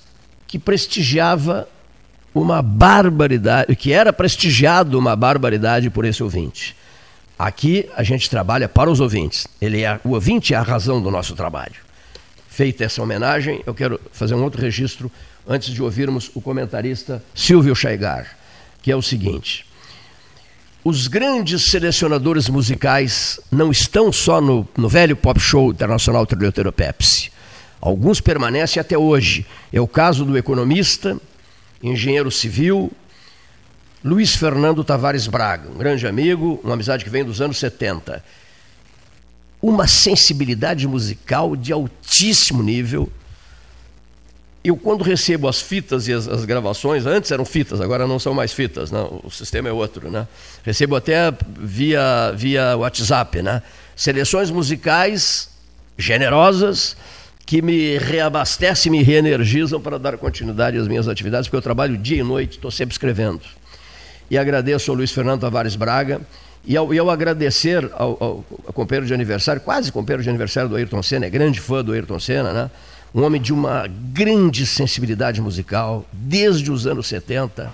[0.47, 1.67] que prestigiava
[2.41, 6.75] uma barbaridade, que era prestigiado uma barbaridade por esse ouvinte.
[7.37, 9.47] Aqui a gente trabalha para os ouvintes.
[9.61, 11.75] Ele é, o ouvinte é a razão do nosso trabalho.
[12.49, 15.11] Feita essa homenagem, eu quero fazer um outro registro
[15.47, 18.35] antes de ouvirmos o comentarista Silvio Chaigar,
[18.81, 19.65] que é o seguinte:
[20.83, 27.31] os grandes selecionadores musicais não estão só no, no velho pop show internacional Trilhoteiro Pepsi.
[27.79, 29.45] Alguns permanecem até hoje.
[29.71, 31.17] É o caso do economista
[31.81, 32.91] engenheiro civil,
[34.03, 38.23] Luiz Fernando Tavares Braga, um grande amigo, uma amizade que vem dos anos 70.
[39.61, 43.11] Uma sensibilidade musical de altíssimo nível.
[44.63, 48.33] Eu, quando recebo as fitas e as, as, gravações, antes eram fitas, agora não são
[48.33, 50.27] mais fitas, não, o sistema é outro, né?
[50.63, 53.63] Recebo até via, via WhatsApp, né?
[53.95, 55.49] Seleções musicais
[55.97, 56.95] generosas,
[57.47, 62.17] que me reabastecem, me reenergizam para dar continuidade às minhas atividades, porque eu trabalho dia
[62.19, 63.39] e noite, estou sempre escrevendo.
[64.29, 66.19] E agradeço ao Luiz Fernando Tavares Braga,
[66.65, 70.69] e ao, e ao agradecer ao, ao, ao, companheiro de aniversário, quase companheiro de aniversário
[70.69, 72.69] do Ayrton Senna, é grande fã do Ayrton Senna, né?
[73.15, 77.71] um homem de uma grande sensibilidade musical, desde os anos 70.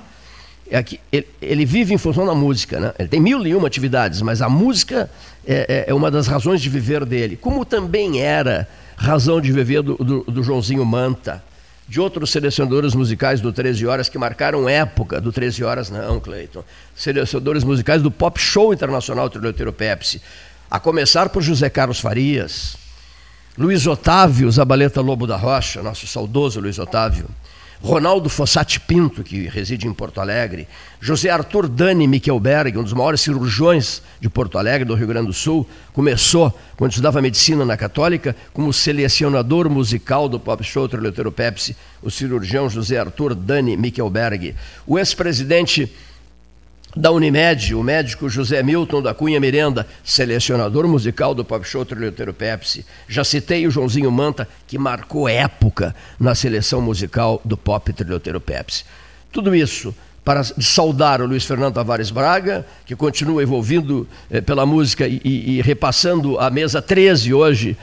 [0.70, 2.94] É que ele, ele, vive em função da música, né?
[3.00, 5.10] Ele tem mil e uma atividades, mas a música
[5.46, 7.36] é, é, é uma das razões de viver dele.
[7.36, 11.44] Como também era razão de viver do, do, do Joãozinho Manta,
[11.88, 16.64] de outros selecionadores musicais do 13 Horas que marcaram época do 13 Horas, não, Cleiton.
[16.96, 20.22] Selecionadores musicais do Pop Show Internacional Triloteiro Pepsi.
[20.72, 22.78] A começar por José Carlos Farias,
[23.58, 27.28] Luiz Otávio Zabaleta Lobo da Rocha, nosso saudoso Luiz Otávio.
[27.84, 30.70] Ronaldo Fossati Pinto, que reside em Porto Alegre,
[31.02, 35.34] José Arthur Dani Michelberg, um dos maiores cirurgiões de Porto Alegre, do Rio Grande do
[35.34, 41.76] Sul, começou, quando estudava medicina na Católica, como selecionador musical do Pop Show Trileteiro Pepsi,
[42.02, 44.56] o cirurgião José Arthur Dani Michelberg.
[44.88, 45.94] O ex-presidente
[46.96, 52.34] da Unimed, o médico José Milton da Cunha Mirenda, selecionador musical do Pop Show Trilhoteiro
[52.34, 52.86] Pepsi.
[53.08, 58.86] Já citei o Joãozinho Manta, que marcou época na seleção musical do Pop Trilhoteiro Pepsi.
[59.32, 59.94] Tudo isso
[60.24, 65.58] para saudar o Luiz Fernando Tavares Braga, que continua envolvido eh, pela música e, e,
[65.58, 67.78] e repassando a mesa 13 hoje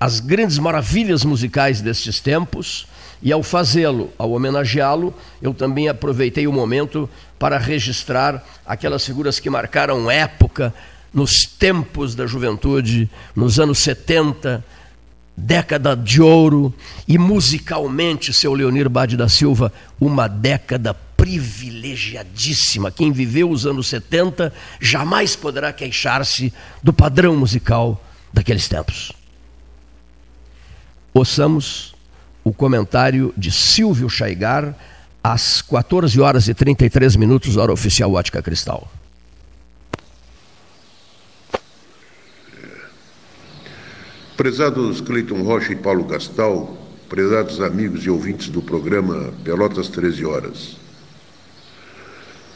[0.00, 2.86] as grandes maravilhas musicais destes tempos.
[3.22, 7.08] E ao fazê-lo, ao homenageá-lo, eu também aproveitei o momento
[7.38, 10.74] para registrar aquelas figuras que marcaram época
[11.12, 14.64] nos tempos da juventude, nos anos 70,
[15.36, 16.74] década de ouro,
[17.06, 22.90] e musicalmente, seu Leonir Bade da Silva, uma década privilegiadíssima.
[22.90, 29.12] Quem viveu os anos 70 jamais poderá queixar-se do padrão musical daqueles tempos.
[31.14, 31.93] Ouçamos
[32.44, 34.76] o comentário de Silvio Chaigar
[35.22, 38.86] às 14 horas e 33 minutos, hora oficial Ótica Cristal.
[44.36, 46.76] Prezados Cleiton Rocha e Paulo Gastal,
[47.08, 50.76] prezados amigos e ouvintes do programa Pelotas 13 Horas.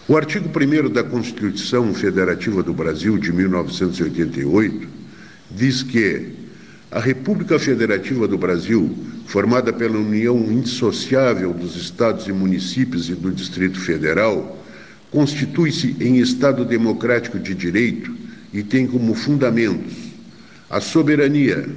[0.07, 4.89] O artigo 1 da Constituição Federativa do Brasil de 1988
[5.51, 6.38] diz que
[6.91, 8.97] a República Federativa do Brasil,
[9.27, 14.59] formada pela união indissociável dos estados e municípios e do Distrito Federal,
[15.11, 18.15] constitui-se em Estado democrático de direito
[18.53, 19.93] e tem como fundamentos
[20.71, 21.69] a soberania,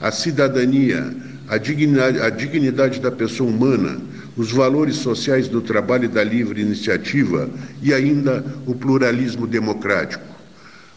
[0.00, 1.14] a cidadania,
[1.46, 4.00] a dignidade, a dignidade da pessoa humana,
[4.36, 7.50] os valores sociais do trabalho e da livre iniciativa
[7.82, 10.24] e ainda o pluralismo democrático.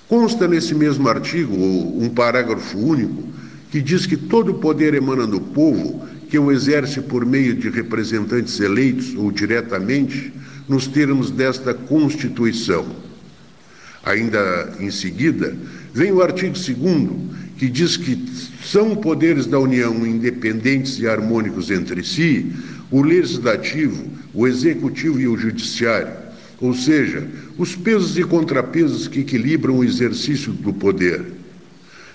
[0.07, 3.31] Consta nesse mesmo artigo um parágrafo único
[3.71, 7.69] que diz que todo o poder emana do povo, que o exerce por meio de
[7.69, 10.31] representantes eleitos ou diretamente,
[10.67, 12.85] nos termos desta Constituição.
[14.03, 15.55] Ainda em seguida,
[15.93, 16.75] vem o artigo 2,
[17.57, 18.17] que diz que
[18.63, 22.51] são poderes da União independentes e harmônicos entre si
[22.89, 26.11] o legislativo, o executivo e o judiciário,
[26.59, 27.25] ou seja,
[27.57, 31.23] os pesos e contrapesos que equilibram o exercício do poder.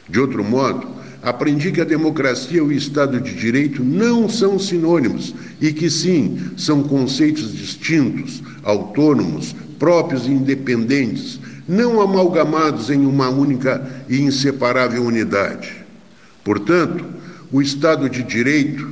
[0.09, 0.96] De outro modo,
[1.27, 6.39] aprendi que a democracia e o Estado de Direito não são sinônimos e que, sim,
[6.57, 15.73] são conceitos distintos, autônomos, próprios e independentes, não amalgamados em uma única e inseparável unidade.
[16.45, 17.05] Portanto,
[17.51, 18.89] o Estado de Direito,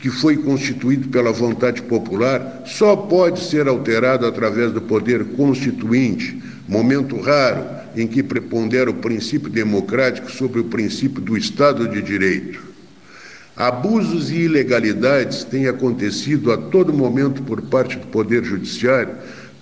[0.00, 7.20] que foi constituído pela vontade popular, só pode ser alterado através do poder constituinte, momento
[7.20, 12.60] raro em que prepondera o princípio democrático sobre o princípio do Estado de Direito.
[13.56, 19.14] Abusos e ilegalidades têm acontecido a todo momento por parte do Poder Judiciário,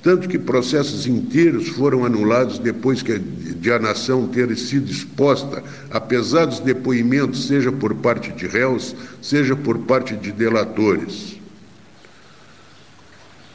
[0.02, 6.00] tanto que processos inteiros foram anulados depois que de a nação ter sido exposta a
[6.00, 11.38] pesados depoimentos, seja por parte de réus, seja por parte de delatores.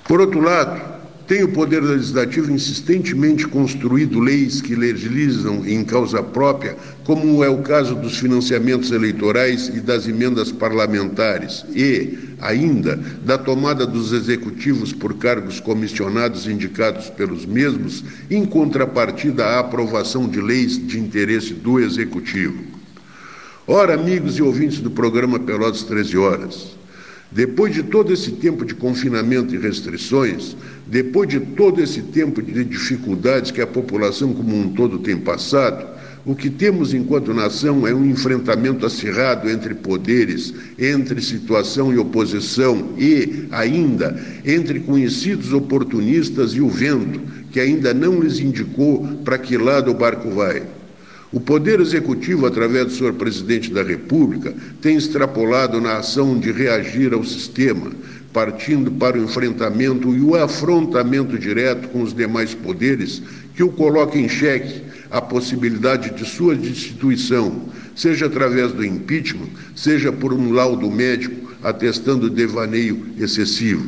[0.08, 0.97] Por outro lado,
[1.28, 7.62] tem o Poder Legislativo insistentemente construído leis que legislam em causa própria, como é o
[7.62, 12.96] caso dos financiamentos eleitorais e das emendas parlamentares, e, ainda,
[13.26, 20.40] da tomada dos executivos por cargos comissionados indicados pelos mesmos, em contrapartida à aprovação de
[20.40, 22.64] leis de interesse do Executivo.
[23.68, 26.77] Ora, amigos e ouvintes do programa Pelotas 13 Horas,
[27.32, 30.56] depois de todo esse tempo de confinamento e restrições,
[30.86, 35.98] depois de todo esse tempo de dificuldades que a população como um todo tem passado,
[36.26, 42.90] o que temos enquanto nação é um enfrentamento acirrado entre poderes, entre situação e oposição
[42.98, 49.58] e, ainda, entre conhecidos oportunistas e o vento, que ainda não lhes indicou para que
[49.58, 50.64] lado o barco vai.
[51.32, 57.14] O Poder Executivo, através do senhor presidente da República, tem extrapolado na ação de reagir
[57.14, 57.92] ao sistema,
[58.32, 63.22] partindo para o enfrentamento e o afrontamento direto com os demais poderes,
[63.56, 70.12] que o coloca em xeque a possibilidade de sua destituição, seja através do impeachment, seja
[70.12, 73.84] por um laudo médico, atestando devaneio excessivo.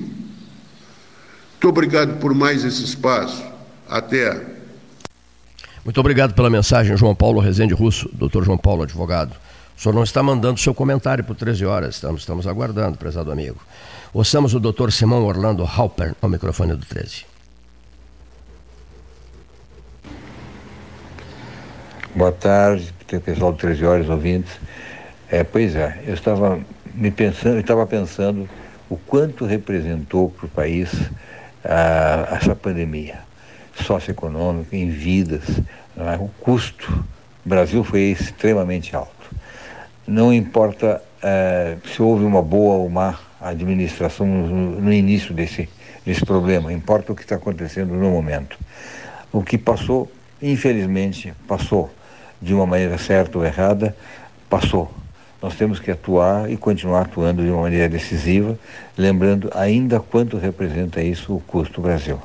[1.61, 3.44] Muito obrigado por mais esse espaço.
[3.88, 4.59] Até.
[5.84, 9.34] Muito obrigado pela mensagem, João Paulo Rezende Russo, doutor João Paulo, advogado.
[9.77, 13.57] O senhor não está mandando seu comentário por 13 horas, estamos, estamos aguardando, prezado amigo.
[14.14, 17.26] Ouçamos o doutor Simão Orlando Halper ao microfone do 13.
[22.14, 22.93] Boa tarde,
[23.23, 24.51] pessoal do 13 horas, ouvintes.
[25.30, 26.60] É, pois é, eu estava
[26.93, 28.49] me pensando, estava pensando
[28.89, 30.89] o quanto representou para o país
[31.64, 33.28] a, essa pandemia
[33.84, 35.43] socioeconômica, em vidas,
[35.97, 36.15] é?
[36.18, 36.91] o custo.
[37.45, 39.14] O Brasil foi extremamente alto.
[40.07, 45.69] Não importa é, se houve uma boa ou má administração no, no início desse,
[46.06, 48.57] desse problema, importa o que está acontecendo no momento.
[49.31, 50.11] O que passou,
[50.41, 51.89] infelizmente, passou
[52.41, 53.95] de uma maneira certa ou errada,
[54.49, 54.91] passou.
[55.41, 58.60] Nós temos que atuar e continuar atuando de uma maneira decisiva,
[58.97, 62.19] lembrando ainda quanto representa isso o custo Brasil.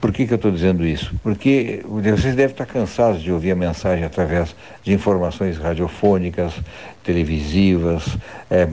[0.00, 1.12] Por que, que eu estou dizendo isso?
[1.22, 6.52] Porque vocês devem estar cansados de ouvir a mensagem através de informações radiofônicas,
[7.02, 8.16] televisivas,
[8.48, 8.68] é,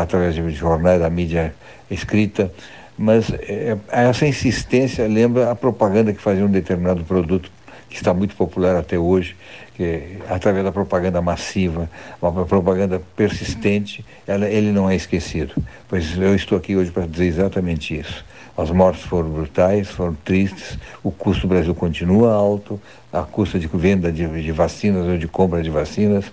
[0.00, 1.52] através de jornais da mídia
[1.90, 2.52] escrita,
[2.96, 7.50] mas é, essa insistência lembra a propaganda que fazia um determinado produto
[7.88, 9.34] que está muito popular até hoje,
[9.74, 11.90] que através da propaganda massiva,
[12.22, 15.54] uma propaganda persistente, ela, ele não é esquecido.
[15.88, 18.24] Pois eu estou aqui hoje para dizer exatamente isso.
[18.60, 22.78] As mortes foram brutais, foram tristes, o custo do Brasil continua alto,
[23.10, 26.30] a custa de venda de, de vacinas ou de compra de vacinas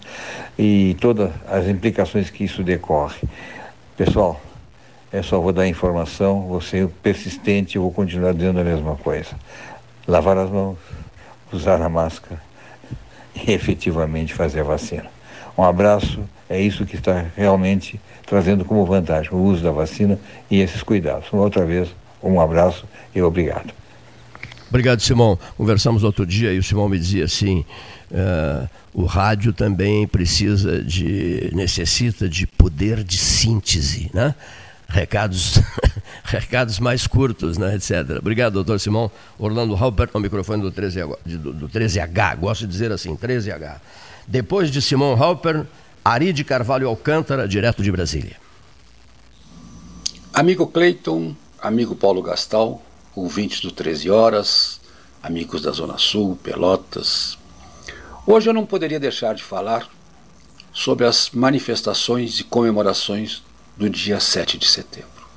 [0.60, 3.22] e todas as implicações que isso decorre.
[3.96, 4.42] Pessoal,
[5.10, 9.32] é só vou dar informação, vou ser persistente, vou continuar dizendo a mesma coisa.
[10.06, 10.78] Lavar as mãos,
[11.50, 12.42] usar a máscara
[13.34, 15.06] e efetivamente fazer a vacina.
[15.58, 20.20] Um abraço, é isso que está realmente trazendo como vantagem o uso da vacina
[20.52, 21.32] e esses cuidados.
[21.32, 21.88] Uma outra vez,
[22.22, 23.74] um abraço e obrigado.
[24.70, 25.40] Obrigado, Simão.
[25.56, 27.66] Conversamos outro dia e o Simão me dizia assim:
[28.12, 34.36] uh, o rádio também precisa de, necessita de poder de síntese, né?
[34.88, 35.60] recados,
[36.24, 38.18] recados mais curtos, né, etc.
[38.20, 39.12] Obrigado, doutor Simão.
[39.38, 43.76] Orlando Halpert, no microfone do, 13, do, do 13H, gosto de dizer assim, 13H.
[44.28, 45.66] Depois de Simão Halpert,
[46.04, 48.38] Ari de Carvalho Alcântara, direto de Brasília.
[50.34, 52.82] Amigo Cleiton, amigo Paulo Gastal,
[53.16, 54.80] ouvintes do 13 Horas,
[55.22, 57.38] amigos da Zona Sul, Pelotas.
[58.26, 59.90] Hoje eu não poderia deixar de falar
[60.72, 63.42] sobre as manifestações e comemorações
[63.76, 65.28] do dia 7 de setembro.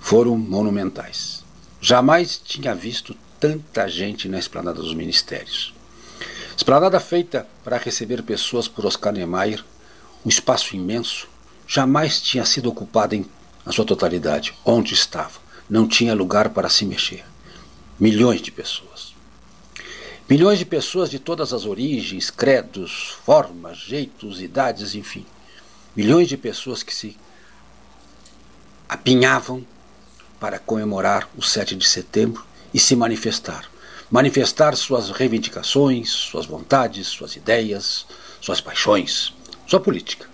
[0.00, 1.44] Foram monumentais.
[1.80, 5.72] Jamais tinha visto tanta gente na esplanada dos ministérios.
[6.56, 9.64] Esplanada feita para receber pessoas por Oscar Niemeyer,
[10.24, 11.28] um espaço imenso,
[11.66, 13.24] jamais tinha sido ocupada em
[13.64, 14.54] na sua totalidade.
[14.64, 15.40] Onde estava?
[15.68, 17.24] Não tinha lugar para se mexer.
[17.98, 19.12] Milhões de pessoas.
[20.28, 25.26] Milhões de pessoas de todas as origens, credos, formas, jeitos, idades, enfim.
[25.94, 27.16] Milhões de pessoas que se
[28.88, 29.64] apinhavam
[30.40, 33.70] para comemorar o 7 de setembro e se manifestar.
[34.10, 38.06] Manifestar suas reivindicações, suas vontades, suas ideias,
[38.40, 39.32] suas paixões,
[39.66, 40.31] sua política.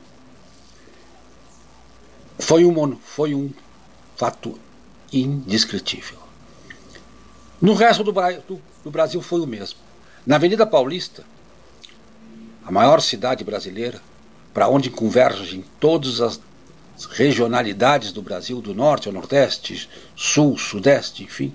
[2.39, 3.51] Foi um, foi um
[4.17, 4.59] fato
[5.13, 6.19] indescritível.
[7.61, 9.79] No resto do, do, do Brasil foi o mesmo.
[10.25, 11.25] Na Avenida Paulista,
[12.65, 14.01] a maior cidade brasileira,
[14.55, 16.41] para onde convergem todas as
[17.11, 21.55] regionalidades do Brasil, do norte ao nordeste, sul, sudeste, enfim,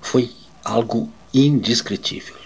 [0.00, 0.30] foi
[0.64, 2.36] algo indescritível.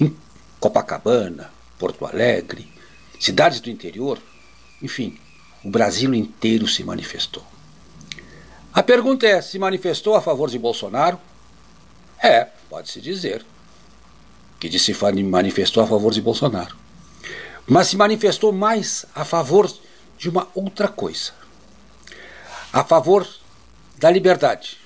[0.00, 0.16] Em
[0.58, 2.70] Copacabana, Porto Alegre,
[3.20, 4.18] cidades do interior,
[4.82, 5.18] enfim,
[5.64, 7.44] o Brasil inteiro se manifestou.
[8.72, 11.18] A pergunta é: se manifestou a favor de Bolsonaro?
[12.22, 13.44] É, pode-se dizer
[14.58, 14.94] que se
[15.24, 16.76] manifestou a favor de Bolsonaro.
[17.66, 19.70] Mas se manifestou mais a favor
[20.16, 21.32] de uma outra coisa.
[22.72, 23.26] A favor
[23.98, 24.78] da liberdade.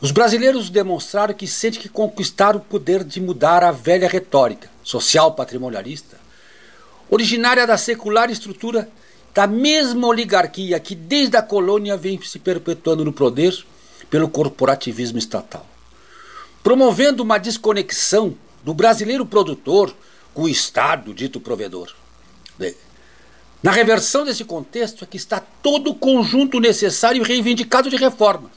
[0.00, 5.32] Os brasileiros demonstraram que sentem que conquistaram o poder de mudar a velha retórica social
[5.32, 6.18] patrimonialista,
[7.10, 8.88] originária da secular estrutura
[9.34, 13.64] da mesma oligarquia que desde a colônia vem se perpetuando no poder
[14.08, 15.66] pelo corporativismo estatal,
[16.62, 19.94] promovendo uma desconexão do brasileiro produtor
[20.32, 21.92] com o Estado dito provedor.
[23.64, 28.50] Na reversão desse contexto é que está todo o conjunto necessário e reivindicado de reformas.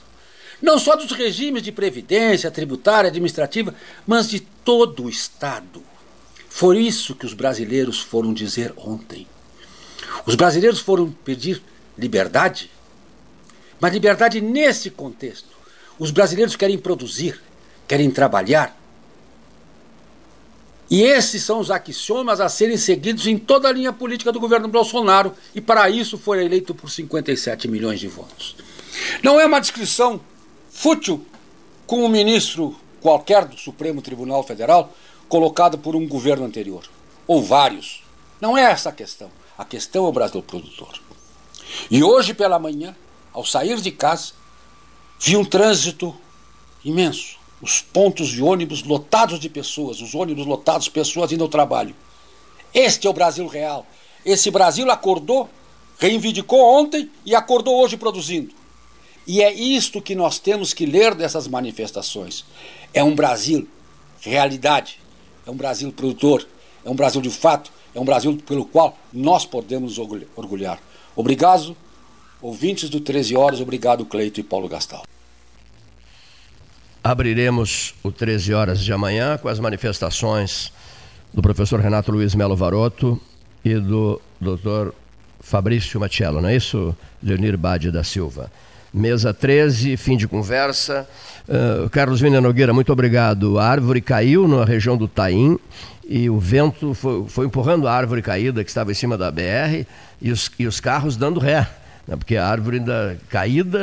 [0.62, 3.74] Não só dos regimes de previdência, tributária, administrativa,
[4.06, 5.82] mas de todo o Estado.
[6.58, 9.28] Foi isso que os brasileiros foram dizer ontem.
[10.26, 11.62] Os brasileiros foram pedir
[11.96, 12.72] liberdade,
[13.80, 15.56] mas liberdade nesse contexto.
[16.00, 17.40] Os brasileiros querem produzir,
[17.88, 18.76] querem trabalhar.
[20.90, 24.68] E esses são os axiomas a serem seguidos em toda a linha política do governo
[24.68, 28.56] Bolsonaro, e para isso foi eleito por 57 milhões de votos.
[29.22, 30.20] Não é uma descrição
[30.72, 31.24] fútil
[31.86, 34.92] com um ministro qualquer do Supremo Tribunal Federal
[35.28, 36.84] colocado por um governo anterior,
[37.26, 38.04] ou vários.
[38.40, 39.30] Não é essa a questão.
[39.58, 41.00] A questão é o Brasil produtor.
[41.90, 42.96] E hoje pela manhã,
[43.34, 44.34] ao sair de casa,
[45.20, 46.16] vi um trânsito
[46.84, 47.38] imenso.
[47.62, 51.96] Os pontos de ônibus lotados de pessoas, os ônibus lotados, pessoas indo ao trabalho.
[52.74, 53.86] Este é o Brasil real.
[54.24, 55.50] Esse Brasil acordou,
[55.98, 58.54] reivindicou ontem e acordou hoje produzindo.
[59.26, 62.46] E é isto que nós temos que ler dessas manifestações.
[62.94, 63.68] É um Brasil
[64.22, 65.00] realidade,
[65.48, 66.46] é um Brasil produtor,
[66.86, 70.78] é um Brasil de fato, é um Brasil pelo qual nós podemos orgulhar.
[71.16, 71.76] Obrigado,
[72.42, 75.04] ouvintes do 13 Horas, obrigado Cleito e Paulo Gastal.
[77.02, 80.74] Abriremos o 13 Horas de amanhã com as manifestações
[81.34, 83.20] do professor Renato Luiz Melo Varoto
[83.64, 84.94] e do doutor
[85.40, 88.52] Fabrício Machello, não é isso, Leonir Bade da Silva?
[88.94, 91.08] Mesa 13, fim de conversa.
[91.48, 93.60] Uh, Carlos Vina Nogueira, muito obrigado.
[93.60, 95.60] A árvore caiu na região do Taim
[96.08, 99.86] e o vento foi, foi, empurrando a árvore caída que estava em cima da BR
[100.22, 101.68] e os, e os carros dando ré.
[102.08, 102.16] Né?
[102.16, 103.80] Porque a árvore ainda caída,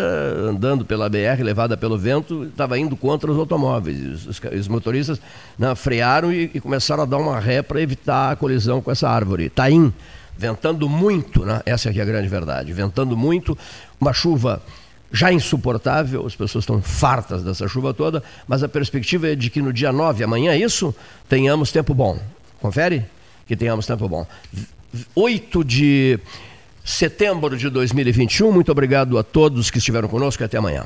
[0.49, 4.27] andando pela BR, levada pelo vento, estava indo contra os automóveis.
[4.27, 5.21] Os, os motoristas
[5.59, 9.09] né, frearam e, e, começaram a dar uma ré para evitar a colisão com essa
[9.09, 9.51] árvore.
[9.51, 9.93] Taim,
[10.37, 11.61] ventando muito, né?
[11.67, 12.73] essa aqui é a grande verdade.
[12.73, 13.57] Ventando muito,
[14.01, 14.63] uma chuva
[15.15, 19.63] já insuportável, as pessoas estão fartas dessa chuva toda, mas a perspectiva é de que
[19.63, 20.93] no dia 9, amanhã é isso,
[21.29, 22.19] tenhamos tempo bom.
[22.61, 23.07] Confere?
[23.47, 24.27] Que tenhamos tempo bom.
[25.15, 26.19] 8 de
[26.85, 30.85] setembro de 2021, muito obrigado a todos que estiveram conosco e até amanhã.